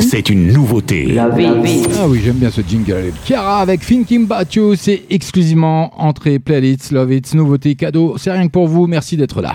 c'est 0.00 0.28
une 0.28 0.52
nouveauté. 0.52 1.16
Ah 1.20 2.08
oui, 2.08 2.20
j'aime 2.24 2.36
bien 2.36 2.50
ce 2.50 2.62
jingle. 2.68 3.12
Chiara 3.24 3.60
avec 3.60 3.82
Thinking 4.08 4.26
About 4.32 4.74
c'est 4.76 5.02
exclusivement 5.10 5.92
entrée 6.02 6.38
playlist 6.38 6.92
Love 6.92 7.12
It, 7.12 7.34
nouveauté, 7.34 7.74
cadeau. 7.74 8.16
C'est 8.16 8.32
rien 8.32 8.46
que 8.46 8.52
pour 8.52 8.66
vous. 8.66 8.86
Merci 8.86 9.18
d'être 9.18 9.42
là. 9.42 9.52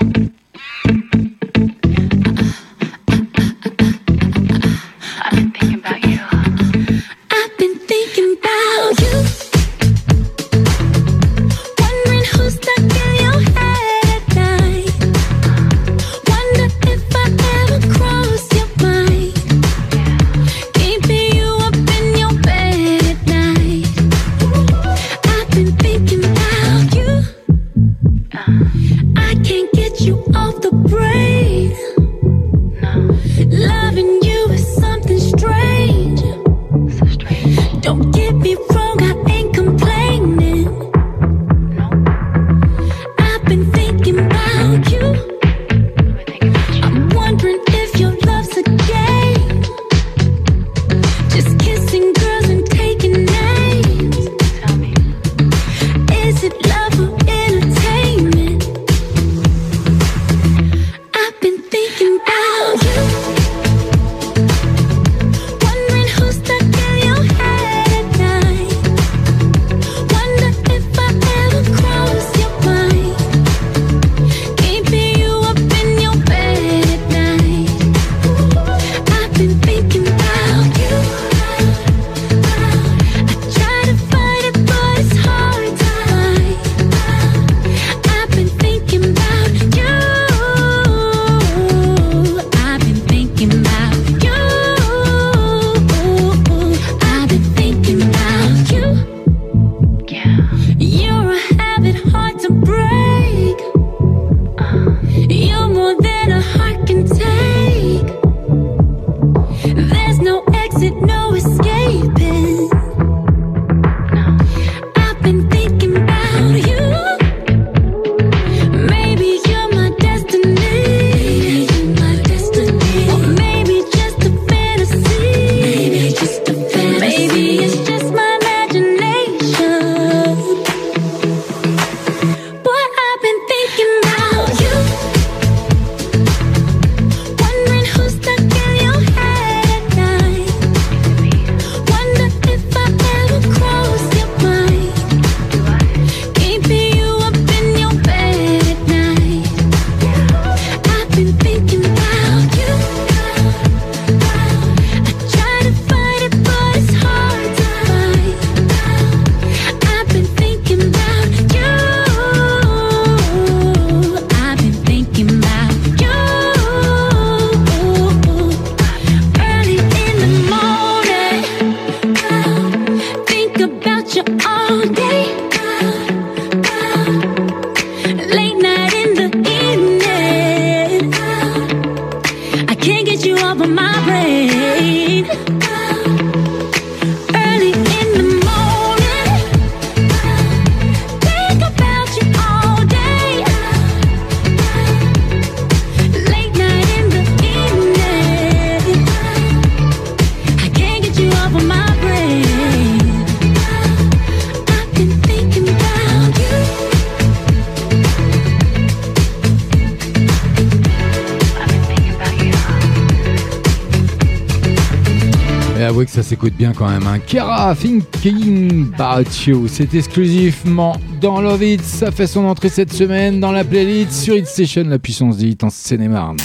Et 215.94 215.96
avouez 215.96 216.06
que 216.06 216.12
ça 216.12 216.24
s'écoute 216.24 216.54
bien 216.58 216.74
quand 216.74 216.89
même. 216.89 217.06
Hein. 217.06 217.20
Kara 217.20 217.76
Thinking 217.76 218.91
About 218.98 219.30
You, 219.46 219.68
c'est 219.68 219.94
exclusivement 219.94 220.96
dans 221.22 221.39
Love 221.39 221.62
It. 221.64 221.84
Ça 221.84 222.10
fait 222.10 222.26
son 222.26 222.46
entrée 222.46 222.70
cette 222.70 222.91
semaine 222.91 223.39
dans 223.39 223.52
la 223.52 223.64
playlist 223.64 224.12
sur 224.12 224.36
Hit 224.36 224.48
Station, 224.48 224.86
la 224.88 224.98
puissance 224.98 225.38
des 225.38 225.50
hits 225.50 225.58
en 225.62 225.70
Seine-et-Marne. 225.70 226.38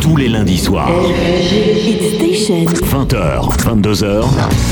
Tous 0.00 0.16
les 0.16 0.28
lundis 0.28 0.58
soirs. 0.58 0.90
20h, 2.88 3.58
22h. 3.58 4.24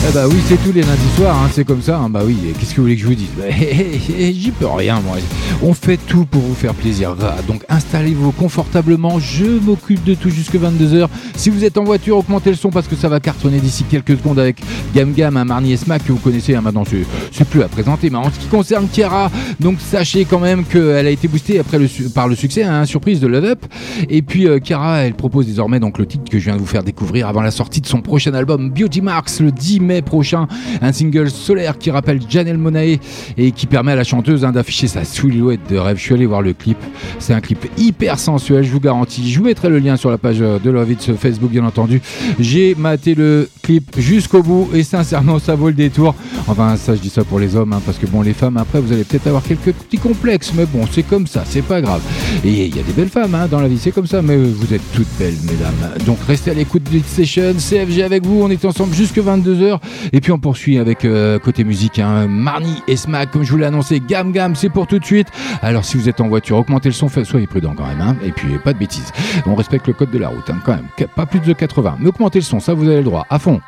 Eh 0.08 0.12
bah 0.14 0.24
oui, 0.28 0.36
c'est 0.48 0.56
tous 0.62 0.72
les 0.72 0.82
lundis 0.82 1.10
soirs, 1.16 1.36
hein, 1.44 1.48
c'est 1.52 1.64
comme 1.64 1.82
ça. 1.82 1.98
hein. 1.98 2.08
Bah 2.08 2.20
oui, 2.24 2.36
qu'est-ce 2.58 2.70
que 2.70 2.76
vous 2.76 2.82
voulez 2.84 2.96
que 2.96 3.02
je 3.02 3.06
vous 3.06 3.14
dise? 3.14 3.28
Bah, 3.36 3.44
J'y 3.50 4.50
peux 4.50 4.66
rien, 4.66 5.00
moi. 5.04 5.16
On 5.62 5.74
fait 5.74 5.98
tout 6.06 6.24
pour 6.24 6.40
vous 6.42 6.54
faire 6.54 6.74
plaisir. 6.74 7.14
Donc 7.48 7.62
installez-vous 7.68 8.32
confortablement. 8.32 9.18
Je 9.18 9.44
m'occupe 9.44 10.04
de 10.04 10.14
tout 10.14 10.30
jusque 10.30 10.54
22h. 10.54 11.08
Si 11.36 11.50
vous 11.50 11.64
êtes 11.64 11.76
en 11.76 11.84
voiture, 11.84 12.16
augmentez 12.18 12.50
le 12.50 12.56
son 12.56 12.70
parce 12.70 12.86
que 12.88 12.96
ça 12.96 13.08
va 13.08 13.20
cartonner 13.20 13.58
d'ici 13.58 13.84
quelques 13.84 14.16
secondes 14.16 14.38
avec 14.38 14.56
Gam 14.94 15.12
Gam, 15.12 15.36
un 15.36 15.44
Marnie 15.44 15.72
et 15.72 15.76
Smack 15.76 16.04
que 16.06 16.12
vous 16.12 16.18
connaissez 16.18 16.54
hein, 16.54 16.60
maintenant. 16.62 16.84
C'est- 16.88 17.04
C'est 17.32 17.46
plus 17.48 17.62
à 17.62 17.68
présenter. 17.68 18.10
Mais 18.10 18.18
en 18.18 18.30
ce 18.30 18.38
qui 18.38 18.46
concerne 18.46 18.86
Kiara, 18.88 19.30
donc 19.60 19.78
sachez 19.80 20.24
quand 20.24 20.40
même 20.40 20.64
qu'elle 20.64 21.06
a 21.06 21.10
été 21.10 21.28
boostée 21.28 21.58
après 21.58 21.78
le 21.78 21.86
par 22.14 22.28
le 22.28 22.34
succès, 22.36 22.62
hein, 22.62 22.84
surprise 22.86 23.20
de 23.20 23.26
Love 23.26 23.44
Up. 23.44 23.64
Et 24.08 24.22
puis 24.22 24.46
euh, 24.46 24.58
Kiara, 24.58 24.98
elle 25.00 25.14
propose 25.16 25.46
désormais 25.46 25.80
donc 25.80 25.98
le 25.98 26.06
titre 26.06 26.30
que 26.30 26.38
je 26.38 26.44
viens 26.44 26.54
de 26.54 26.60
vous 26.60 26.66
faire 26.66 26.82
découvrir 26.82 27.28
avant 27.28 27.42
la 27.42 27.50
sortie 27.50 27.80
de 27.80 27.86
son 27.86 28.00
prochain 28.00 28.34
album 28.34 28.70
Beauty 28.70 29.00
Marks 29.00 29.40
le 29.40 29.50
10 29.50 29.80
mai 29.80 30.02
prochain. 30.02 30.46
Un 30.80 30.92
single 30.92 31.30
solaire 31.30 31.78
qui 31.78 31.90
rappelle 31.90 32.20
Janelle 32.28 32.58
Monae 32.58 32.98
et 33.36 33.52
qui 33.52 33.66
permet 33.66 33.92
à 33.92 33.96
la 33.96 34.04
chanteuse 34.04 34.44
hein, 34.44 34.52
d'afficher 34.52 34.86
sa 34.86 35.04
silhouette 35.04 35.60
de 35.70 35.76
rêve. 35.76 35.96
Je 35.96 36.02
suis 36.02 36.14
allé 36.14 36.26
voir 36.26 36.42
le 36.42 36.52
clip. 36.52 36.78
C'est 37.18 37.32
un 37.32 37.40
clip 37.40 37.66
hyper 37.76 38.18
sensuel, 38.18 38.64
je 38.64 38.70
vous 38.70 38.80
garantis. 38.80 39.30
Je 39.30 39.38
vous 39.38 39.44
mettrai 39.44 39.68
le 39.68 39.78
lien 39.78 39.96
sur 39.96 40.10
la 40.10 40.18
page 40.18 40.38
de 40.38 40.70
Love 40.70 40.92
It 40.92 41.00
sur 41.00 41.16
Facebook, 41.16 41.50
bien 41.50 41.64
entendu. 41.64 42.00
J'ai 42.38 42.74
maté 42.74 43.14
le 43.14 43.48
clip 43.62 43.96
jusqu'au 43.98 44.42
bout 44.42 44.68
et 44.74 44.82
sincèrement, 44.82 45.38
ça 45.38 45.54
vaut 45.54 45.68
le 45.68 45.74
détour. 45.74 46.14
Enfin, 46.46 46.76
ça, 46.76 46.94
je 46.94 47.00
dis 47.00 47.08
ça 47.08 47.24
pour 47.24 47.38
les 47.38 47.56
hommes, 47.56 47.72
hein, 47.72 47.82
parce 47.84 47.98
que 47.98 48.06
bon, 48.06 48.22
les 48.22 48.32
femmes, 48.32 48.56
après, 48.56 48.80
vous 48.80 48.92
allez 48.92 49.04
peut-être 49.04 49.26
avoir 49.26 49.42
quelques 49.42 49.72
petits 49.72 49.98
complexes, 49.98 50.52
mais 50.56 50.66
bon, 50.66 50.84
c'est 50.90 51.02
comme 51.02 51.26
ça, 51.26 51.44
c'est 51.48 51.62
pas 51.62 51.80
grave. 51.80 52.02
Et 52.44 52.66
il 52.66 52.76
y 52.76 52.80
a 52.80 52.82
des 52.82 52.92
belles 52.92 53.08
femmes 53.08 53.34
hein, 53.34 53.48
dans 53.50 53.60
la 53.60 53.68
vie, 53.68 53.78
c'est 53.78 53.92
comme 53.92 54.06
ça, 54.06 54.22
mais 54.22 54.36
vous 54.36 54.74
êtes 54.74 54.82
belles, 55.18 55.34
mesdames. 55.44 56.04
Donc, 56.04 56.18
restez 56.26 56.50
à 56.50 56.54
l'écoute 56.54 56.82
de 56.84 57.00
Session, 57.00 57.54
CFG 57.58 58.02
avec 58.02 58.24
vous, 58.24 58.42
on 58.42 58.50
est 58.50 58.64
ensemble 58.64 58.94
jusque 58.94 59.18
22h, 59.18 59.78
et 60.12 60.20
puis 60.20 60.32
on 60.32 60.38
poursuit 60.38 60.78
avec 60.78 61.04
euh, 61.04 61.38
côté 61.38 61.64
musique, 61.64 61.98
hein, 61.98 62.26
Marnie 62.26 62.82
et 62.88 62.96
Smack, 62.96 63.30
comme 63.30 63.42
je 63.42 63.50
vous 63.50 63.58
l'ai 63.58 63.66
annoncé, 63.66 64.00
Gam 64.00 64.32
Gam, 64.32 64.54
c'est 64.54 64.68
pour 64.68 64.86
tout 64.86 64.98
de 64.98 65.04
suite. 65.04 65.28
Alors, 65.62 65.84
si 65.84 65.96
vous 65.96 66.08
êtes 66.08 66.20
en 66.20 66.28
voiture, 66.28 66.58
augmentez 66.58 66.88
le 66.88 66.94
son, 66.94 67.08
soyez 67.08 67.46
prudents 67.46 67.74
quand 67.76 67.86
même, 67.86 68.00
hein, 68.00 68.16
et 68.24 68.32
puis 68.32 68.58
pas 68.58 68.72
de 68.72 68.78
bêtises. 68.78 69.12
On 69.46 69.54
respecte 69.54 69.86
le 69.86 69.92
code 69.92 70.10
de 70.10 70.18
la 70.18 70.28
route, 70.28 70.48
hein, 70.50 70.58
quand 70.64 70.74
même, 70.74 71.08
pas 71.14 71.26
plus 71.26 71.40
de 71.40 71.52
80, 71.52 71.96
mais 72.00 72.08
augmentez 72.08 72.38
le 72.38 72.44
son, 72.44 72.60
ça 72.60 72.74
vous 72.74 72.86
avez 72.86 72.98
le 72.98 73.04
droit, 73.04 73.26
à 73.30 73.38
fond. 73.38 73.60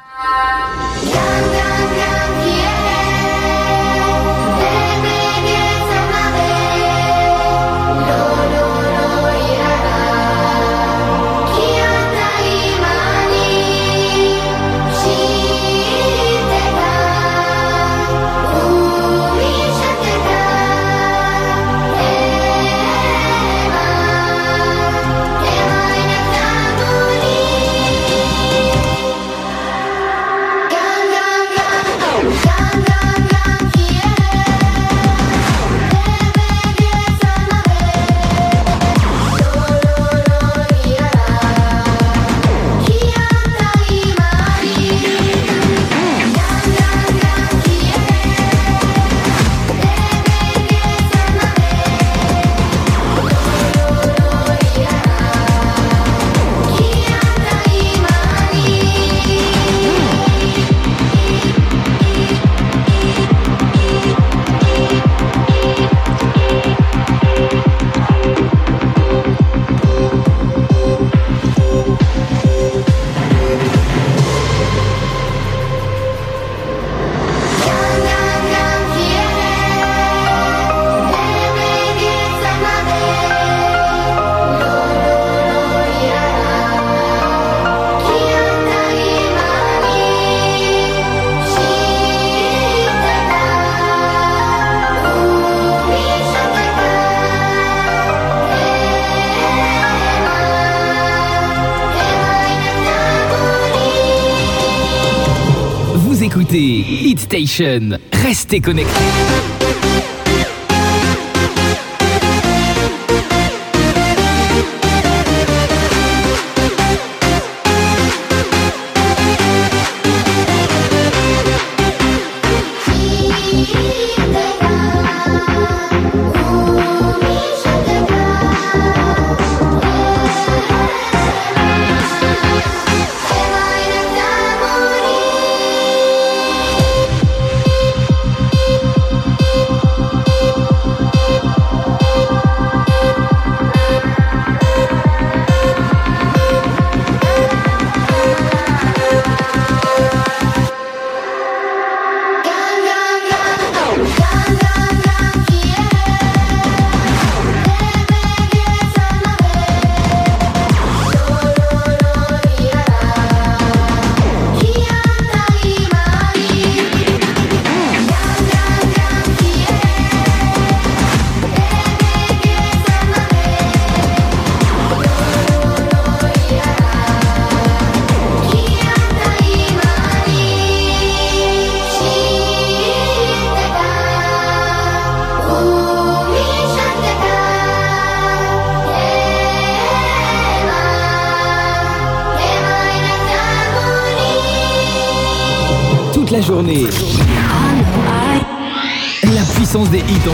Écoutez 106.58 107.18
Station. 107.20 107.98
Restez 108.12 108.60
connectés. 108.60 109.67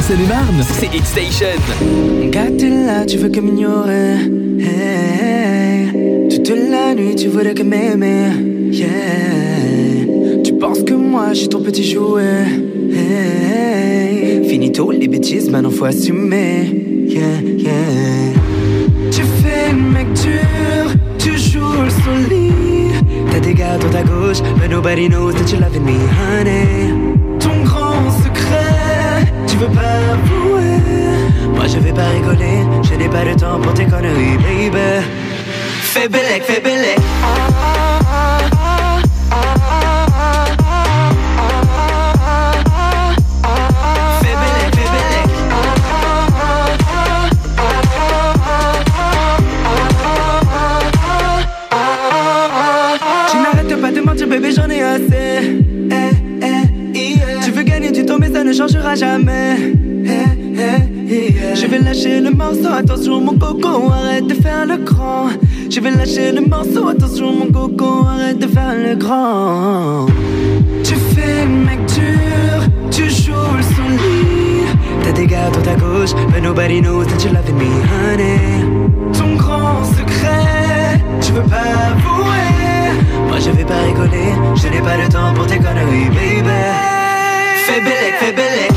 Seine-et-Marne, 0.07 0.63
c'est 0.71 0.95
Hit 0.95 1.07
Station. 1.07 1.47
Gars, 2.31 2.51
t'es 2.59 2.69
là, 2.69 3.07
tu 3.07 3.17
veux 3.17 3.31
que 3.31 3.41
m'ignorer. 3.41 4.17
Hey, 4.61 6.29
toute 6.29 6.51
la 6.51 6.95
nuit, 6.95 7.15
tu 7.17 7.29
voudrais 7.29 7.55
que 7.55 7.63
m'aimer. 7.63 8.29
Yeah. 8.71 8.91
Tu 10.45 10.53
penses 10.59 10.83
que 10.83 10.93
moi, 10.93 11.29
je 11.31 11.39
suis 11.39 11.49
ton 11.49 11.63
petit 11.63 11.91
jouet. 11.91 12.45
Hey, 12.93 14.47
finito 14.47 14.91
les 14.91 15.09
bêtises, 15.09 15.49
maintenant 15.49 15.71
faut 15.71 15.87
assumer. 15.87 16.67
Yeah, 17.09 17.41
yeah. 17.57 18.35
Tu 19.11 19.23
fais 19.23 19.73
le 19.73 19.81
mec 19.91 20.13
dur, 20.13 20.93
tu 21.17 21.31
joues 21.39 21.83
le 21.83 21.89
solide. 22.05 22.93
T'as 23.33 23.41
des 23.41 23.55
gars 23.55 23.79
dans 23.79 23.89
ta 23.89 24.03
gauche, 24.03 24.43
but 24.61 24.69
nobody 24.71 25.09
knows 25.09 25.33
that 25.33 25.51
you 25.51 25.59
loving 25.59 25.87
me, 25.87 25.97
honey. 26.21 26.94
Je 31.67 31.79
vais 31.79 31.93
pas 31.93 32.09
rigoler, 32.11 32.59
je 32.83 32.95
n'ai 32.95 33.09
pas 33.09 33.25
le 33.25 33.35
temps 33.35 33.59
pour 33.59 33.73
tes 33.73 33.87
conneries, 33.87 34.37
baby. 34.37 35.05
Fais 35.81 36.09
bellec, 36.09 36.43
fais 36.45 36.61
bellec. 36.61 36.99
Je 65.75 65.81
vais 65.81 65.91
lâcher 65.91 66.31
le 66.31 66.43
morceau, 66.43 66.87
attention 66.87 67.33
mon 67.33 67.51
coco, 67.51 68.07
arrête 68.07 68.39
de 68.39 68.47
faire 68.47 68.77
le 68.77 68.95
grand. 68.95 70.07
Tu 70.85 70.95
fais 70.95 71.45
le 71.45 71.51
mec 71.67 71.81
dur, 71.87 72.63
tu 72.93 73.11
joues 73.11 73.57
le 73.57 73.63
solide. 73.75 74.69
T'as 75.03 75.11
des 75.11 75.27
gars 75.27 75.47
à 75.47 75.51
ta 75.51 75.75
gauche, 75.75 76.15
but 76.33 76.41
nobody 76.45 76.81
knows 76.81 77.07
that 77.07 77.25
you're 77.25 77.35
loving 77.35 77.57
me, 77.57 77.67
honey. 77.91 78.63
Ton 79.19 79.35
grand 79.35 79.83
secret, 79.85 81.03
tu 81.21 81.33
veux 81.33 81.43
pas 81.43 81.67
avouer. 81.91 83.27
Moi 83.27 83.41
je 83.41 83.51
vais 83.51 83.65
pas 83.65 83.83
rigoler, 83.85 84.33
je 84.55 84.69
n'ai 84.69 84.81
pas 84.81 84.97
le 84.97 85.09
temps 85.09 85.35
pour 85.35 85.47
tes 85.49 85.59
conneries, 85.59 86.09
baby. 86.11 86.51
Fais 87.67 87.81
bellec, 87.81 88.15
fais 88.21 88.33
bellec. 88.33 88.74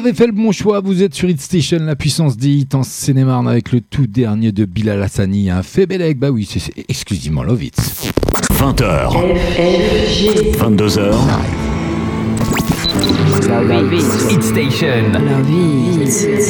Avez 0.00 0.14
fait 0.14 0.26
le 0.26 0.32
bon 0.32 0.50
choix, 0.50 0.80
vous 0.80 1.02
êtes 1.02 1.14
sur 1.14 1.28
Hit 1.28 1.42
Station, 1.42 1.78
la 1.80 1.94
puissance 1.94 2.38
des 2.38 2.48
hits 2.48 2.68
en 2.72 2.82
Seine-et-Marne 2.82 3.46
avec 3.46 3.70
le 3.70 3.82
tout 3.82 4.06
dernier 4.06 4.50
de 4.50 4.64
Bilal 4.64 5.02
Hassani, 5.02 5.50
un 5.50 5.60
Bellec, 5.86 6.18
bah 6.18 6.30
oui, 6.30 6.48
c'est 6.50 6.72
exclusivement 6.88 7.42
Love 7.42 7.64
It. 7.64 7.76
20h. 8.54 9.12
22h. 10.58 11.14
Hit 14.30 14.42
Station. 14.42 15.12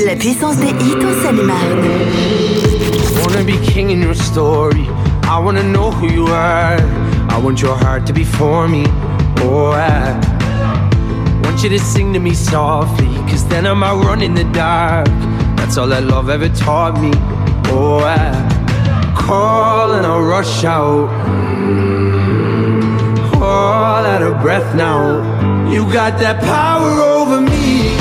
La 0.07 0.15
puissance 0.15 0.57
des 0.59 0.69
hits 0.69 1.05
en 1.05 1.25
Seine-et-Marne. 1.25 1.89
Wanna 3.25 3.43
be 3.43 3.61
king 3.63 3.91
in 3.91 4.01
your 4.01 4.15
story. 4.15 4.89
I 5.25 5.41
wanna 5.43 5.65
know 5.65 5.91
who 5.91 6.09
you 6.09 6.29
are. 6.29 6.79
I 7.29 7.37
want 7.43 7.61
your 7.61 7.75
heart 7.75 8.07
to 8.07 8.13
be 8.13 8.23
for 8.23 8.69
me. 8.69 8.85
Oh, 9.43 9.73
I 9.73 10.30
want 11.61 11.73
you 11.73 11.79
to 11.79 11.85
sing 11.85 12.11
to 12.15 12.19
me 12.19 12.33
softly. 12.33 13.15
Cause 13.29 13.47
then 13.49 13.67
I'm 13.67 13.83
out 13.83 14.03
running 14.03 14.35
the 14.35 14.45
dark. 14.45 15.07
That's 15.59 15.77
all 15.77 15.89
that 15.89 16.05
love 16.05 16.31
ever 16.31 16.49
taught 16.49 16.99
me. 16.99 17.11
Oh, 17.67 18.01
I 18.01 18.33
call 19.15 19.93
and 19.93 20.07
I'll 20.07 20.23
rush 20.23 20.65
out. 20.65 21.11
All 23.35 24.05
out 24.13 24.23
of 24.23 24.41
breath 24.41 24.75
now. 24.75 25.21
You 25.71 25.85
got 25.93 26.19
that 26.21 26.41
power 26.41 26.93
over 27.19 27.43
me. 27.43 27.93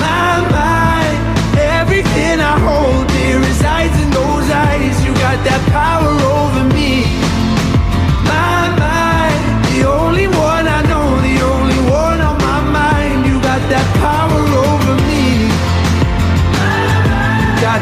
My 0.00 0.40
mind, 0.56 1.58
everything 1.58 2.40
I 2.40 2.56
hold 2.58 3.06
dear 3.08 3.38
resides 3.38 4.00
in 4.00 4.10
those 4.12 4.48
eyes. 4.48 5.04
You 5.04 5.12
got 5.12 5.44
that 5.44 5.62
power 5.68 6.08
over 6.40 6.64
me. 6.64 6.65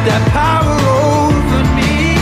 That 0.04 0.22
power 0.32 0.76
over 1.16 1.60
me. 1.78 2.14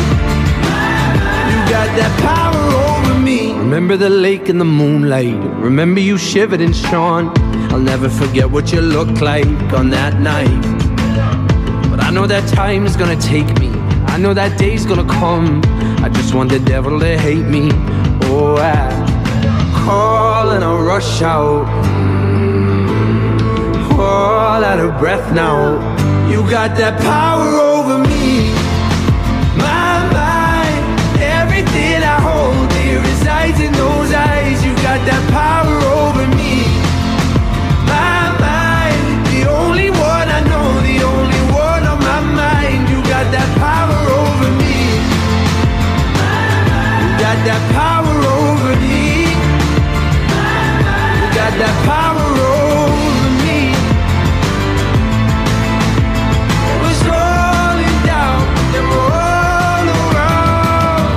You 1.50 1.58
got 1.70 1.88
that 1.96 2.12
power 2.22 2.62
over 2.88 3.18
me. 3.18 3.52
Remember 3.52 3.96
the 3.96 4.10
lake 4.10 4.48
in 4.48 4.58
the 4.58 4.64
moonlight. 4.64 5.36
Remember 5.60 6.00
you 6.00 6.16
shivered 6.18 6.60
and 6.60 6.74
shone. 6.74 7.32
I'll 7.72 7.80
never 7.80 8.08
forget 8.08 8.50
what 8.50 8.72
you 8.72 8.80
looked 8.80 9.20
like 9.20 9.46
on 9.72 9.90
that 9.90 10.20
night. 10.20 10.62
But 11.90 12.00
I 12.00 12.10
know 12.10 12.26
that 12.26 12.48
time 12.48 12.86
is 12.86 12.96
gonna 12.96 13.20
take 13.20 13.58
me. 13.58 13.70
I 14.06 14.18
know 14.18 14.34
that 14.34 14.58
day's 14.58 14.84
gonna 14.86 15.08
come. 15.08 15.62
I 16.04 16.08
just 16.08 16.34
want 16.34 16.50
the 16.50 16.58
devil 16.58 17.00
to 17.00 17.18
hate 17.18 17.46
me. 17.46 17.70
Oh, 18.24 18.56
I 18.58 19.12
call 19.84 20.50
and 20.50 20.62
I 20.62 20.74
rush 20.80 21.22
out. 21.22 21.66
All 23.98 24.64
out 24.64 24.78
of 24.78 24.98
breath 24.98 25.32
now. 25.34 25.92
You 26.30 26.42
got 26.50 26.76
that 26.76 27.00
power 27.00 27.71
that 35.06 35.22
power 35.30 35.78
over 35.98 36.26
me. 36.38 36.62
My 37.90 38.30
mind, 38.38 39.26
the 39.32 39.40
only 39.50 39.90
one 39.90 40.28
I 40.38 40.40
know, 40.50 40.68
the 40.86 41.02
only 41.02 41.42
one 41.50 41.82
on 41.90 41.98
my 41.98 42.20
mind. 42.40 42.88
You 42.88 43.02
got 43.10 43.26
that 43.34 43.50
power 43.58 43.98
over 44.22 44.50
me. 44.62 44.78
You 47.02 47.10
got 47.18 47.38
that 47.48 47.62
power 47.74 48.14
over 48.38 48.74
me. 48.86 49.34
You 51.18 51.28
got 51.34 51.52
that 51.62 51.76
power 51.90 52.28
over 52.54 53.30
me. 53.42 53.60
Was 56.82 57.00
rolling 57.10 57.98
down, 58.06 58.40
and 58.78 58.86
all 59.02 59.86
around. 59.98 61.10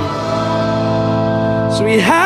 We 1.84 1.94
had 2.00 2.25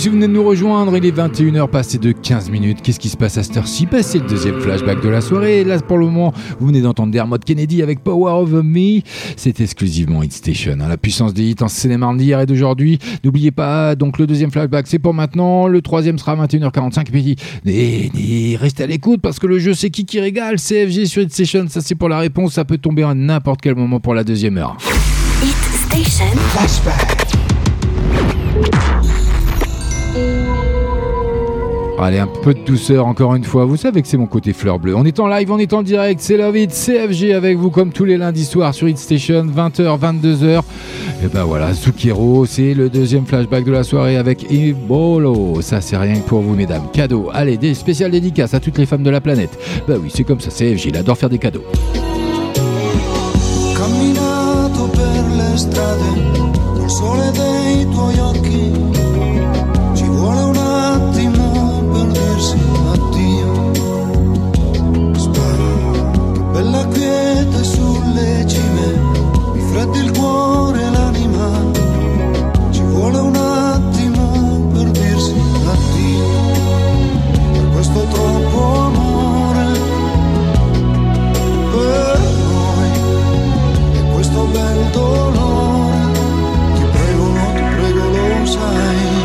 si 0.00 0.08
vous 0.08 0.14
venez 0.14 0.28
de 0.28 0.32
nous 0.32 0.44
rejoindre, 0.44 0.96
il 0.96 1.04
est 1.04 1.14
21h 1.14 1.68
passé 1.68 1.98
de 1.98 2.12
15 2.12 2.48
minutes. 2.48 2.78
Qu'est-ce 2.82 2.98
qui 2.98 3.10
se 3.10 3.18
passe 3.18 3.36
à 3.36 3.42
cette 3.42 3.58
heure-ci? 3.58 3.84
Bah, 3.84 4.02
C'est 4.02 4.18
le 4.18 4.26
deuxième 4.26 4.58
flashback 4.58 5.02
de 5.02 5.08
la 5.10 5.20
soirée. 5.20 5.60
Et 5.60 5.64
là, 5.64 5.78
pour 5.80 5.98
le 5.98 6.06
moment, 6.06 6.32
vous 6.58 6.68
venez 6.68 6.80
d'entendre 6.80 7.12
Dermot 7.12 7.36
Kennedy 7.38 7.82
avec 7.82 8.02
Power 8.02 8.32
of 8.32 8.50
Me. 8.50 9.02
C'est 9.36 9.60
exclusivement 9.60 10.22
Hit 10.22 10.32
Station. 10.32 10.78
hein. 10.80 10.88
La 10.88 10.96
puissance 10.96 11.34
des 11.34 11.42
hits 11.50 11.56
en 11.60 11.68
cinéma 11.68 12.10
d'hier 12.16 12.40
et 12.40 12.46
d'aujourd'hui. 12.46 12.98
N'oubliez 13.24 13.50
pas, 13.50 13.94
donc 13.94 14.18
le 14.18 14.26
deuxième 14.26 14.50
flashback, 14.50 14.86
c'est 14.86 14.98
pour 14.98 15.12
maintenant. 15.12 15.66
Le 15.66 15.82
troisième 15.82 16.18
sera 16.18 16.32
à 16.32 16.46
21h45. 16.46 17.06
Et 17.66 18.10
puis, 18.14 18.56
restez 18.56 18.84
à 18.84 18.86
l'écoute 18.86 19.20
parce 19.20 19.38
que 19.38 19.46
le 19.46 19.58
jeu, 19.58 19.74
c'est 19.74 19.90
qui 19.90 20.06
qui 20.06 20.18
régale? 20.18 20.56
CFG 20.56 21.04
sur 21.04 21.20
Hit 21.22 21.32
Station. 21.34 21.66
Ça, 21.68 21.82
c'est 21.82 21.94
pour 21.94 22.08
la 22.08 22.18
réponse. 22.20 22.54
Ça 22.54 22.64
peut 22.64 22.78
tomber 22.78 23.02
à 23.02 23.12
n'importe 23.12 23.60
quel 23.60 23.74
moment 23.74 24.00
pour 24.00 24.14
la 24.14 24.24
deuxième 24.24 24.56
heure. 24.56 24.78
Hit 25.42 26.04
Station. 26.06 26.24
Flashback. 26.54 27.26
Allez, 32.02 32.18
un 32.18 32.26
peu 32.26 32.54
de 32.54 32.60
douceur 32.64 33.06
encore 33.06 33.34
une 33.34 33.44
fois. 33.44 33.66
Vous 33.66 33.76
savez 33.76 34.00
que 34.00 34.08
c'est 34.08 34.16
mon 34.16 34.26
côté 34.26 34.54
fleur 34.54 34.78
bleue. 34.78 34.96
On 34.96 35.04
est 35.04 35.20
en 35.20 35.26
live, 35.26 35.52
on 35.52 35.58
est 35.58 35.72
en 35.74 35.82
direct. 35.82 36.20
C'est 36.20 36.38
Love 36.38 36.56
It, 36.56 36.70
CFG 36.70 37.32
avec 37.34 37.58
vous 37.58 37.70
comme 37.70 37.92
tous 37.92 38.06
les 38.06 38.16
lundis 38.16 38.46
soirs 38.46 38.72
sur 38.72 38.88
Hit 38.88 38.96
Station, 38.96 39.44
20h, 39.44 39.98
22h. 39.98 40.62
Et 41.22 41.28
ben 41.28 41.44
voilà, 41.44 41.74
Zucchero, 41.74 42.46
c'est 42.46 42.72
le 42.72 42.88
deuxième 42.88 43.26
flashback 43.26 43.64
de 43.64 43.72
la 43.72 43.82
soirée 43.82 44.16
avec 44.16 44.50
Ebolo. 44.50 45.60
Ça, 45.60 45.82
c'est 45.82 45.98
rien 45.98 46.14
que 46.14 46.26
pour 46.26 46.40
vous, 46.40 46.54
mesdames. 46.54 46.84
Cadeau. 46.92 47.28
Allez, 47.34 47.58
des 47.58 47.74
spéciales 47.74 48.12
dédicaces 48.12 48.54
à 48.54 48.60
toutes 48.60 48.78
les 48.78 48.86
femmes 48.86 49.02
de 49.02 49.10
la 49.10 49.20
planète. 49.20 49.58
Bah 49.86 49.94
oui, 50.00 50.10
c'est 50.12 50.24
comme 50.24 50.40
ça, 50.40 50.50
CFG, 50.50 50.88
il 50.88 50.96
adore 50.96 51.18
faire 51.18 51.28
des 51.28 51.38
cadeaux. 51.38 51.64
camminato 53.80 54.88
per 54.88 55.22
le 55.38 55.48
col 56.76 56.90
sole 56.90 57.30
dei 57.32 57.86
tuoi. 57.86 58.89
Dirsi 62.40 62.56
addio. 62.94 63.72
Sparo, 65.14 66.32
che 66.32 66.40
bella 66.52 66.86
quiete 66.86 67.64
sulle 67.64 68.46
cime, 68.46 68.86
mi 69.52 69.60
freddi 69.70 69.98
il 69.98 70.10
cuore 70.12 70.90
l'anima. 70.90 71.48
Ci 72.70 72.82
vuole 72.82 73.18
un 73.18 73.36
attimo 73.36 74.70
per 74.72 74.90
dirsi 74.90 75.34
addio. 75.66 76.28
Per 77.52 77.68
questo 77.72 78.00
troppo 78.04 78.74
amore 78.74 79.68
per 81.72 82.20
noi 82.48 82.90
e 83.92 84.12
questo 84.12 84.44
bel 84.44 84.90
dolore 84.92 86.12
ti 86.74 86.84
prego 86.92 87.24
ti 87.54 87.62
prego 87.76 88.08
lo 88.08 88.46
sai 88.46 89.19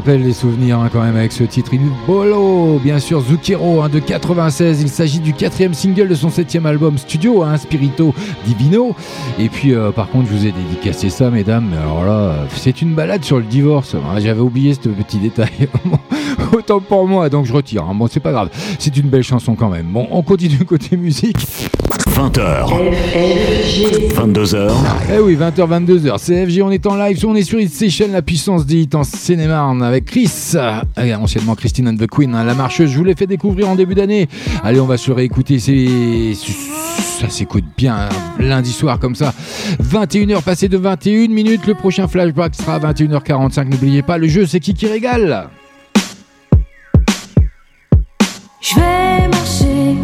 rappelle 0.00 0.22
les 0.22 0.32
souvenirs 0.32 0.78
hein, 0.78 0.88
quand 0.90 1.02
même 1.02 1.14
avec 1.16 1.30
ce 1.30 1.44
titre. 1.44 1.74
Il 1.74 1.82
Bolo, 2.06 2.80
bien 2.82 2.98
sûr, 2.98 3.20
Zucchero 3.20 3.82
hein, 3.82 3.90
de 3.90 3.98
96. 3.98 4.80
Il 4.80 4.88
s'agit 4.88 5.20
du 5.20 5.34
quatrième 5.34 5.74
single 5.74 6.08
de 6.08 6.14
son 6.14 6.30
septième 6.30 6.64
album 6.64 6.96
studio, 6.96 7.42
hein, 7.42 7.58
Spirito 7.58 8.14
Divino. 8.46 8.96
Et 9.38 9.50
puis, 9.50 9.74
euh, 9.74 9.90
par 9.90 10.08
contre, 10.08 10.30
je 10.30 10.32
vous 10.34 10.46
ai 10.46 10.52
dédicacé 10.52 11.10
ça, 11.10 11.28
mesdames. 11.28 11.74
Alors 11.78 12.06
là, 12.06 12.46
c'est 12.56 12.80
une 12.80 12.94
balade 12.94 13.22
sur 13.26 13.36
le 13.36 13.44
divorce. 13.44 13.94
Ah, 14.10 14.18
J'avais 14.20 14.40
oublié 14.40 14.72
ce 14.72 14.88
petit 14.88 15.18
détail. 15.18 15.68
Autant 16.54 16.80
pour 16.80 17.06
moi, 17.06 17.28
donc 17.28 17.44
je 17.44 17.52
retire. 17.52 17.84
hein. 17.84 17.94
Bon, 17.94 18.06
c'est 18.10 18.20
pas 18.20 18.32
grave. 18.32 18.48
C'est 18.78 18.96
une 18.96 19.10
belle 19.10 19.22
chanson 19.22 19.54
quand 19.54 19.68
même. 19.68 19.84
Bon, 19.88 20.08
on 20.10 20.22
continue 20.22 20.64
côté 20.64 20.96
musique. 20.96 21.36
20h. 22.20 22.66
22h. 24.14 24.70
Eh 25.10 25.20
oui, 25.20 25.36
20h, 25.36 25.86
22h. 25.86 26.18
CFG, 26.18 26.62
on 26.62 26.70
est 26.70 26.86
en 26.86 26.94
live. 26.96 27.24
On 27.26 27.34
est 27.34 27.42
sur 27.42 27.58
Station, 27.66 28.08
la 28.12 28.20
puissance 28.20 28.64
hits 28.68 28.90
en 28.92 29.04
Seine-et-Marne 29.04 29.82
avec 29.82 30.04
Chris, 30.04 30.30
euh, 30.54 31.14
anciennement 31.14 31.54
Christine 31.54 31.88
and 31.88 31.96
the 31.96 32.06
Queen, 32.06 32.34
hein, 32.34 32.44
la 32.44 32.52
marcheuse. 32.52 32.90
Je 32.90 32.98
vous 32.98 33.04
l'ai 33.04 33.14
fait 33.14 33.26
découvrir 33.26 33.70
en 33.70 33.74
début 33.74 33.94
d'année. 33.94 34.28
Allez, 34.62 34.80
on 34.80 34.86
va 34.86 34.98
se 34.98 35.10
réécouter. 35.10 35.58
C'est. 35.58 36.34
Ça 36.34 37.30
s'écoute 37.30 37.64
bien 37.78 37.96
hein, 37.96 38.08
lundi 38.38 38.72
soir 38.72 38.98
comme 38.98 39.14
ça. 39.14 39.32
21h 39.82 40.42
passé 40.42 40.68
de 40.68 40.76
21 40.76 41.28
minutes. 41.28 41.66
Le 41.66 41.72
prochain 41.72 42.06
flashback 42.06 42.54
sera 42.54 42.74
à 42.74 42.78
21h45. 42.80 43.66
N'oubliez 43.66 44.02
pas, 44.02 44.18
le 44.18 44.28
jeu, 44.28 44.44
c'est 44.44 44.60
qui 44.60 44.74
qui 44.74 44.86
régale 44.86 45.48
Je 48.60 48.74
vais 48.74 49.28
marcher 49.28 49.96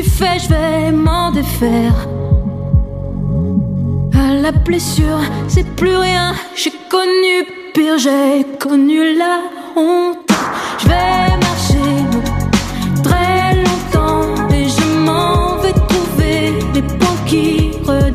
suis 0.00 0.10
fait, 0.10 0.40
je 0.40 0.48
vais 0.48 0.90
m'en 0.90 1.30
défaire. 1.30 1.94
La 4.42 4.50
blessure, 4.50 5.20
c'est 5.46 5.64
plus 5.76 5.96
rien. 5.96 6.34
J'ai 6.56 6.72
connu 6.90 7.46
pire, 7.72 7.96
j'ai 7.96 8.44
connu 8.58 9.16
la 9.16 9.38
honte. 9.76 10.28
Je 10.80 10.88
vais 10.88 11.28
marcher 11.46 11.90
très 13.04 13.54
longtemps 13.54 14.48
et 14.52 14.68
je 14.68 14.98
m'en 15.06 15.58
vais 15.62 15.72
trouver 15.72 16.52
les 16.74 16.82
points 16.82 17.24
qui 17.24 17.70
redessinent. 17.86 18.13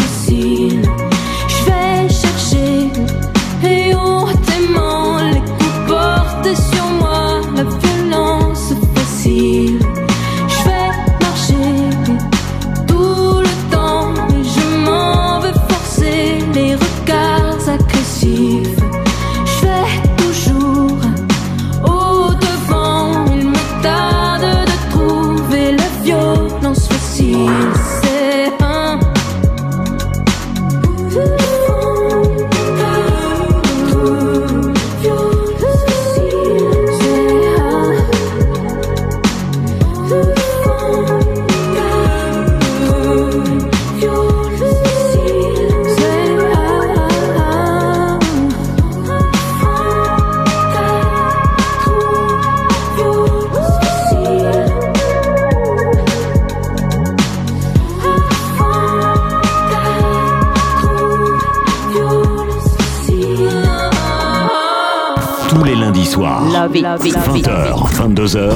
It. 67.05 67.15
20h, 67.15 67.93
22h. 67.93 68.51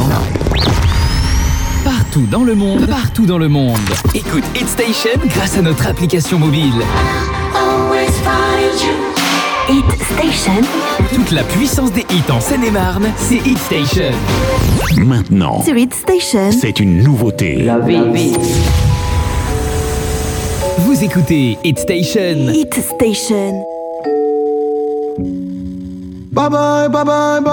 Partout 1.83 2.25
dans 2.29 2.43
le 2.43 2.55
monde, 2.55 2.87
partout 2.87 3.25
dans 3.25 3.37
le 3.37 3.47
monde. 3.47 3.77
Écoute 4.13 4.43
Hit 4.55 4.67
Station 4.67 5.11
grâce 5.27 5.57
à 5.57 5.61
notre 5.61 5.87
application 5.87 6.39
mobile. 6.39 6.73
Hit 9.69 9.85
Station. 10.01 10.61
Toute 11.13 11.31
la 11.31 11.43
puissance 11.43 11.91
des 11.93 12.01
hits 12.09 12.31
en 12.31 12.39
Seine-et-Marne, 12.39 13.07
c'est 13.17 13.37
Hit 13.45 13.57
Station. 13.59 14.11
Maintenant, 14.97 15.63
Sur 15.63 15.77
Hit 15.77 15.93
Station. 15.93 16.51
c'est 16.51 16.79
une 16.79 17.01
nouveauté. 17.03 17.65
Vous 20.79 21.03
écoutez 21.03 21.57
Hit 21.63 21.79
Station. 21.79 22.49
Hit 22.53 22.73
Station. 22.73 23.63
Bye 26.31 26.49
bye, 26.49 26.89
bye 26.89 27.05
bye, 27.05 27.41
bye. 27.41 27.52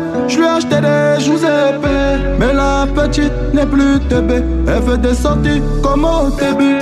Je 0.27 0.37
lui 0.37 0.45
ai 0.45 0.49
acheté 0.49 0.75
des 0.81 1.23
joues 1.23 1.37
épais. 1.37 2.37
Mais 2.39 2.53
la 2.53 2.87
petite 2.93 3.53
n'est 3.53 3.65
plus 3.65 3.99
TB. 4.09 4.31
Elle 4.67 4.83
fait 4.83 4.97
des 4.97 5.13
sorties 5.13 5.61
comme 5.83 6.05
au 6.05 6.29
début. 6.29 6.79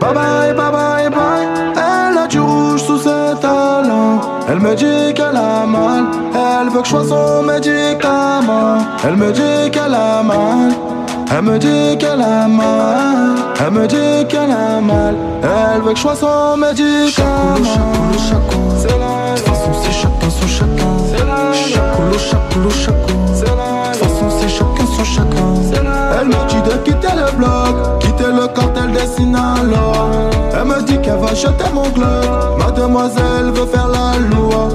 Bye 0.00 0.14
bye, 0.14 0.54
bye 0.54 0.72
bye, 0.72 1.10
bye. 1.10 1.46
Elle 1.74 2.18
a 2.18 2.26
du 2.28 2.40
rouge 2.40 2.82
sous 2.82 2.98
ses 2.98 3.38
talons. 3.40 4.20
Elle 4.48 4.60
me 4.60 4.74
dit 4.74 5.14
qu'elle 5.14 5.36
a 5.36 5.66
mal. 5.66 6.04
Elle 6.34 6.70
veut 6.70 6.80
que 6.80 6.86
je 6.86 6.90
sois 6.90 7.04
son 7.04 7.42
médicament. 7.42 8.78
Elle 9.04 9.16
me 9.16 9.32
dit 9.32 9.70
qu'elle 9.72 9.94
a 9.94 10.22
mal. 10.22 10.72
Elle 11.30 11.42
me 11.42 11.58
dit 11.58 11.98
qu'elle 11.98 12.22
a 12.22 12.48
mal. 12.48 13.36
Elle 13.60 13.72
me 13.72 13.86
dit 13.86 14.26
qu'elle 14.28 14.50
a 14.50 14.80
mal. 14.80 15.14
Elle 15.42 15.82
veut 15.82 15.90
que 15.90 15.96
je 15.96 16.02
sois 16.02 16.14
son 16.14 16.56
médicament. 16.56 17.64
C'est 18.78 18.88
la 18.88 19.27
Chacoulou, 22.18 22.68
la 22.68 23.92
De 23.92 23.98
toute 23.98 24.08
façon, 24.08 24.30
c'est 24.40 24.48
chacun 24.48 24.86
son 24.96 25.04
chacun. 25.04 25.48
Elle 26.20 26.28
me 26.28 26.48
dit 26.48 26.62
de 26.68 26.76
quitter 26.84 27.14
le 27.14 27.36
bloc, 27.36 28.00
quitter 28.00 28.32
le 28.32 28.48
cartel 28.48 28.92
des 28.92 29.06
Sinaloa. 29.06 30.10
Elle 30.52 30.64
me 30.66 30.82
dit 30.82 30.98
qu'elle 31.00 31.18
va 31.18 31.34
jeter 31.34 31.70
mon 31.72 31.88
globe. 31.90 32.58
Mademoiselle 32.58 33.50
veut 33.54 33.66
faire 33.66 33.88
la 33.88 34.18
loi. 34.18 34.68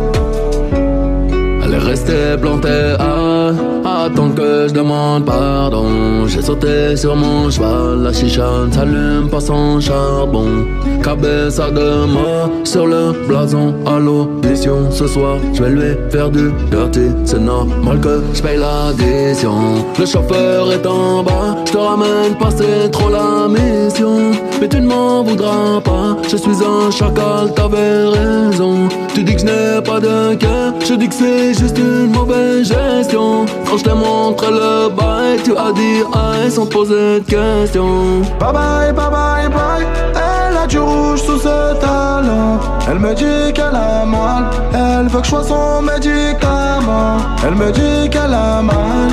Elle 1.64 1.74
est 1.74 1.78
restée 1.78 2.38
plantée 2.40 2.95
à 2.99 3.82
attendre 4.04 4.36
que 4.36 4.68
je 4.68 4.74
demande 4.74 5.26
pardon. 5.26 6.28
J'ai 6.28 6.42
sauté 6.42 6.96
sur 6.96 7.16
mon 7.16 7.50
cheval, 7.50 8.04
la 8.04 8.14
chicha 8.14 8.66
ne 8.68 8.72
s'allume 8.72 9.30
pas 9.30 9.40
sans 9.40 9.80
charbon. 9.80 10.66
Cabeza 11.02 11.70
de 11.72 12.06
mort 12.06 12.50
sur 12.64 12.86
le 12.86 13.14
blason 13.28 13.74
à 13.86 14.00
l'audition. 14.00 14.92
Ce 14.92 15.08
soir, 15.08 15.38
je 15.54 15.64
vais 15.64 15.70
lui 15.70 15.96
faire 16.10 16.30
du 16.30 16.52
dirty. 16.72 17.08
C'est 17.26 17.40
normal 17.40 18.00
que 18.00 18.22
je 18.34 18.42
paye 18.42 18.58
l'addition. 18.58 19.56
Le 20.00 20.06
chauffeur 20.06 20.72
est 20.72 20.86
en 20.86 21.24
bas, 21.24 21.56
je 21.66 21.72
te 21.72 21.78
ramène 21.78 22.36
pas, 22.40 22.50
c'est 22.52 22.90
trop 22.90 23.10
la 23.10 23.48
mission. 23.48 24.32
Mais 24.60 24.68
tu 24.68 24.80
ne 24.82 24.88
m'en 24.88 25.24
voudras 25.24 25.82
pas, 25.84 26.18
je 26.30 26.38
suis 26.38 26.58
un 26.64 26.92
chacal, 26.92 27.54
t'avais 27.56 28.08
raison. 28.08 28.90
Tu 29.14 29.24
dis 29.24 29.36
que 29.36 29.42
je 29.42 29.46
n'ai 29.46 29.82
pas 29.84 30.00
de 30.00 30.36
cœur, 30.36 30.74
je 30.88 30.94
dis 30.96 31.08
que 31.08 31.16
c'est 31.16 31.54
juste 31.54 31.78
une 31.78 32.12
mauvaise 32.12 32.68
gestion. 32.68 33.46
Quand 33.70 33.78
t'ai 33.94 33.99
montré 33.99 34.48
le 34.52 34.90
bail, 34.90 35.38
tu 35.44 35.52
as 35.57 35.72
dit 35.74 36.03
aïe 36.14 36.52
sans 36.52 36.65
poser 36.65 37.20
de 37.20 37.26
questions. 37.26 38.22
Bye 38.40 38.53
bye, 38.53 38.94
bye 38.94 39.10
bye, 39.10 39.49
bye. 39.49 39.86
Elle 40.15 40.57
a 40.57 40.68
du 40.68 40.80
rouge 40.80 41.22
sous 41.22 41.38
ses 41.38 41.80
talons. 41.80 42.60
Elle 42.90 42.99
me 42.99 43.14
dit 43.14 43.53
qu'elle 43.53 43.76
a 43.76 44.06
mal. 44.06 44.45
Elle 44.74 45.07
veut 45.07 45.20
que 45.20 45.26
je 45.26 45.30
sois 45.30 45.44
son 45.44 45.82
médicament. 45.82 47.18
Elle 47.45 47.56
me 47.56 47.72
dit 47.72 48.10
qu'elle 48.10 48.34
a 48.34 48.61
mal. 48.61 49.10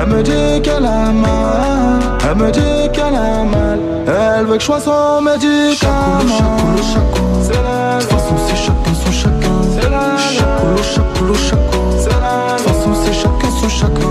Elle 0.00 0.08
me 0.08 0.22
dit 0.22 0.62
qu'elle 0.62 0.86
a 0.86 1.12
mal. 1.12 2.00
Elle 2.28 2.36
me 2.36 2.50
dit 2.50 2.90
qu'elle 2.92 3.14
a 3.14 3.44
mal. 3.44 3.78
Elle 4.06 4.46
veut 4.46 4.56
que 4.56 4.60
je 4.60 4.66
sois 4.66 4.80
son 4.80 5.20
médicament. 5.22 5.88
C'est 7.42 7.54
la 7.54 8.00
façon, 8.00 8.34
c'est 8.46 8.56
chacun 8.56 8.94
son 9.04 9.12
chacun. 9.12 9.56
C'est 9.74 9.90
la 9.90 10.16
chacun. 10.16 10.48
De 12.08 12.64
toute 12.64 12.74
façon, 12.74 12.94
c'est 13.04 13.12
chacun 13.12 13.47
chacun. 13.78 14.10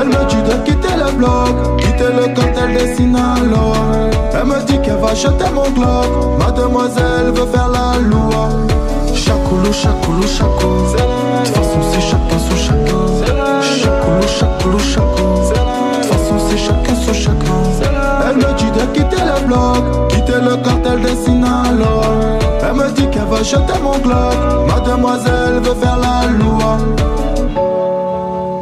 Elle 0.00 0.08
me 0.08 0.24
dit 0.28 0.42
de 0.48 0.54
quitter 0.64 0.94
le 0.96 1.10
bloc, 1.16 1.78
quitter 1.78 2.10
le 2.18 2.26
cartel 2.34 2.76
des 2.76 2.94
Sinaloa. 2.94 3.74
Elle 4.34 4.46
me 4.46 4.58
dit 4.66 4.78
qu'elle 4.82 5.00
va 5.00 5.14
jeter 5.14 5.50
mon 5.52 5.68
globe. 5.70 6.38
Mademoiselle 6.38 7.30
veut 7.34 7.50
faire 7.54 7.68
la 7.68 7.98
loi. 7.98 8.48
Chacoulou, 9.14 9.72
chacoulou, 9.72 10.26
chacoulou. 10.26 10.92
De 10.92 11.46
toute 11.46 11.56
façon, 11.56 11.80
c'est 11.90 12.00
chacun 12.10 12.38
son 12.46 12.56
chacun. 12.66 13.02
Chacoulou, 13.80 14.28
chacoulou, 14.38 14.78
chacoulou. 14.78 15.40
De 15.40 16.00
toute 16.00 16.12
façon, 16.12 16.36
c'est 16.48 16.58
chacun 16.66 16.94
son 17.04 17.12
chacun. 17.12 17.60
Elle 18.28 18.36
me 18.36 18.50
dit 18.58 18.70
de 18.78 18.84
quitter 18.94 19.22
le 19.30 19.46
bloc, 19.46 20.08
quitter 20.08 20.40
le 20.40 20.56
cartel 20.56 21.00
des 21.02 21.16
Sinaloa. 21.24 22.02
Elle 22.62 22.74
me 22.74 22.90
dit 22.92 23.08
qu'elle 23.10 23.30
va 23.30 23.42
jeter 23.42 23.78
mon 23.82 23.98
globe. 23.98 24.68
Mademoiselle 24.68 25.60
veut 25.62 25.78
faire 25.80 25.98
la 25.98 26.28
loi. 26.38 26.78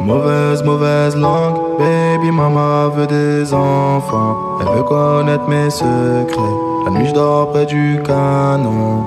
Mauvaise, 0.05 0.61
mauvaise 0.63 1.15
langue, 1.15 1.77
baby 1.79 2.29
mama 2.31 2.89
veut 2.93 3.07
des 3.07 3.53
enfants. 3.53 4.35
Elle 4.59 4.77
veut 4.77 4.83
connaître 4.83 5.47
mes 5.47 5.69
secrets. 5.69 6.57
La 6.85 6.91
nuit 6.91 7.07
je 7.07 7.13
dors 7.13 7.51
près 7.51 7.65
du 7.65 7.99
canon. 8.05 9.03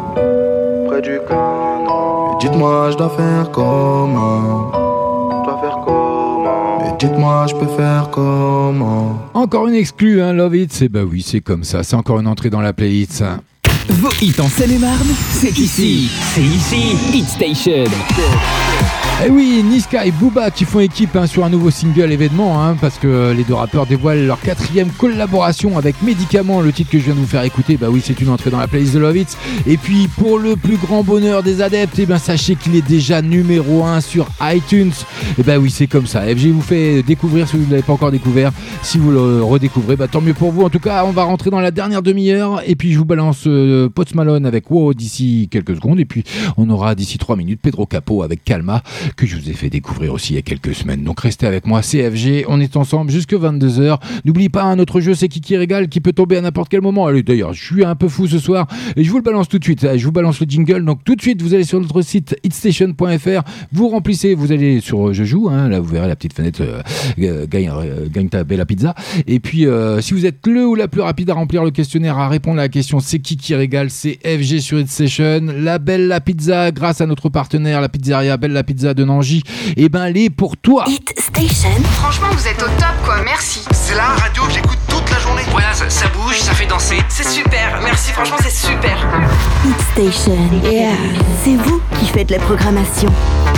Près 0.89 1.03
du 1.03 1.19
canon. 1.29 2.31
Mais 2.33 2.39
dites-moi, 2.41 2.91
je 2.93 2.97
dois 2.97 3.11
faire 3.11 3.51
comment? 3.53 4.73
Je 4.73 5.45
dois 5.45 5.59
faire 5.61 5.79
comment? 5.85 6.79
Mais 6.83 6.93
dites-moi, 6.99 7.47
je 7.49 7.55
peux 7.57 7.67
faire 7.77 8.09
comment? 8.11 9.19
Encore 9.35 9.69
une 9.69 9.75
exclue, 9.75 10.23
hein, 10.23 10.33
Love 10.33 10.57
It. 10.57 10.73
C'est 10.73 10.89
bah 10.89 11.01
oui, 11.07 11.23
c'est 11.25 11.41
comme 11.41 11.65
ça. 11.65 11.83
C'est 11.83 11.97
encore 11.97 12.21
une 12.21 12.27
entrée 12.27 12.49
dans 12.49 12.63
la 12.63 12.73
playlist. 12.73 13.13
ça. 13.13 13.37
Vos 13.91 14.09
hits 14.23 14.41
en 14.41 14.49
Seine-et-Marne, 14.49 15.09
c'est 15.31 15.59
ici. 15.59 16.11
C'est 16.35 16.41
ici. 16.41 16.97
Hit 17.13 17.29
Station. 17.29 17.85
Eh 19.25 19.31
oui, 19.31 19.63
Niska 19.65 20.05
et 20.05 20.11
Booba 20.11 20.51
qui 20.51 20.67
font 20.67 20.79
équipe 20.79 21.17
hein, 21.17 21.27
sur 21.27 21.43
un 21.43 21.49
nouveau 21.49 21.71
single 21.71 22.13
événement, 22.13 22.63
hein, 22.63 22.77
parce 22.79 22.99
que 22.99 23.33
les 23.35 23.45
deux 23.45 23.55
rappeurs 23.55 23.87
dévoilent 23.87 24.27
leur 24.27 24.39
quatrième 24.39 24.91
collaboration 24.91 25.79
avec 25.79 26.03
Médicament, 26.03 26.61
le 26.61 26.71
titre 26.71 26.91
que 26.91 26.99
je 26.99 27.05
viens 27.05 27.15
de 27.15 27.21
vous 27.21 27.27
faire 27.27 27.43
écouter. 27.43 27.79
Bah 27.79 27.87
oui, 27.91 28.03
c'est 28.05 28.21
une 28.21 28.29
entrée 28.29 28.51
dans 28.51 28.59
la 28.59 28.69
playlist 28.69 28.93
de 28.93 28.99
Love 28.99 29.17
It. 29.17 29.39
Et 29.67 29.79
puis 29.79 30.07
pour 30.09 30.39
le 30.39 30.55
plus 30.55 30.77
grand 30.77 31.03
bonheur 31.03 31.43
des 31.43 31.63
adeptes, 31.63 31.99
eh 31.99 32.05
ben 32.05 32.19
sachez 32.19 32.57
qu'il 32.57 32.77
est 32.77 32.87
déjà 32.87 33.23
numéro 33.23 33.85
1 33.85 34.03
sur 34.03 34.29
iTunes. 34.43 34.93
Et 35.39 35.43
bah 35.43 35.57
oui, 35.57 35.71
c'est 35.71 35.87
comme 35.87 36.07
ça. 36.07 36.21
FG 36.21 36.49
vous 36.49 36.61
fait 36.61 37.03
découvrir 37.03 37.49
si 37.49 37.57
vous 37.57 37.65
ne 37.65 37.71
l'avez 37.71 37.83
pas 37.83 37.95
encore 37.95 38.13
découvert. 38.13 38.53
Si 38.83 38.99
vous 38.99 39.11
le 39.11 39.43
redécouvrez, 39.43 39.97
bah 39.97 40.09
tant 40.09 40.21
mieux 40.21 40.35
pour 40.35 40.53
vous. 40.53 40.63
En 40.63 40.71
tout 40.71 40.79
cas, 40.79 41.07
on 41.07 41.13
va 41.13 41.25
rentrer 41.25 41.49
dans 41.49 41.61
la 41.61 41.71
dernière 41.71 42.03
demi-heure 42.03 42.61
et 42.67 42.77
puis 42.77 42.93
je 42.93 42.99
vous 42.99 43.07
balance 43.07 43.45
euh, 43.47 43.89
Malone 44.15 44.45
avec 44.45 44.71
Wow 44.71 44.93
d'ici 44.93 45.49
quelques 45.51 45.75
secondes 45.75 45.99
et 45.99 46.05
puis 46.05 46.23
on 46.59 46.69
aura 46.69 46.95
d'ici 46.95 47.17
3 47.17 47.35
minutes 47.37 47.61
Pedro 47.63 47.87
Capo 47.87 48.23
avec 48.23 48.45
Calma 48.45 48.83
que 49.15 49.27
je 49.27 49.37
vous 49.37 49.51
ai 49.51 49.53
fait 49.53 49.71
découvrir 49.71 50.13
aussi 50.13 50.33
il 50.33 50.37
y 50.37 50.39
a 50.39 50.43
quelques 50.43 50.75
semaines. 50.75 51.03
Donc 51.03 51.21
restez 51.21 51.47
avec 51.47 51.67
moi, 51.67 51.83
CFG, 51.83 52.45
on 52.49 52.61
est 52.61 52.77
ensemble 52.77 53.11
jusque 53.11 53.33
22h. 53.33 53.99
N'oubliez 54.25 54.49
pas, 54.49 54.65
un 54.65 54.79
autre 54.79 55.01
jeu, 55.01 55.15
c'est 55.15 55.29
qui 55.29 55.57
régale, 55.57 55.89
qui 55.89 56.01
peut 56.01 56.13
tomber 56.13 56.37
à 56.37 56.41
n'importe 56.41 56.69
quel 56.69 56.81
moment. 56.81 57.07
Allez, 57.07 57.23
d'ailleurs, 57.23 57.53
je 57.53 57.65
suis 57.65 57.85
un 57.85 57.95
peu 57.95 58.09
fou 58.09 58.27
ce 58.27 58.39
soir 58.39 58.67
et 58.97 59.05
je 59.05 59.11
vous 59.11 59.17
le 59.17 59.23
balance 59.23 59.49
tout 59.49 59.59
de 59.59 59.65
suite. 59.65 59.87
Je 59.97 60.05
vous 60.05 60.13
balance 60.13 60.41
le 60.41 60.47
jingle. 60.47 60.85
Donc 60.85 61.05
tout 61.05 61.15
de 61.15 61.23
suite, 61.23 61.43
vous 61.43 61.55
allez 61.55 61.65
sur 61.65 61.81
notre 61.81 62.03
site 62.03 62.37
hitstation.fr, 62.43 63.43
vous 63.73 63.89
remplissez, 63.89 64.35
vous 64.35 64.53
allez 64.53 64.81
sur 64.81 65.13
Je 65.13 65.25
joue, 65.25 65.49
hein, 65.51 65.69
là 65.69 65.81
vous 65.81 65.89
verrez 65.89 66.09
la 66.09 66.17
petite 66.17 66.33
fenêtre 66.33 66.63
euh, 67.19 67.47
gagne, 67.47 67.71
euh, 67.71 68.09
gagne 68.09 68.29
ta 68.29 68.45
bella 68.45 68.67
pizza. 68.67 68.95
Et 69.27 69.41
puis, 69.41 69.67
euh, 69.67 70.01
si 70.01 70.15
vous 70.15 70.27
êtes 70.27 70.47
le 70.47 70.67
ou 70.67 70.75
la 70.75 70.89
plus 70.89 71.01
rapide 71.01 71.31
à 71.31 71.35
remplir 71.35 71.65
le 71.65 71.71
questionnaire, 71.71 72.19
à 72.19 72.29
répondre 72.29 72.59
à 72.59 72.63
la 72.63 72.69
question 72.69 73.01
c'est 73.01 73.19
qui 73.19 73.37
qui 73.37 73.55
régale, 73.55 73.91
c'est 73.91 74.19
FG 74.25 74.59
sur 74.61 74.79
Hitstation. 74.79 75.47
La 75.59 75.79
Bella 75.79 76.21
Pizza, 76.21 76.71
grâce 76.73 77.01
à 77.01 77.07
notre 77.07 77.29
partenaire, 77.29 77.81
la 77.81 77.89
pizzeria 77.89 78.37
Bella 78.37 78.63
Pizza 78.63 78.95
de 78.97 79.05
Nangy, 79.05 79.43
et 79.77 79.89
ben 79.89 80.07
elle 80.07 80.17
est 80.17 80.31
pour 80.31 80.57
toi. 80.57 80.85
Station. 81.19 81.69
Franchement, 82.01 82.29
vous 82.33 82.49
êtes 82.49 82.61
au 82.63 82.67
top, 82.67 82.95
quoi. 83.05 83.17
Merci. 83.25 83.61
C'est 83.73 83.95
la 83.95 84.09
radio 84.09 84.43
que 84.45 84.53
j'écoute 84.55 84.79
toute 84.89 85.09
la 85.11 85.19
journée. 85.21 85.43
Voilà, 85.51 85.73
ça, 85.73 85.89
ça 85.89 86.07
bouge, 86.09 86.39
ça 86.41 86.53
fait 86.53 86.67
danser. 86.67 86.99
C'est 87.09 87.29
super. 87.29 87.81
Merci, 87.85 88.13
franchement, 88.13 88.37
c'est 88.43 88.51
super. 88.55 88.97
Hit 89.65 89.81
Station. 89.93 90.37
C'est 91.45 91.57
vous 91.57 91.81
qui 92.01 92.07
faites 92.07 92.31
la 92.31 92.39
programmation. 92.39 93.09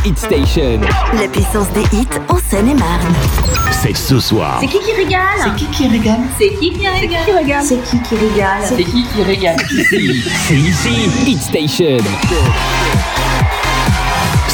Hit 0.04 0.18
Station. 0.18 0.80
La 1.18 1.28
puissance 1.28 1.70
des 1.72 1.82
hits 1.96 2.06
en 2.28 2.36
Seine-et-Marne. 2.50 3.14
C'est 3.70 3.96
ce 3.96 4.18
soir. 4.18 4.58
C'est 4.60 4.66
qui 4.66 4.80
qui 4.80 4.92
régale 4.92 5.20
C'est 5.42 5.54
qui 5.56 5.66
qui 5.66 5.88
régale 5.88 6.20
C'est 6.38 6.50
qui 6.58 6.72
qui 6.72 6.88
régale 6.88 7.62
C'est 7.62 7.78
qui 7.78 8.02
qui 8.02 8.14
régale 8.16 8.62
C'est 8.64 8.84
qui 8.84 9.04
qui 9.04 9.22
régale. 9.22 9.56
C'est 9.68 10.56
ici. 10.56 11.10
Hit 11.26 11.40
Station. 11.40 11.98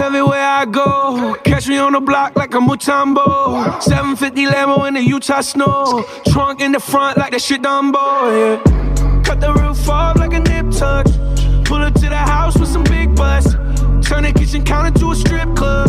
Everywhere 0.00 0.40
I 0.40 0.64
go, 0.64 1.36
catch 1.44 1.68
me 1.68 1.76
on 1.78 1.92
the 1.92 2.00
block 2.00 2.36
like 2.36 2.54
a 2.54 2.58
Mutombo. 2.58 3.82
750 3.82 4.46
Lambo 4.46 4.86
in 4.86 4.94
the 4.94 5.02
Utah 5.02 5.40
snow. 5.40 6.04
Trunk 6.28 6.60
in 6.60 6.72
the 6.72 6.80
front 6.80 7.18
like 7.18 7.32
that 7.32 7.42
shit 7.42 7.62
Dumbo, 7.62 7.98
yeah. 8.32 9.22
Cut 9.22 9.40
the 9.40 9.52
roof 9.52 9.88
off 9.88 10.16
like 10.16 10.32
a 10.32 10.40
nip 10.40 10.70
tuck. 10.70 11.06
Pull 11.64 11.82
up 11.82 11.94
to 11.94 12.08
the 12.08 12.16
house 12.16 12.56
with 12.58 12.68
some 12.68 12.84
big 12.84 13.14
butts. 13.14 13.52
Turn 14.08 14.22
the 14.22 14.32
kitchen 14.34 14.64
counter 14.64 14.96
to 15.00 15.10
a 15.10 15.16
strip 15.16 15.54
club. 15.56 15.88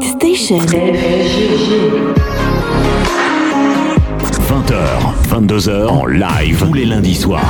Station. 0.00 0.58
20h, 4.48 4.74
22h 5.28 5.86
en 5.88 6.06
live 6.06 6.64
tous 6.66 6.72
les 6.74 6.84
lundis 6.86 7.14
soirs. 7.14 7.44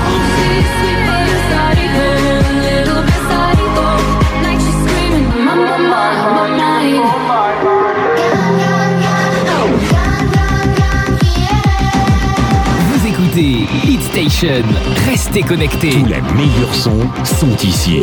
Vous 12.89 13.07
écoutez 13.07 13.67
Hit 13.85 14.03
Station. 14.03 14.63
Restez 15.09 15.43
connectés. 15.43 15.91
Tous 15.91 16.07
les 16.07 16.21
meilleurs 16.37 16.75
sons 16.75 17.09
sont 17.25 17.57
ici. 17.65 18.03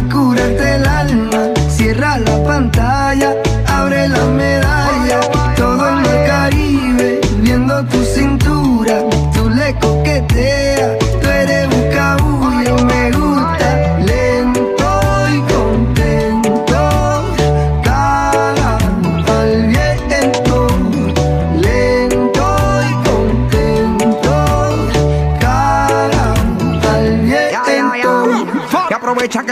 pa 0.00 0.14
curarte 0.14 0.76
el 0.76 0.86
alma. 0.86 1.52
Cierra 1.68 2.18
la 2.18 2.42
pantalla, 2.44 3.34
abre 3.66 4.08
la 4.08 4.24
medalla. 4.26 5.20
Todo 5.56 5.88
en 5.88 5.98
el 6.06 6.26
Caribe, 6.26 7.20
viendo 7.38 7.84
tu 7.84 8.02
cintura. 8.04 9.02
Tú 9.34 9.48
le 9.50 9.74
coqueteas, 9.74 10.98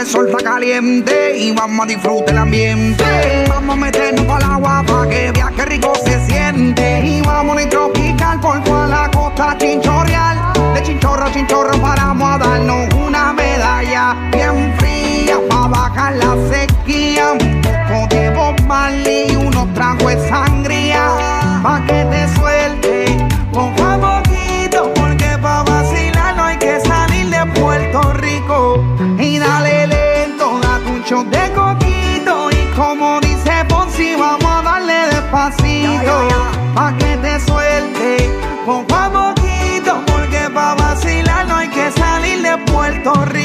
sol 0.09 0.27
está 0.27 0.43
caliente 0.43 1.37
y 1.37 1.51
vamos 1.51 1.85
a 1.85 1.87
disfrutar 1.87 2.29
el 2.29 2.37
ambiente. 2.39 3.03
Vamos 3.47 3.75
a 3.75 3.79
meternos 3.79 4.25
para 4.25 4.45
el 4.45 4.51
agua 4.51 4.83
para 4.87 5.09
que 5.09 5.31
qué 5.55 5.65
rico 5.65 5.93
se 6.03 6.25
siente. 6.25 7.01
Y 7.05 7.21
vamos 7.21 7.61
a 7.61 7.69
tropical 7.69 8.39
por 8.39 8.63
toda 8.63 8.87
la 8.87 9.11
costa 9.11 9.55
chinchorreal. 9.59 10.53
De 10.73 10.81
chinchorro 10.81 11.25
a 11.25 11.31
chinchorro 11.31 11.79
paramos 11.79 12.27
a 12.27 12.37
darnos 12.39 12.91
una 12.95 13.33
medalla 13.33 14.15
bien 14.31 14.73
fría 14.79 15.37
para 15.47 15.67
bajar 15.67 16.15
la 16.15 16.35
sequía. 16.49 17.33
Un 17.33 17.61
poco 17.61 18.15
de 18.15 19.27
y 19.31 19.35
unos 19.35 19.71
tragos 19.75 20.15
de 20.15 20.27
sangría 20.27 21.28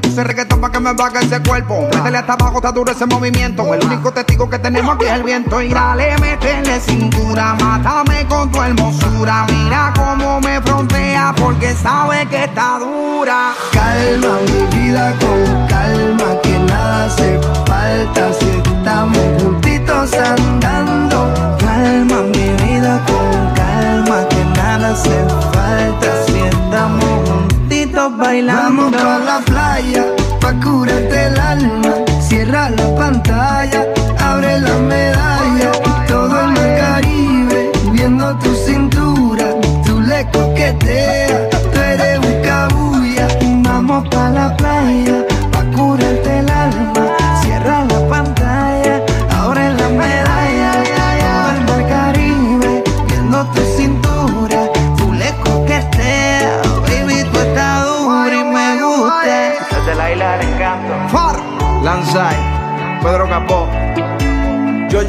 Puse 0.00 0.24
reggaetón 0.24 0.60
para 0.60 0.72
que 0.72 0.80
me 0.80 0.92
baje 0.92 1.18
ese 1.24 1.42
cuerpo. 1.42 1.88
Métele 1.94 2.18
hasta 2.18 2.32
abajo, 2.32 2.56
está 2.56 2.72
duro 2.72 2.92
ese 2.92 3.06
movimiento. 3.06 3.74
El 3.74 3.84
único 3.84 4.12
testigo 4.12 4.48
que 4.48 4.58
tenemos 4.58 4.96
aquí 4.96 5.04
es 5.04 5.12
el 5.12 5.22
viento. 5.22 5.60
Y 5.60 5.68
dale, 5.68 6.16
métele 6.18 6.80
cintura, 6.80 7.54
mátame 7.60 8.26
con 8.26 8.50
tu 8.50 8.62
hermosura. 8.62 9.46
Mira 9.48 9.92
cómo 9.94 10.40
me 10.40 10.60
frontea 10.62 11.34
porque 11.36 11.74
sabe 11.74 12.26
que 12.26 12.44
está 12.44 12.78
dura. 12.78 13.52
Calma 13.72 14.38
mi 14.46 14.76
vida 14.76 15.14
con 15.20 15.66
calma 15.68 16.40
que 16.42 16.58
nada 16.58 17.06
hace 17.06 17.40
falta 17.66 18.32
si 18.32 18.48
estamos 18.48 19.42
juntitos 19.42 20.14
andando. 20.14 21.34
Calma 21.58 22.22
mi 22.22 22.64
vida 22.64 23.00
con 23.06 23.54
calma 23.54 24.28
que 24.28 24.44
nada 24.56 24.90
hace 24.92 25.24
falta 25.52 26.24
si 26.26 26.31
Vamos 28.02 28.90
pa 28.90 29.18
la 29.20 29.38
playa 29.46 30.04
pa 30.40 30.52
curarte 30.60 31.26
el 31.26 31.38
alma. 31.38 31.91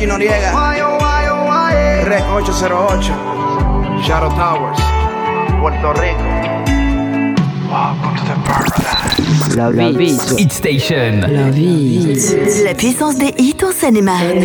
Noriega, 0.05 0.51
Rec 2.03 2.23
808, 2.29 3.11
Shadow 4.03 4.29
Towers, 4.35 4.79
Puerto 5.59 5.93
Rico. 5.93 6.23
Welcome 7.69 8.15
to 8.17 8.23
the 8.25 8.35
paradise. 8.43 9.55
La 9.55 9.71
vie. 9.71 10.17
Hit 10.37 10.51
Station. 10.51 11.21
La 11.21 11.49
vie. 11.49 12.17
La 12.65 12.73
puissance 12.73 13.17
des 13.17 13.33
hits 13.37 13.63
en 13.63 13.71
Seine-et-Marne. 13.71 14.43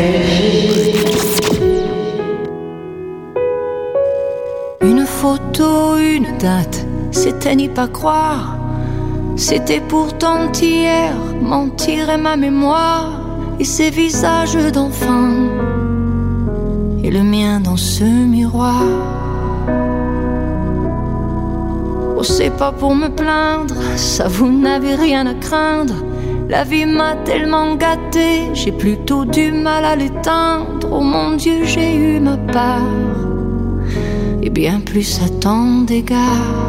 Une 4.81 5.07
photo, 5.07 5.97
une 5.99 6.39
date, 6.39 6.87
c'était 7.11 7.57
n'y 7.57 7.69
pas 7.69 7.89
croire. 7.89 8.57
C'était 9.37 9.81
pourtant 9.81 10.53
hier, 10.53 11.13
mentir 11.43 12.11
est 12.11 12.19
ma 12.19 12.37
mémoire. 12.37 13.25
Et 13.61 13.65
ces 13.65 13.91
visages 13.91 14.55
d'enfants, 14.73 15.48
et 17.09 17.11
le 17.11 17.23
mien 17.23 17.59
dans 17.59 17.79
ce 17.79 18.05
miroir. 18.05 18.83
Oh, 22.19 22.23
c'est 22.23 22.51
pas 22.51 22.71
pour 22.71 22.95
me 22.95 23.09
plaindre, 23.09 23.77
ça 23.97 24.29
vous 24.29 24.51
n'avez 24.51 24.95
rien 24.95 25.27
à 25.27 25.33
craindre. 25.33 25.95
La 26.51 26.65
vie 26.65 26.85
m'a 26.85 27.15
tellement 27.25 27.77
gâté, 27.77 28.51
j'ai 28.53 28.73
plutôt 28.73 29.25
du 29.25 29.53
mal 29.53 29.87
à 29.87 29.97
l'éteindre. 29.97 30.87
Oh 30.91 31.01
mon 31.01 31.37
Dieu, 31.37 31.65
j'ai 31.65 31.97
eu 31.97 32.21
ma 32.21 32.37
part, 32.37 33.17
et 34.43 34.51
bien 34.51 34.81
plus 34.81 35.21
à 35.25 35.31
tant 35.31 35.81
d'égards. 35.87 36.67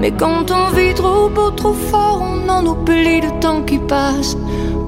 Mais 0.00 0.12
quand 0.12 0.50
on 0.50 0.74
vit 0.74 0.94
trop 0.94 1.28
beau, 1.28 1.50
trop 1.50 1.74
fort, 1.74 2.22
on 2.22 2.48
en 2.48 2.64
oublie 2.64 3.20
le 3.20 3.40
temps 3.40 3.62
qui 3.62 3.78
passe. 3.78 4.36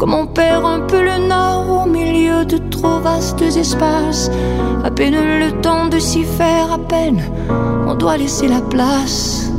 Comme 0.01 0.15
on 0.15 0.27
perd 0.27 0.65
un 0.65 0.81
peu 0.81 1.03
le 1.03 1.29
nord 1.29 1.85
au 1.85 1.87
milieu 1.87 2.47
de 2.47 2.57
trop 2.57 3.01
vastes 3.01 3.43
espaces. 3.43 4.31
À 4.83 4.91
peine 4.91 5.13
le 5.15 5.61
temps 5.61 5.89
de 5.89 5.99
s'y 5.99 6.25
faire, 6.25 6.73
à 6.73 6.79
peine 6.79 7.21
on 7.87 7.95
doit 7.95 8.17
laisser 8.17 8.49
la 8.49 8.63
place. 8.63 9.53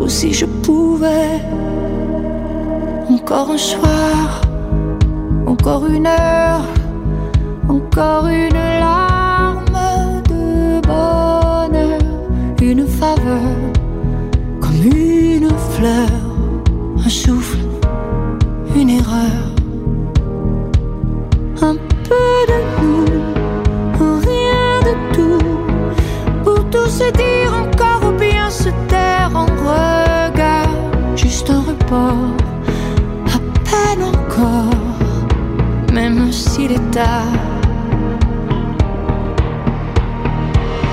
Ou 0.00 0.08
si 0.08 0.32
je 0.32 0.46
pouvais, 0.46 1.42
encore 3.10 3.50
un 3.50 3.58
soir, 3.58 4.40
encore 5.46 5.84
une 5.84 6.06
heure, 6.06 6.64
encore 7.68 8.28
une 8.28 8.62
larme 8.80 9.82
de 10.30 10.80
bonheur, 10.80 12.00
une 12.62 12.86
faveur 12.86 13.52
comme 14.62 14.82
une 14.82 15.50
fleur, 15.74 16.08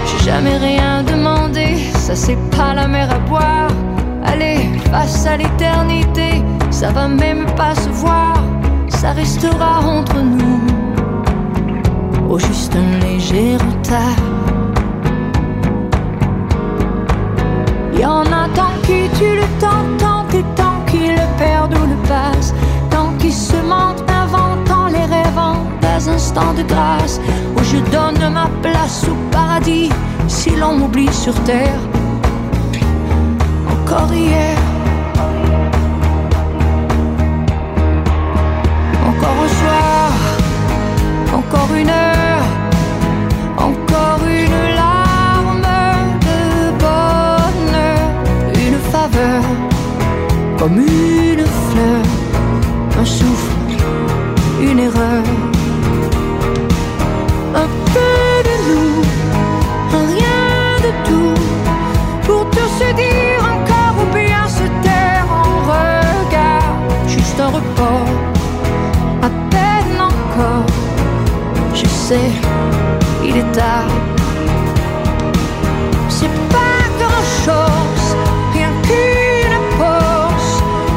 J'ai 0.05 0.25
jamais 0.25 0.57
rien 0.57 1.01
demandé, 1.03 1.77
ça 1.95 2.13
c'est 2.13 2.37
pas 2.51 2.73
la 2.73 2.89
mer 2.89 3.09
à 3.09 3.19
boire. 3.19 3.69
Allez, 4.25 4.69
face 4.91 5.25
à 5.25 5.37
l'éternité, 5.37 6.43
ça 6.71 6.89
va 6.91 7.07
même 7.07 7.45
pas 7.55 7.73
se 7.73 7.87
voir, 7.89 8.35
ça 8.89 9.13
restera 9.13 9.79
entre 9.79 10.21
nous. 10.21 10.59
Oh, 12.29 12.37
juste 12.37 12.75
un 12.75 12.99
léger 12.99 13.55
retard. 13.55 14.23
Y 17.97 18.05
en 18.05 18.23
a 18.23 18.49
tant 18.53 18.73
qui 18.83 19.07
tuent 19.17 19.37
le 19.37 19.47
temps, 19.61 19.85
tant 19.97 20.25
et 20.37 20.43
tant 20.55 20.83
qui 20.85 21.07
le 21.07 21.37
perdent 21.37 21.77
ou 21.77 21.85
le 21.87 21.95
passent, 22.09 22.32
instants 26.07 26.53
de 26.53 26.63
grâce 26.63 27.19
où 27.55 27.63
je 27.63 27.77
donne 27.91 28.33
ma 28.33 28.49
place 28.61 29.03
au 29.09 29.15
paradis 29.31 29.89
si 30.27 30.51
l'on 30.51 30.77
m'oublie 30.77 31.11
sur 31.13 31.33
terre. 31.43 31.79
Encore 33.75 34.13
hier, 34.13 34.57
encore 39.09 39.37
un 39.45 39.51
soir, 39.61 40.11
encore 41.33 41.75
une 41.75 41.89
heure, 41.89 42.45
encore 43.57 44.21
une 44.27 44.75
larme 44.75 45.67
de 46.27 46.71
bonheur, 46.83 48.05
une 48.55 48.79
faveur. 48.91 49.43
Comme 50.57 50.79
une 50.79 51.32
il 72.11 73.37
est 73.37 73.51
tard. 73.53 73.87
C'est 76.09 76.35
pas 76.49 76.83
grand 76.99 77.25
chose, 77.45 78.07
rien 78.53 78.71
qu'une 78.85 79.57
pause, 79.79 80.53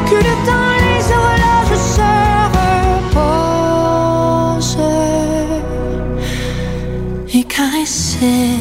que 0.09 0.17
le 0.27 0.35
temps 0.47 0.75
les 0.85 1.03
horloges 1.17 1.79
se 1.95 2.11
reposent 4.57 4.83
et 7.33 7.43
caresser. 7.43 8.59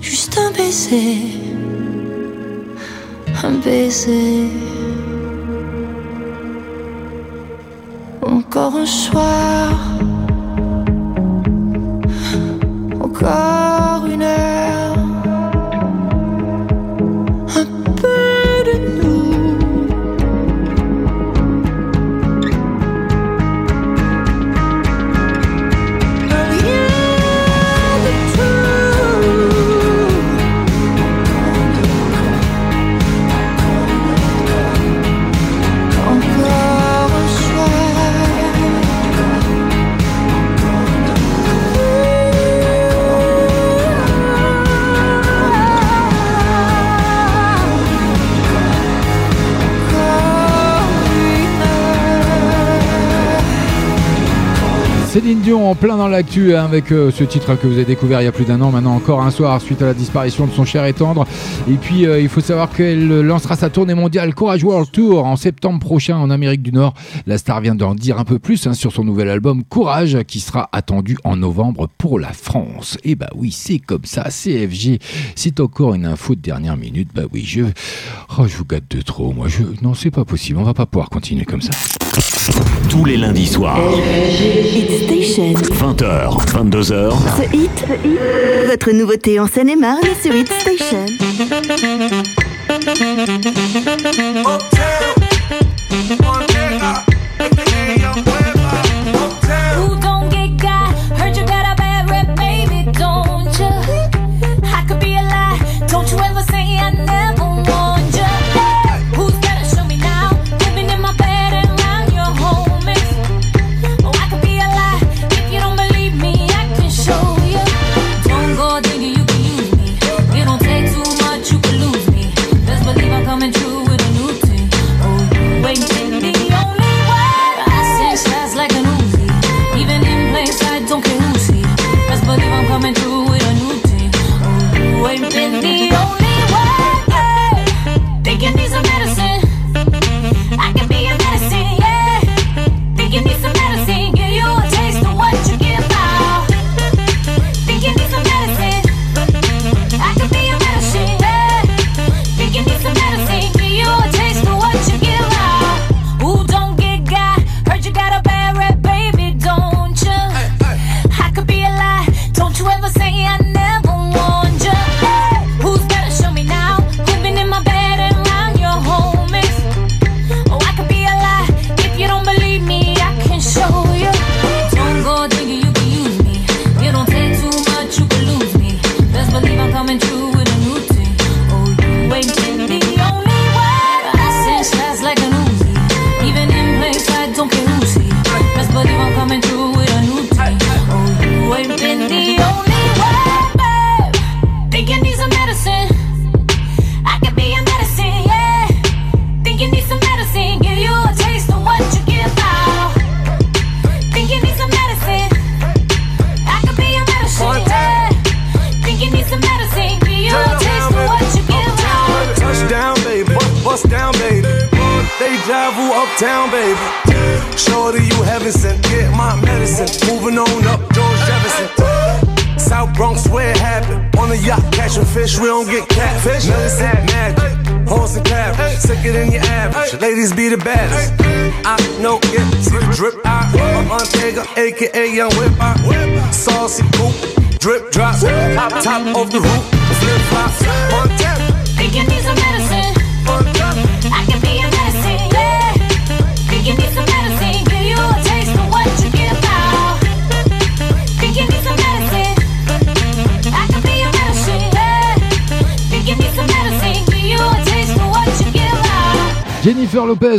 Juste 0.00 0.34
un 0.38 0.50
baiser, 0.56 1.16
un 3.42 3.54
baiser. 3.64 4.50
Encore 8.22 8.76
un 8.76 8.86
soir, 8.86 9.55
en 55.66 55.74
plein 55.74 55.96
dans 55.96 56.06
l'actu 56.06 56.54
hein, 56.54 56.64
avec 56.64 56.92
euh, 56.92 57.10
ce 57.10 57.24
titre 57.24 57.56
que 57.56 57.66
vous 57.66 57.74
avez 57.74 57.84
découvert 57.84 58.20
il 58.20 58.24
y 58.24 58.28
a 58.28 58.32
plus 58.32 58.44
d'un 58.44 58.60
an, 58.60 58.70
maintenant 58.70 58.94
encore 58.94 59.22
un 59.22 59.32
soir 59.32 59.60
suite 59.60 59.82
à 59.82 59.86
la 59.86 59.94
disparition 59.94 60.46
de 60.46 60.52
son 60.52 60.64
cher 60.64 60.84
et 60.84 60.92
tendre. 60.92 61.26
Et 61.68 61.74
puis 61.74 62.06
euh, 62.06 62.20
il 62.20 62.28
faut 62.28 62.40
savoir 62.40 62.70
qu'elle 62.70 63.08
lancera 63.22 63.56
sa 63.56 63.68
tournée 63.68 63.94
mondiale 63.94 64.32
Courage 64.34 64.62
World 64.62 64.90
Tour 64.92 65.24
en 65.24 65.34
septembre 65.36 65.80
prochain 65.80 66.16
en 66.16 66.30
Amérique 66.30 66.62
du 66.62 66.70
Nord. 66.70 66.94
La 67.26 67.36
star 67.36 67.60
vient 67.60 67.74
d'en 67.74 67.94
dire 67.94 68.18
un 68.18 68.24
peu 68.24 68.38
plus 68.38 68.66
hein, 68.66 68.74
sur 68.74 68.92
son 68.92 69.02
nouvel 69.02 69.28
album 69.28 69.64
Courage 69.64 70.18
qui 70.28 70.38
sera 70.38 70.68
attendu 70.72 71.18
en 71.24 71.36
novembre 71.36 71.88
pour 71.98 72.20
la 72.20 72.32
France. 72.32 72.96
Et 73.02 73.16
bah 73.16 73.30
oui, 73.34 73.50
c'est 73.50 73.78
comme 73.78 74.04
ça, 74.04 74.28
CFG, 74.30 75.00
c'est 75.34 75.58
encore 75.58 75.94
une 75.94 76.06
info 76.06 76.36
de 76.36 76.40
dernière 76.40 76.76
minute. 76.76 77.08
Bah 77.14 77.22
oui, 77.32 77.42
je, 77.44 77.62
oh, 78.38 78.46
je 78.46 78.56
vous 78.56 78.64
gâte 78.64 78.88
de 78.90 79.02
trop. 79.02 79.32
Moi, 79.32 79.48
je, 79.48 79.64
non, 79.82 79.94
c'est 79.94 80.12
pas 80.12 80.24
possible. 80.24 80.60
On 80.60 80.64
va 80.64 80.74
pas 80.74 80.86
pouvoir 80.86 81.10
continuer 81.10 81.44
comme 81.44 81.62
ça. 81.62 81.72
Tous 82.88 83.04
les 83.04 83.16
lundis 83.16 83.46
soirs, 83.46 83.80
Hit 84.30 85.04
Station. 85.04 85.55
20h, 85.62 86.46
22h, 86.52 87.12
Ce 87.36 87.56
hit, 87.56 87.84
votre 88.68 88.90
nouveauté 88.92 89.40
en 89.40 89.46
Seine-et-Marne 89.46 90.02
sur 90.22 90.34
Hit 90.34 90.52
Station. 90.52 91.06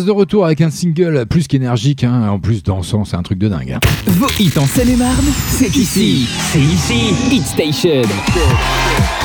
De 0.08 0.12
retour 0.12 0.46
avec 0.46 0.62
un 0.62 0.70
single 0.70 1.26
plus 1.30 1.48
qu'énergique, 1.48 2.04
hein, 2.06 2.30
en 2.30 2.40
plus 2.40 2.64
dansant, 2.64 3.04
c'est 3.04 3.18
un 3.18 3.24
truc 3.24 3.38
de 3.38 3.50
dingue. 3.50 3.74
hein. 3.74 3.80
Vos 4.08 4.28
hits 4.40 4.58
en 4.58 4.66
Seine-et-Marne, 4.66 5.26
c'est 5.50 5.76
ici. 5.76 6.28
C'est 6.52 6.60
ici. 6.62 7.14
Hit 7.30 7.46
Station. 7.46 8.02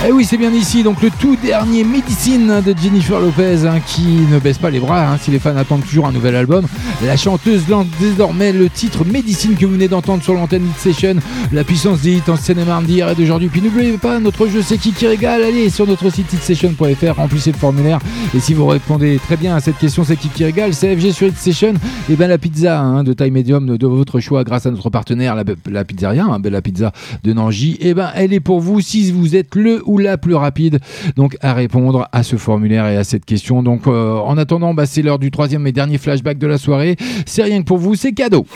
Eh 0.04 0.10
oui, 0.10 0.24
c'est 0.24 0.36
bien 0.36 0.50
ici, 0.50 0.82
donc 0.82 1.00
le 1.00 1.10
tout 1.10 1.36
dernier 1.36 1.84
Medicine 1.84 2.60
de 2.66 2.74
Jennifer 2.76 3.20
Lopez 3.20 3.64
hein, 3.64 3.78
qui 3.86 4.02
ne 4.02 4.40
baisse 4.40 4.58
pas 4.58 4.70
les 4.70 4.80
bras 4.80 5.12
hein, 5.12 5.18
si 5.22 5.30
les 5.30 5.38
fans 5.38 5.56
attendent 5.56 5.84
toujours 5.84 6.06
un 6.08 6.12
nouvel 6.12 6.34
album. 6.34 6.66
La 7.04 7.16
chanteuse 7.16 7.68
lance 7.68 7.86
désormais 7.98 8.52
le 8.52 8.68
titre 8.68 9.04
Medicine 9.04 9.56
que 9.56 9.66
vous 9.66 9.72
venez 9.72 9.88
d'entendre 9.88 10.22
sur 10.22 10.34
l'antenne 10.34 10.62
Station. 10.78 11.16
La 11.52 11.64
puissance 11.64 12.02
des 12.02 12.12
hits 12.12 12.22
en 12.28 12.36
Seine-et-Marne 12.36 12.84
d'hier 12.84 13.08
et 13.08 13.14
d'aujourd'hui. 13.16 13.48
Puis 13.48 13.60
n'oubliez 13.60 13.98
pas, 13.98 14.20
notre 14.20 14.46
jeu 14.46 14.62
c'est 14.62 14.78
qui 14.78 14.92
qui 14.92 15.08
régale. 15.08 15.42
Allez 15.42 15.68
sur 15.68 15.84
notre 15.84 16.10
site 16.10 16.32
hitstation.fr, 16.32 17.16
remplissez 17.16 17.50
le 17.50 17.58
formulaire. 17.58 17.98
Et 18.36 18.38
si 18.40 18.54
vous 18.54 18.66
répondez 18.66 19.18
très 19.18 19.36
bien 19.36 19.56
à 19.56 19.60
cette 19.60 19.78
question, 19.78 20.04
c'est 20.04 20.16
qui 20.16 20.28
qui 20.28 20.44
régale 20.44 20.70
CFG 20.70 21.10
sur 21.10 21.26
Hit 21.26 21.36
Station. 21.36 21.74
Et 22.08 22.14
ben 22.14 22.28
la 22.28 22.38
pizza 22.38 22.80
hein, 22.80 23.02
de 23.02 23.12
taille 23.12 23.32
médium 23.32 23.76
de 23.76 23.86
votre 23.86 24.20
choix 24.20 24.44
grâce 24.44 24.66
à 24.66 24.70
notre 24.70 24.88
partenaire, 24.88 25.34
la, 25.34 25.42
la 25.68 25.84
pizzeria, 25.84 26.24
hein, 26.24 26.38
Bella 26.38 26.62
Pizza 26.62 26.92
de 27.24 27.32
Nangy. 27.32 27.78
Et 27.80 27.94
ben 27.94 28.10
elle 28.14 28.32
est 28.32 28.40
pour 28.40 28.60
vous 28.60 28.80
si 28.80 29.10
vous 29.10 29.34
êtes 29.34 29.56
le 29.56 29.82
ou 29.86 29.98
la 29.98 30.18
plus 30.18 30.34
rapide 30.34 30.78
donc 31.16 31.36
à 31.40 31.52
répondre 31.52 32.08
à 32.12 32.22
ce 32.22 32.36
formulaire 32.36 32.86
et 32.86 32.96
à 32.96 33.02
cette 33.02 33.24
question. 33.24 33.64
Donc 33.64 33.88
euh, 33.88 34.14
en 34.18 34.38
attendant, 34.38 34.72
bah, 34.72 34.86
c'est 34.86 35.02
l'heure 35.02 35.18
du 35.18 35.32
troisième 35.32 35.66
et 35.66 35.72
dernier 35.72 35.98
flashback 35.98 36.38
de 36.38 36.46
la 36.46 36.58
soirée. 36.58 36.91
C'est 37.26 37.42
rien 37.42 37.60
que 37.60 37.66
pour 37.66 37.78
vous, 37.78 37.94
c'est 37.94 38.12
cadeau. 38.12 38.46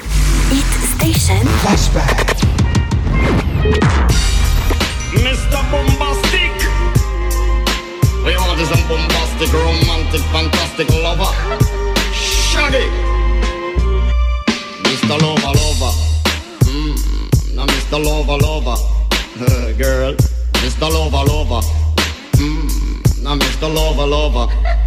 Hit 0.53 0.65
Station. 0.99 1.35
Flashback. 1.63 2.37
Mr. 5.15 5.59
Bombastic. 5.71 6.53
We 8.25 8.37
want 8.37 8.61
is 8.61 8.71
a 8.71 8.89
bombastic, 8.89 9.53
romantic, 9.53 10.21
fantastic 10.33 10.89
lover. 11.03 11.33
Shaggy. 12.13 12.89
Mr. 14.83 15.21
Lover, 15.23 15.53
lover. 15.59 15.93
Mm, 16.65 17.55
now 17.55 17.67
Mr. 17.67 18.05
Lover, 18.05 18.39
lover. 18.39 18.77
Girl. 19.79 20.15
Mr. 20.55 20.91
Lover, 20.91 21.25
lover. 21.31 21.61
Mm, 22.37 23.23
now 23.23 23.37
Mr. 23.37 23.73
Lover, 23.73 24.07
lover. 24.07 24.86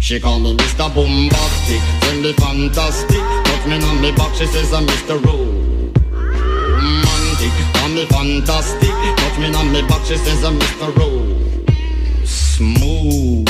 She 0.00 0.20
call 0.20 0.38
me 0.38 0.54
Mr. 0.56 0.88
Bombastic, 0.94 1.82
send 2.02 2.22
me 2.22 2.32
fantastic. 2.32 3.20
Touch 3.44 3.66
me 3.66 3.82
on 3.82 4.00
me 4.00 4.12
back, 4.12 4.34
she 4.34 4.46
says 4.46 4.72
I'm 4.72 4.86
Mr. 4.86 5.22
Romantic. 5.24 5.52
Call 7.74 7.88
me 7.90 8.06
fantastic, 8.06 8.94
touch 9.16 9.38
me 9.38 9.54
on 9.54 9.72
me 9.72 9.82
back, 9.82 10.04
she 10.06 10.16
says 10.16 10.44
I'm 10.44 10.58
Mr. 10.58 10.96
Ro. 10.96 11.08
Smooth. 12.24 13.47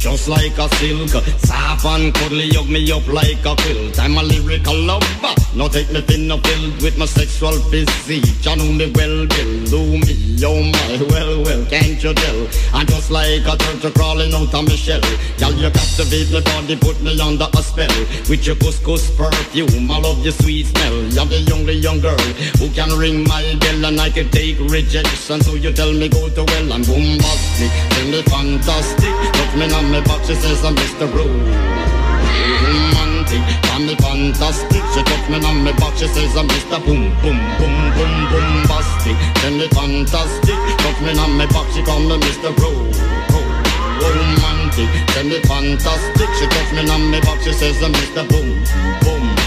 Just 0.00 0.28
like 0.28 0.56
a 0.56 0.66
silk, 0.76 1.10
soft 1.44 1.84
and 1.84 2.14
cuddly, 2.14 2.48
hug 2.54 2.70
me 2.70 2.90
up 2.90 3.06
like 3.06 3.44
a 3.44 3.54
quilt. 3.54 4.00
I'm 4.00 4.16
a 4.16 4.22
lyrical 4.22 4.74
lover. 4.74 5.06
Now 5.54 5.68
take 5.68 5.92
me 5.92 6.00
thin 6.00 6.24
filled 6.40 6.80
with 6.80 6.96
my 6.96 7.04
sexual 7.04 7.52
physique. 7.68 8.24
You 8.40 8.56
know 8.56 8.72
me 8.72 8.90
well, 8.96 9.26
Bill. 9.28 9.52
Do 9.68 9.80
me, 10.00 10.40
oh 10.40 10.62
my, 10.72 11.04
well, 11.12 11.44
well, 11.44 11.66
can't 11.66 12.02
you 12.02 12.14
tell? 12.14 12.48
I'm 12.72 12.86
just 12.86 13.10
like 13.10 13.44
a 13.44 13.56
turtle 13.60 13.90
crawling 13.92 14.32
out 14.32 14.54
of 14.54 14.64
my 14.64 14.74
shell. 14.74 15.04
Girl, 15.36 15.52
you 15.52 15.68
captivate 15.68 16.32
my 16.32 16.40
body, 16.48 16.76
put 16.80 16.96
me 17.02 17.20
under 17.20 17.48
a 17.52 17.62
spell. 17.62 17.92
With 18.24 18.46
your 18.46 18.56
couscous 18.56 19.14
perfume, 19.18 19.90
I 19.90 19.98
love 20.00 20.24
your 20.24 20.32
sweet 20.32 20.64
smell. 20.72 20.96
You're 21.12 21.26
the 21.28 21.52
only 21.52 21.74
young 21.74 22.00
girl 22.00 22.24
who 22.56 22.70
can 22.70 22.88
ring 22.96 23.28
my 23.28 23.44
bell 23.60 23.84
and 23.84 24.00
I 24.00 24.08
can 24.08 24.30
take 24.30 24.58
rejection. 24.60 25.42
So 25.42 25.54
you 25.56 25.72
tell 25.72 25.92
me 25.92 26.08
go 26.08 26.30
to 26.30 26.44
well, 26.44 26.72
I'm 26.72 26.88
bombastic, 26.88 27.68
tell 27.92 28.08
me 28.08 28.22
fantastic. 28.22 29.12
Look 29.36 29.52
me 29.60 29.68
on 29.74 29.89
me 29.90 30.00
back, 30.02 30.24
she 30.24 30.34
says. 30.34 30.62
Rose. 30.62 31.50
Romantic, 32.62 33.42
fantastic. 33.96 34.82
She 34.94 35.02
me 35.30 35.38
on 35.44 35.64
me 35.64 35.72
back, 35.72 35.96
she 35.96 36.06
says 36.06 36.36
I'm 36.36 36.46
Mr. 36.48 36.78
Boom, 36.84 37.10
boom, 37.22 37.38
boom, 37.58 37.76
boom, 37.96 38.14
bombastic. 38.30 39.16
Tell 39.40 39.52
me 39.52 39.66
fantastic, 39.68 40.58
touch 40.78 41.00
me 41.00 41.18
on 41.18 41.36
me 41.38 41.46
back, 41.46 41.66
she 41.72 41.82
call 41.82 42.00
me 42.00 42.16
Mr. 42.18 42.50
Rose. 42.60 43.00
Romantic, 44.00 44.88
tell 45.12 45.24
me 45.24 45.40
fantastic. 45.40 46.28
She 46.38 46.46
touch 46.46 46.72
me 46.72 46.90
on 46.90 47.10
me 47.10 47.20
back, 47.20 47.42
she 47.42 47.52
says 47.52 47.82
I'm 47.82 47.92
Mr. 47.92 48.28
Boom, 48.28 48.62
boom. 49.02 49.39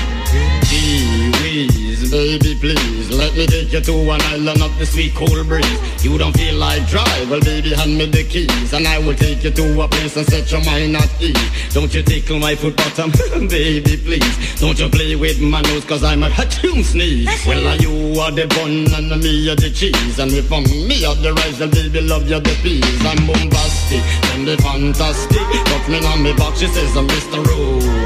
Baby 2.13 2.53
please. 2.61 3.09
Let 3.09 3.33
me 3.33 3.47
take 3.47 3.73
you 3.73 3.81
to 3.81 3.93
an 4.11 4.21
island 4.21 4.61
of 4.61 4.77
the 4.77 4.85
sweet 4.85 5.15
cool 5.15 5.43
breeze. 5.45 6.05
You 6.05 6.15
don't 6.19 6.31
feel 6.37 6.53
like 6.57 6.85
drive, 6.85 7.27
well 7.27 7.41
baby 7.41 7.73
hand 7.73 7.97
me 7.97 8.05
the 8.05 8.23
keys 8.23 8.71
And 8.71 8.87
I 8.87 8.99
will 8.99 9.15
take 9.15 9.43
you 9.43 9.49
to 9.49 9.81
a 9.81 9.87
place 9.87 10.15
and 10.15 10.27
set 10.27 10.51
your 10.51 10.63
mind 10.63 10.95
at 10.95 11.09
ease. 11.19 11.73
Don't 11.73 11.91
you 11.91 12.03
tickle 12.03 12.37
my 12.37 12.53
foot 12.53 12.77
bottom, 12.77 13.09
baby 13.49 13.97
please. 13.97 14.59
Don't 14.61 14.77
you 14.77 14.89
play 14.89 15.15
with 15.15 15.41
my 15.41 15.61
nose 15.61 15.85
cause 15.85 16.03
I'm 16.03 16.21
a 16.21 16.29
hatchoon 16.29 16.83
sneeze. 16.83 17.25
Well 17.47 17.65
are 17.65 17.77
you 17.77 18.21
are 18.21 18.29
the 18.29 18.45
bun 18.45 18.93
and 18.93 19.09
me 19.23 19.49
are 19.49 19.55
the 19.55 19.71
cheese. 19.71 20.19
And 20.19 20.31
if 20.33 20.53
I'm 20.53 20.65
me 20.87 21.03
are 21.05 21.15
the 21.15 21.33
rice, 21.33 21.59
well 21.59 21.69
baby 21.69 22.01
love 22.01 22.29
you 22.29 22.39
the 22.39 22.53
peas. 22.61 22.85
I'm 23.09 23.25
bombastic, 23.25 24.05
and 24.37 24.47
the 24.47 24.55
fantastic. 24.61 25.41
Touch 25.65 25.89
me 25.89 25.97
on 26.05 26.21
me 26.21 26.33
back, 26.33 26.55
she 26.57 26.67
says 26.67 26.95
I'm 26.95 27.07
Mr. 27.07 27.43
Rose 27.43 28.02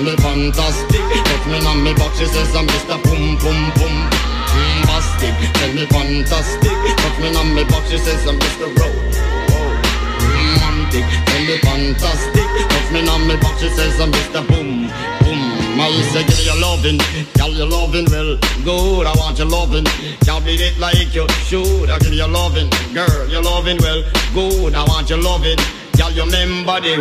Tell 0.00 0.08
me 0.08 0.16
fantastic. 0.16 0.96
Touch 0.96 1.46
me 1.46 1.60
on 1.68 1.84
me 1.84 1.92
back, 1.92 2.14
she 2.16 2.24
says 2.24 2.56
I'm 2.56 2.66
Mr. 2.66 2.96
Boom 3.04 3.36
Boom 3.36 3.68
Boom 3.76 3.96
Bombastic 4.48 5.36
mm, 5.36 5.52
Tell 5.60 5.72
me 5.76 5.84
fantastic. 5.92 6.72
Touch 6.72 7.18
me 7.20 7.36
on 7.36 7.54
me 7.54 7.64
back, 7.64 7.84
she 7.84 7.98
says 7.98 8.26
I'm 8.26 8.38
Mr. 8.40 8.72
Rose 8.80 9.20
Romantic 10.24 11.04
mm, 11.04 11.24
Tell 11.28 11.44
me 11.44 11.56
fantastic. 11.60 12.48
Touch 12.72 12.92
me 12.96 13.08
on 13.12 13.28
me 13.28 13.36
back, 13.44 13.58
she 13.60 13.68
says 13.68 14.00
I'm 14.00 14.10
Mr. 14.10 14.40
Boom 14.48 14.88
Boom 15.20 15.80
I 15.80 15.92
say 16.16 16.24
give 16.24 16.38
me 16.38 16.44
your 16.48 16.60
loving 16.64 16.98
Girl, 17.36 17.52
your 17.52 17.68
loving 17.68 18.06
well 18.08 18.38
good 18.64 19.06
I 19.06 19.12
want 19.20 19.36
your 19.36 19.48
loving 19.48 19.84
Can't 20.24 20.42
beat 20.46 20.62
it 20.62 20.78
like 20.78 20.96
you 21.12 21.28
should 21.44 21.90
I 21.90 21.98
give 21.98 22.14
you 22.14 22.26
loving 22.26 22.70
Girl, 22.94 23.28
your 23.28 23.42
loving 23.42 23.76
well. 23.82 24.02
Good 24.32 24.74
I 24.74 24.82
want 24.84 25.10
your 25.10 25.20
loving 25.20 25.58
Girl, 26.00 26.10
you 26.12 26.24
remember 26.24 26.80
the 26.80 26.96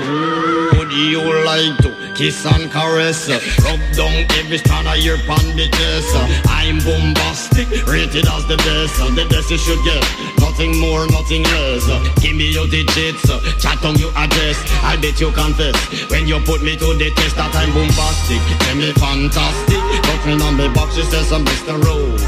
would 0.76 0.92
you 0.92 1.24
like 1.48 1.72
to 1.88 2.12
kiss 2.20 2.44
and 2.44 2.70
caress? 2.70 3.32
Rub 3.64 3.80
down 3.96 4.12
every 4.36 4.58
strand 4.58 4.92
of 4.92 5.00
your 5.00 5.16
bandages. 5.24 6.04
I'm 6.52 6.84
bombastic, 6.84 7.72
rated 7.88 8.28
as 8.28 8.44
the 8.52 8.60
best. 8.60 9.00
The 9.16 9.24
best 9.32 9.48
you 9.52 9.58
should 9.58 9.80
get, 9.88 10.04
nothing 10.44 10.76
more, 10.84 11.08
nothing 11.08 11.44
less. 11.48 11.88
Give 12.20 12.36
me 12.36 12.52
your 12.52 12.68
digits, 12.68 13.24
chat 13.64 13.80
on 13.88 13.96
your 13.96 14.12
address. 14.20 14.60
I 14.84 15.00
bet 15.00 15.16
you 15.22 15.32
confess 15.32 15.80
when 16.12 16.28
you 16.28 16.44
put 16.44 16.60
me 16.62 16.76
to 16.76 16.92
the 17.00 17.08
test 17.16 17.40
that 17.40 17.56
I'm 17.56 17.72
bombastic. 17.72 18.44
Tell 18.68 18.76
me 18.76 18.92
fantastic, 19.00 19.80
touch 20.04 20.26
me 20.28 20.36
on 20.44 20.60
the 20.60 20.68
box, 20.76 21.00
she 21.00 21.04
says 21.08 21.32
I'm 21.32 21.46
Mr. 21.48 21.80
Rose 21.88 22.28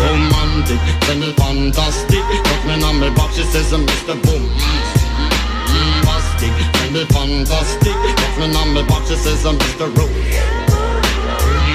romantic, 0.00 0.80
tell 1.04 1.18
me 1.18 1.32
fantastic 1.34 2.24
Touch 2.24 2.64
me 2.64 2.82
on 2.82 3.00
me 3.00 3.10
box, 3.10 3.36
she 3.36 3.42
says 3.42 3.70
I'm 3.72 3.84
Mr. 3.84 4.16
Boom 4.22 4.97
Bombastic, 6.08 6.52
tell 6.72 6.90
me 6.90 7.04
fantastic 7.04 7.92
Touch 7.92 8.38
me 8.38 8.56
on 8.56 8.72
me 8.72 8.82
box, 8.84 9.08
she 9.10 9.16
says 9.16 9.44
I'm 9.44 9.58
Mr. 9.58 9.94
Rose 9.94 10.08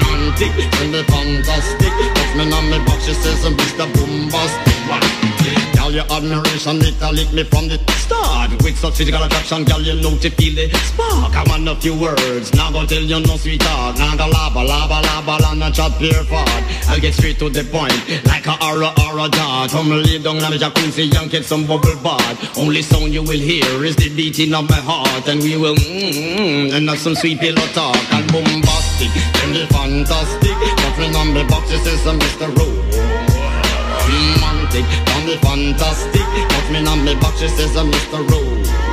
Romantic, 0.02 0.70
tell 0.72 0.88
me 0.88 1.02
fantastic 1.04 1.92
Touch 2.14 2.36
me 2.36 2.52
on 2.52 2.68
me 2.68 2.78
box, 2.84 3.04
she 3.04 3.14
says 3.14 3.44
I'm 3.44 3.56
Mr. 3.56 3.86
Bombastic 3.94 5.33
Girl, 5.84 5.92
your 5.92 6.08
admiration, 6.08 6.80
it 6.80 6.96
a 7.02 7.12
lick 7.12 7.30
me 7.34 7.44
from 7.44 7.68
the 7.68 7.76
start. 8.00 8.48
With 8.64 8.78
such 8.78 8.96
physical 8.96 9.22
attraction, 9.22 9.64
girl, 9.64 9.82
you 9.82 10.00
know 10.00 10.16
to 10.16 10.30
feel 10.30 10.56
the 10.56 10.72
spark. 10.80 11.36
I 11.36 11.44
want 11.44 11.68
a 11.68 11.76
few 11.76 11.92
words, 11.92 12.54
now 12.54 12.72
go 12.72 12.86
tell 12.86 13.02
you 13.02 13.20
no 13.20 13.36
sweetheart. 13.36 13.98
Now 13.98 14.16
go 14.16 14.24
laba, 14.24 14.64
laba, 14.64 15.04
laba, 15.04 15.52
and 15.52 15.60
not 15.60 15.74
chat 15.74 15.92
pure 15.98 16.24
fart. 16.24 16.48
I'll 16.88 16.98
get 16.98 17.12
straight 17.12 17.38
to 17.40 17.50
the 17.50 17.64
point, 17.68 17.92
like 18.24 18.46
a 18.46 18.56
aura, 18.64 18.96
aura 19.04 19.28
dart. 19.28 19.72
Come 19.72 19.90
lay 19.90 20.16
down 20.24 20.40
on 20.40 20.52
the 20.52 20.56
jacuzzi 20.56 21.12
and 21.20 21.30
get 21.30 21.44
some 21.44 21.66
bubble 21.66 22.00
bath. 22.00 22.56
Only 22.56 22.80
sound 22.80 23.12
you 23.12 23.22
will 23.22 23.36
hear 23.36 23.84
is 23.84 23.94
the 23.96 24.08
beating 24.08 24.54
of 24.54 24.66
my 24.70 24.80
heart. 24.80 25.28
And 25.28 25.42
we 25.42 25.58
will 25.58 25.76
mmm, 25.76 26.72
and 26.72 26.88
have 26.88 26.98
some 26.98 27.14
sweet 27.14 27.40
pillow 27.40 27.68
talk. 27.76 28.00
And 28.14 28.24
bombastic, 28.32 29.12
and 29.44 29.52
the 29.52 29.66
fantastic. 29.68 30.56
Nothing 30.80 31.14
on 31.14 31.34
the 31.34 31.44
box, 31.44 31.70
it 31.72 31.84
says 31.84 32.06
I'm 32.06 32.18
Mr. 32.18 32.48
Me 34.08 34.63
fantastic. 35.38 36.22
Touch 36.48 36.70
me 36.70 36.86
on 36.86 37.04
me 37.04 37.14
back, 37.14 37.36
she 37.36 37.48
says 37.48 37.76
I'm 37.76 37.90
Mr. 37.90 38.28
Rose. 38.28 38.83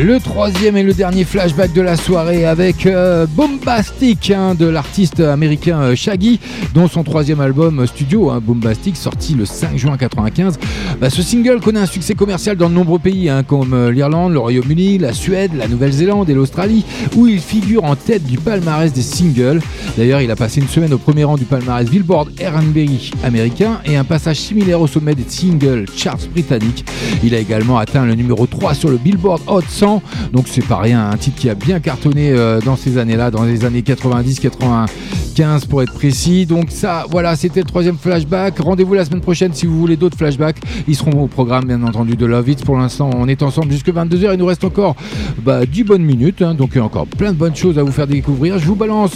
Le 0.00 0.20
troisième 0.20 0.76
et 0.76 0.84
le 0.84 0.94
dernier 0.94 1.24
flashback 1.24 1.72
de 1.72 1.80
la 1.80 1.96
soirée 1.96 2.46
avec 2.46 2.86
euh, 2.86 3.26
Bombastic 3.28 4.30
hein, 4.30 4.54
de 4.54 4.64
l'artiste 4.64 5.18
américain 5.18 5.80
euh, 5.80 5.96
Shaggy, 5.96 6.38
dont 6.72 6.86
son 6.86 7.02
troisième 7.02 7.40
album 7.40 7.84
studio, 7.84 8.30
hein, 8.30 8.40
Bombastic, 8.40 8.96
sorti 8.96 9.34
le 9.34 9.44
5 9.44 9.76
juin 9.76 9.96
95. 9.96 10.60
Bah, 11.00 11.10
ce 11.10 11.20
single 11.20 11.58
connaît 11.58 11.80
un 11.80 11.86
succès 11.86 12.14
commercial 12.14 12.56
dans 12.56 12.70
de 12.70 12.74
nombreux 12.74 13.00
pays, 13.00 13.28
hein, 13.28 13.42
comme 13.42 13.74
euh, 13.74 13.90
l'Irlande, 13.90 14.34
le 14.34 14.38
Royaume-Uni, 14.38 14.98
la 14.98 15.12
Suède, 15.12 15.50
la 15.56 15.66
Nouvelle-Zélande 15.66 16.30
et 16.30 16.34
l'Australie, 16.34 16.84
où 17.16 17.26
il 17.26 17.40
figure 17.40 17.82
en 17.82 17.96
tête 17.96 18.24
du 18.24 18.38
palmarès 18.38 18.92
des 18.92 19.02
singles. 19.02 19.60
D'ailleurs, 19.96 20.20
il 20.20 20.30
a 20.30 20.36
passé 20.36 20.60
une 20.60 20.68
semaine 20.68 20.92
au 20.92 20.98
premier 20.98 21.24
rang 21.24 21.36
du 21.36 21.44
palmarès 21.44 21.90
Billboard 21.90 22.28
R&B 22.40 22.88
américain 23.24 23.80
et 23.84 23.96
un 23.96 24.04
passage 24.04 24.36
similaire 24.36 24.80
au 24.80 24.86
sommet 24.86 25.16
des 25.16 25.24
singles 25.26 25.86
charts 25.96 26.28
britanniques. 26.32 26.84
Il 27.24 27.34
a 27.34 27.40
également 27.40 27.78
atteint 27.78 28.04
le 28.04 28.14
numéro 28.14 28.46
3 28.46 28.74
sur 28.74 28.90
le 28.90 28.96
Billboard 28.96 29.42
Hot 29.48 29.62
100 29.68 29.87
donc 30.32 30.46
c'est 30.48 30.64
pas 30.64 30.78
rien, 30.78 31.10
un 31.10 31.16
titre 31.16 31.36
qui 31.38 31.48
a 31.50 31.54
bien 31.54 31.80
cartonné 31.80 32.30
euh, 32.30 32.60
dans 32.60 32.76
ces 32.76 32.98
années-là, 32.98 33.30
dans 33.30 33.44
les 33.44 33.64
années 33.64 33.82
90-95 33.82 35.66
pour 35.68 35.82
être 35.82 35.92
précis. 35.92 36.46
Donc 36.46 36.66
ça, 36.70 37.06
voilà, 37.10 37.36
c'était 37.36 37.60
le 37.60 37.66
troisième 37.66 37.96
flashback. 37.96 38.58
Rendez-vous 38.58 38.94
la 38.94 39.04
semaine 39.04 39.20
prochaine 39.20 39.52
si 39.52 39.66
vous 39.66 39.78
voulez 39.78 39.96
d'autres 39.96 40.16
flashbacks. 40.16 40.56
Ils 40.86 40.96
seront 40.96 41.22
au 41.22 41.26
programme 41.26 41.64
bien 41.66 41.82
entendu 41.82 42.16
de 42.16 42.26
Love 42.26 42.48
It. 42.48 42.64
Pour 42.64 42.76
l'instant, 42.78 43.10
on 43.16 43.28
est 43.28 43.42
ensemble 43.42 43.70
jusque 43.72 43.88
22h. 43.88 44.30
Il 44.32 44.38
nous 44.38 44.46
reste 44.46 44.64
encore 44.64 44.96
bah, 45.42 45.64
10 45.66 45.84
bonnes 45.84 46.02
minutes, 46.02 46.42
hein. 46.42 46.54
donc 46.54 46.70
il 46.74 46.78
y 46.78 46.80
a 46.80 46.84
encore 46.84 47.06
plein 47.06 47.32
de 47.32 47.38
bonnes 47.38 47.56
choses 47.56 47.78
à 47.78 47.82
vous 47.82 47.92
faire 47.92 48.06
découvrir. 48.06 48.58
Je 48.58 48.66
vous 48.66 48.74
balance 48.74 49.12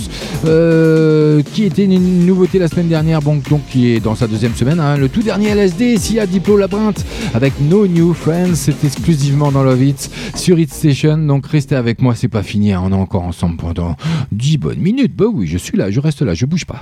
euh, 0.46 1.42
qui 1.52 1.64
était 1.64 1.84
une 1.84 2.26
nouveauté 2.26 2.58
la 2.58 2.68
semaine 2.68 2.88
dernière, 2.88 3.20
bon, 3.20 3.40
donc 3.50 3.62
qui 3.70 3.92
est 3.92 4.00
dans 4.00 4.14
sa 4.14 4.26
deuxième 4.26 4.54
semaine. 4.54 4.80
hein. 4.80 4.96
Le 4.96 5.08
tout 5.08 5.22
dernier 5.22 5.48
LSD, 5.50 5.98
Sia 5.98 6.26
Diplo 6.26 6.56
Labyrinthe 6.56 7.04
avec 7.34 7.52
No 7.60 7.86
New 7.86 8.14
Friends. 8.14 8.54
C'est 8.54 8.84
exclusivement 8.84 9.50
dans 9.50 9.62
Love 9.62 9.82
It 9.82 10.10
sur 10.34 10.56
It 10.62 10.72
Station. 10.72 11.18
Donc 11.18 11.46
restez 11.46 11.74
avec 11.74 12.00
moi, 12.00 12.14
c'est 12.14 12.28
pas 12.28 12.42
fini. 12.42 12.72
hein. 12.72 12.82
On 12.84 12.90
est 12.92 12.94
encore 12.94 13.22
ensemble 13.24 13.56
pendant 13.56 13.96
10 14.32 14.58
bonnes 14.58 14.78
minutes. 14.78 15.14
Bah 15.16 15.26
oui, 15.32 15.46
je 15.46 15.58
suis 15.58 15.76
là, 15.76 15.90
je 15.90 16.00
reste 16.00 16.22
là, 16.22 16.34
je 16.34 16.46
bouge 16.46 16.64
pas. 16.64 16.80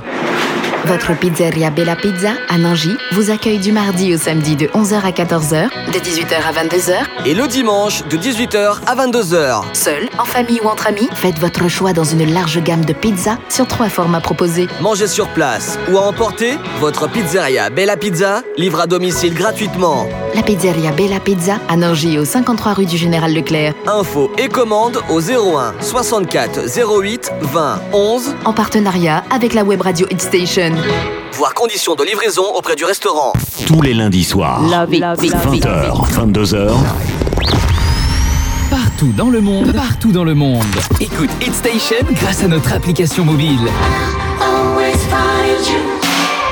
Votre 0.87 1.15
pizzeria 1.17 1.71
Bella 1.71 1.95
Pizza 1.95 2.31
à 2.49 2.57
Nangy 2.57 2.97
vous 3.13 3.31
accueille 3.31 3.59
du 3.59 3.71
mardi 3.71 4.15
au 4.15 4.19
samedi 4.19 4.57
de 4.57 4.67
11h 4.69 5.03
à 5.03 5.11
14h, 5.11 5.69
de 5.93 5.99
18h 5.99 6.35
à 6.43 6.53
22h. 6.65 7.27
Et 7.27 7.35
le 7.35 7.47
dimanche 7.47 8.03
de 8.09 8.17
18h 8.17 8.79
à 8.87 8.95
22h. 8.97 9.63
Seul, 9.75 10.09
en 10.19 10.25
famille 10.25 10.59
ou 10.65 10.69
entre 10.69 10.87
amis, 10.87 11.09
faites 11.15 11.39
votre 11.39 11.69
choix 11.69 11.93
dans 11.93 12.05
une 12.05 12.33
large 12.33 12.63
gamme 12.63 12.85
de 12.85 12.93
pizzas 12.95 13.37
sur 13.49 13.67
trois 13.67 13.89
formats 13.89 14.21
proposés. 14.21 14.69
Mangez 14.81 15.07
sur 15.07 15.29
place 15.29 15.79
ou 15.91 15.99
à 15.99 16.03
emporter, 16.03 16.55
votre 16.81 17.09
pizzeria 17.09 17.69
Bella 17.69 17.97
Pizza 17.97 18.43
livre 18.57 18.81
à 18.81 18.87
domicile 18.87 19.35
gratuitement. 19.35 20.07
La 20.35 20.43
pizzeria 20.43 20.93
Bella 20.93 21.21
Pizza 21.21 21.59
à 21.69 21.77
Nangy 21.77 22.19
au 22.19 22.25
53 22.25 22.73
rue 22.73 22.87
du 22.87 22.97
Général 22.97 23.35
Leclerc. 23.35 23.75
Info 23.87 24.31
et 24.39 24.49
commande 24.49 25.01
au 25.11 25.21
01 25.21 25.75
64 25.81 26.61
08 27.01 27.33
20 27.43 27.81
11 27.93 28.35
En 28.45 28.53
partenariat 28.53 29.25
avec 29.31 29.53
la 29.55 29.63
web 29.63 29.83
radio 29.83 30.07
Hit 30.11 30.21
Voir 31.33 31.55
conditions 31.55 31.95
de 31.95 32.05
livraison 32.05 32.45
auprès 32.55 32.77
du 32.77 32.85
restaurant. 32.85 33.33
Tous 33.67 33.83
les 33.83 33.95
lundis 33.95 34.25
soirs. 34.25 34.63
Love 34.63 34.95
it, 34.95 35.01
love 35.01 35.25
it, 35.25 35.33
love 35.33 35.55
it. 35.55 35.65
20h, 35.65 36.11
22h. 36.13 36.73
Partout 38.71 39.13
dans 39.17 39.31
le 39.31 39.41
monde, 39.41 39.73
partout 39.73 40.13
dans 40.13 40.25
le 40.25 40.35
monde. 40.35 40.63
Écoute 41.01 41.31
Hit 41.41 41.55
Station 41.55 42.07
grâce 42.13 42.45
à 42.45 42.49
notre 42.49 42.73
application 42.73 43.25
mobile. 43.25 43.71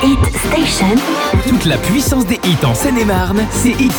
Hit 0.03 0.19
Station. 0.36 0.97
Toute 1.49 1.65
la 1.65 1.77
puissance 1.77 2.27
des 2.27 2.40
hits 2.45 2.65
en 2.65 2.74
Seine-et-Marne, 2.74 3.45
c'est 3.51 3.70
Hit 3.81 3.93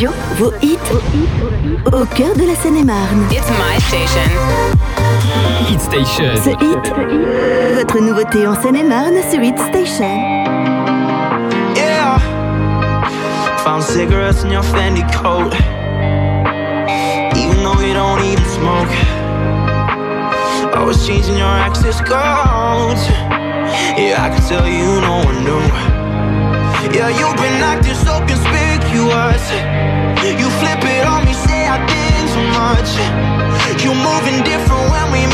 radio, 0.00 0.10
vos 0.38 0.52
hits, 0.62 0.78
au 1.92 2.04
cœur 2.06 2.34
de 2.34 2.46
la 2.46 2.54
Seine-et-Marne. 2.54 3.26
It's 3.30 3.50
my 3.50 3.78
station. 3.80 4.30
Hit 5.68 5.80
Station. 5.80 6.36
Ce 6.42 6.50
hit, 6.50 7.74
votre 7.74 8.00
nouveauté 8.00 8.46
en 8.46 8.54
Seine-et-Marne 8.54 9.16
sur 9.30 9.42
Hit 9.42 9.58
Station. 9.58 10.06
Yeah. 11.76 12.18
Found 13.64 13.82
cigarettes 13.82 14.42
in 14.44 14.50
your 14.50 14.62
Fendi 14.62 15.02
coat. 15.12 15.54
Even 17.36 17.62
though 17.62 17.80
you 17.82 17.92
don't 17.92 18.24
even 18.24 18.44
smoke. 18.46 18.88
I 20.74 20.82
was 20.82 21.06
changing 21.06 21.36
your 21.36 21.46
access 21.46 22.00
codes. 22.00 23.06
Yeah, 23.98 24.24
I 24.24 24.30
could 24.30 24.46
tell 24.48 24.66
you 24.66 25.00
no 25.02 25.20
one 25.24 25.44
knew. 25.44 25.60
Yeah, 26.96 27.10
you've 27.10 27.36
been 27.36 27.62
acting 27.62 27.94
so 27.94 28.18
conspicuous. 28.26 29.79
Much. 32.80 33.84
You 33.84 33.92
moving 33.94 34.42
different 34.44 34.90
when 34.90 35.12
we 35.12 35.29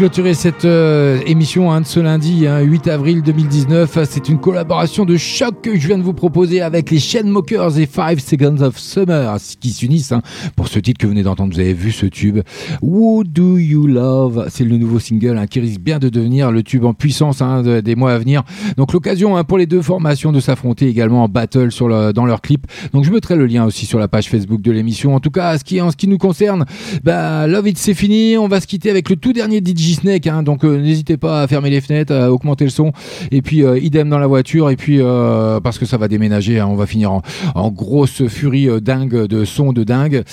clôturer 0.00 0.32
cette 0.32 0.64
euh, 0.64 1.20
émission 1.26 1.70
hein, 1.70 1.82
de 1.82 1.86
ce 1.86 2.00
lundi, 2.00 2.46
hein, 2.46 2.60
8 2.60 2.88
avril 2.88 3.20
2019, 3.20 3.96
euh, 3.98 4.04
c'est 4.08 4.30
une 4.30 4.38
collaboration 4.38 5.04
de 5.04 5.18
choc 5.18 5.56
que 5.60 5.78
je 5.78 5.86
viens 5.88 5.98
de 5.98 6.02
vous 6.02 6.14
proposer 6.14 6.62
avec 6.62 6.90
les 6.90 6.98
Chainsmokers 6.98 7.78
et 7.78 7.84
5 7.84 8.18
Seconds 8.18 8.62
of 8.62 8.78
Summer 8.78 9.36
qui 9.60 9.68
s'unissent 9.72 10.12
hein, 10.12 10.22
pour 10.56 10.68
ce 10.68 10.78
titre 10.78 10.96
que 10.98 11.06
vous 11.06 11.12
venez 11.12 11.22
d'entendre. 11.22 11.52
Vous 11.52 11.60
avez 11.60 11.74
vu 11.74 11.92
ce 11.92 12.06
tube 12.06 12.38
Who 12.80 13.24
Do 13.24 13.58
You 13.58 13.86
Love? 13.86 14.46
C'est 14.48 14.64
le 14.64 14.78
nouveau 14.78 15.00
single 15.00 15.36
hein, 15.36 15.46
qui 15.46 15.60
risque 15.60 15.80
bien 15.82 15.98
de 15.98 16.08
devenir 16.08 16.50
le 16.50 16.62
tube 16.62 16.86
en 16.86 16.94
puissance 16.94 17.42
hein, 17.42 17.62
de- 17.62 17.80
des 17.80 17.94
mois 17.94 18.12
à 18.14 18.18
venir. 18.18 18.42
Donc 18.78 18.94
l'occasion 18.94 19.36
hein, 19.36 19.44
pour 19.44 19.58
les 19.58 19.66
deux 19.66 19.82
formations 19.82 20.32
de 20.32 20.40
s'affronter 20.40 20.88
également 20.88 21.24
en 21.24 21.28
battle 21.28 21.68
dans 22.14 22.24
leur 22.24 22.40
clip. 22.40 22.66
Donc 22.94 23.04
je 23.04 23.10
mettrai 23.10 23.36
le 23.36 23.44
lien 23.44 23.66
aussi 23.66 23.84
sur 23.84 23.98
la 23.98 24.08
page 24.08 24.30
Facebook 24.30 24.62
de 24.62 24.72
l'émission. 24.72 25.14
En 25.14 25.20
tout 25.20 25.30
cas, 25.30 25.56
en 25.56 25.90
ce 25.90 25.96
qui 25.96 26.08
nous 26.08 26.16
concerne, 26.16 26.64
bah, 27.04 27.46
Love 27.46 27.68
It 27.68 27.76
c'est 27.76 27.92
fini. 27.92 28.38
On 28.38 28.48
va 28.48 28.62
se 28.62 28.66
quitter 28.66 28.88
avec 28.88 29.10
le 29.10 29.16
tout 29.16 29.34
dernier 29.34 29.58
DJ 29.58 29.89
Snake. 29.94 30.26
hein. 30.26 30.42
donc 30.42 30.64
euh, 30.64 30.80
n'hésitez 30.80 31.16
pas 31.16 31.42
à 31.42 31.46
fermer 31.46 31.70
les 31.70 31.80
fenêtres, 31.80 32.14
à 32.14 32.32
augmenter 32.32 32.64
le 32.64 32.70
son. 32.70 32.92
Et 33.30 33.42
puis 33.42 33.64
euh, 33.64 33.78
idem 33.78 34.08
dans 34.08 34.18
la 34.18 34.26
voiture. 34.26 34.70
Et 34.70 34.76
puis 34.76 34.98
euh, 35.00 35.60
parce 35.60 35.78
que 35.78 35.86
ça 35.86 35.96
va 35.96 36.08
déménager, 36.08 36.58
hein, 36.60 36.66
on 36.68 36.76
va 36.76 36.86
finir 36.86 37.12
en, 37.12 37.70
grosse 37.70 38.26
furie 38.26 38.68
dingue 38.82 39.26
de 39.26 39.44
son 39.44 39.72
de 39.72 39.84
dingue, 39.84 40.24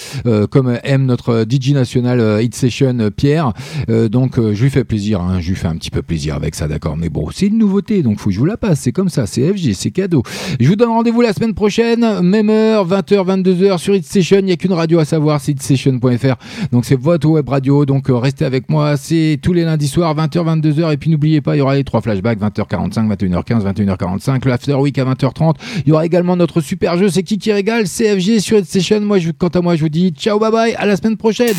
comme 0.49 0.77
aime 0.83 1.05
notre 1.05 1.45
DJ 1.47 1.71
national 1.71 2.41
Hit 2.41 2.55
Session 2.55 3.09
Pierre. 3.15 3.53
Donc 3.87 4.37
je 4.37 4.63
lui 4.63 4.69
fais 4.69 4.83
plaisir. 4.83 5.21
hein. 5.21 5.39
je 5.39 5.49
lui 5.49 5.55
fais 5.55 5.67
un 5.67 5.75
petit 5.75 5.91
peu 5.91 6.01
plaisir 6.01 6.35
avec 6.35 6.55
ça, 6.55 6.67
d'accord. 6.67 6.97
Mais 6.97 7.09
bon, 7.09 7.29
c'est 7.31 7.47
une 7.47 7.57
nouveauté, 7.57 8.01
donc 8.01 8.19
faut 8.19 8.29
que 8.29 8.33
je 8.35 8.39
vous 8.39 8.45
la 8.45 8.57
passe. 8.57 8.79
C'est 8.81 8.91
comme 8.91 9.09
ça, 9.09 9.27
c'est 9.27 9.53
FG, 9.53 9.73
c'est 9.73 9.91
cadeau. 9.91 10.23
Je 10.59 10.67
vous 10.67 10.75
donne 10.75 10.89
rendez-vous 10.89 11.21
la 11.21 11.33
semaine 11.33 11.53
prochaine, 11.53 12.21
même 12.21 12.49
heure, 12.49 12.87
20h, 12.87 13.43
22h 13.43 13.77
sur 13.77 13.95
Hit 13.95 14.05
Session. 14.05 14.37
Il 14.39 14.45
n'y 14.45 14.51
a 14.51 14.57
qu'une 14.57 14.73
radio 14.73 14.99
à 14.99 15.05
savoir, 15.05 15.39
c'est 15.39 15.51
hitsession.fr. 15.53 16.35
Donc 16.71 16.85
c'est 16.85 16.99
votre 16.99 17.27
web 17.29 17.47
radio. 17.47 17.85
Donc 17.85 18.05
restez 18.09 18.45
avec 18.45 18.69
moi. 18.69 18.97
C'est 18.97 19.36
tous 19.37 19.53
les 19.53 19.63
lundis 19.63 19.87
soirs, 19.87 20.15
20h, 20.15 20.61
22h. 20.61 20.93
Et 20.93 20.97
puis 20.97 21.09
n'oubliez 21.09 21.41
pas, 21.41 21.55
il 21.55 21.59
y 21.59 21.61
aura 21.61 21.75
les 21.75 21.83
trois 21.83 22.01
flashbacks, 22.01 22.39
20h45, 22.39 23.07
21h15, 23.15 23.63
21h45, 23.73 24.45
le 24.45 24.51
After 24.51 24.73
Week 24.75 24.97
à 24.97 25.05
20h30. 25.05 25.55
Il 25.85 25.89
y 25.89 25.91
aura 25.91 26.05
également 26.05 26.35
notre 26.35 26.61
super 26.61 26.97
jeu, 26.97 27.09
c'est 27.09 27.23
qui 27.23 27.37
qui 27.37 27.51
régale, 27.51 27.85
CFG 27.85 28.39
sur 28.39 28.65
Session. 28.65 29.01
Moi, 29.01 29.19
je, 29.19 29.31
quant 29.31 29.47
à 29.47 29.61
moi, 29.61 29.75
je 29.75 29.81
vous 29.81 29.89
dis 29.89 30.09
ciao, 30.09 30.39
bye 30.39 30.51
bye, 30.51 30.75
à 30.75 30.85
la 30.85 30.95
semaine 30.95 31.17
prochaine. 31.17 31.55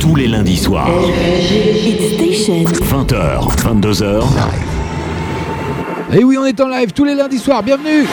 Tous 0.00 0.16
les 0.16 0.28
lundis 0.28 0.56
soirs. 0.56 0.90
20h, 2.90 3.56
22h. 3.58 4.22
Et 6.14 6.24
oui, 6.24 6.36
on 6.38 6.44
est 6.44 6.60
en 6.60 6.68
live 6.68 6.92
tous 6.92 7.04
les 7.04 7.14
lundis 7.14 7.38
soirs. 7.38 7.62
Bienvenue. 7.62 8.06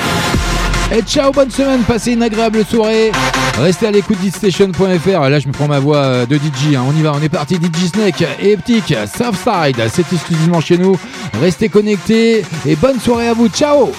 Et 0.91 1.03
ciao, 1.03 1.31
bonne 1.31 1.51
semaine, 1.51 1.81
passez 1.81 2.13
une 2.13 2.23
agréable 2.23 2.65
soirée. 2.65 3.11
Restez 3.59 3.87
à 3.87 3.91
l'écoute 3.91 4.17
d'itstation.fr. 4.19 5.29
Là, 5.29 5.39
je 5.39 5.47
me 5.47 5.53
prends 5.53 5.67
ma 5.67 5.79
voix 5.79 5.97
euh, 5.97 6.25
de 6.25 6.35
DJ. 6.35 6.75
hein. 6.75 6.83
On 6.87 6.95
y 6.97 7.01
va, 7.03 7.13
on 7.15 7.21
est 7.21 7.29
parti. 7.29 7.55
DJ 7.55 7.87
Snake 7.93 8.23
et 8.41 8.53
Eptic, 8.53 8.95
Southside, 9.05 9.77
c'est 9.93 10.11
exclusivement 10.11 10.61
chez 10.61 10.77
nous. 10.79 10.97
Restez 11.39 11.69
connectés 11.69 12.43
et 12.65 12.75
bonne 12.75 12.99
soirée 12.99 13.27
à 13.27 13.33
vous. 13.33 13.49
Ciao. 13.49 13.91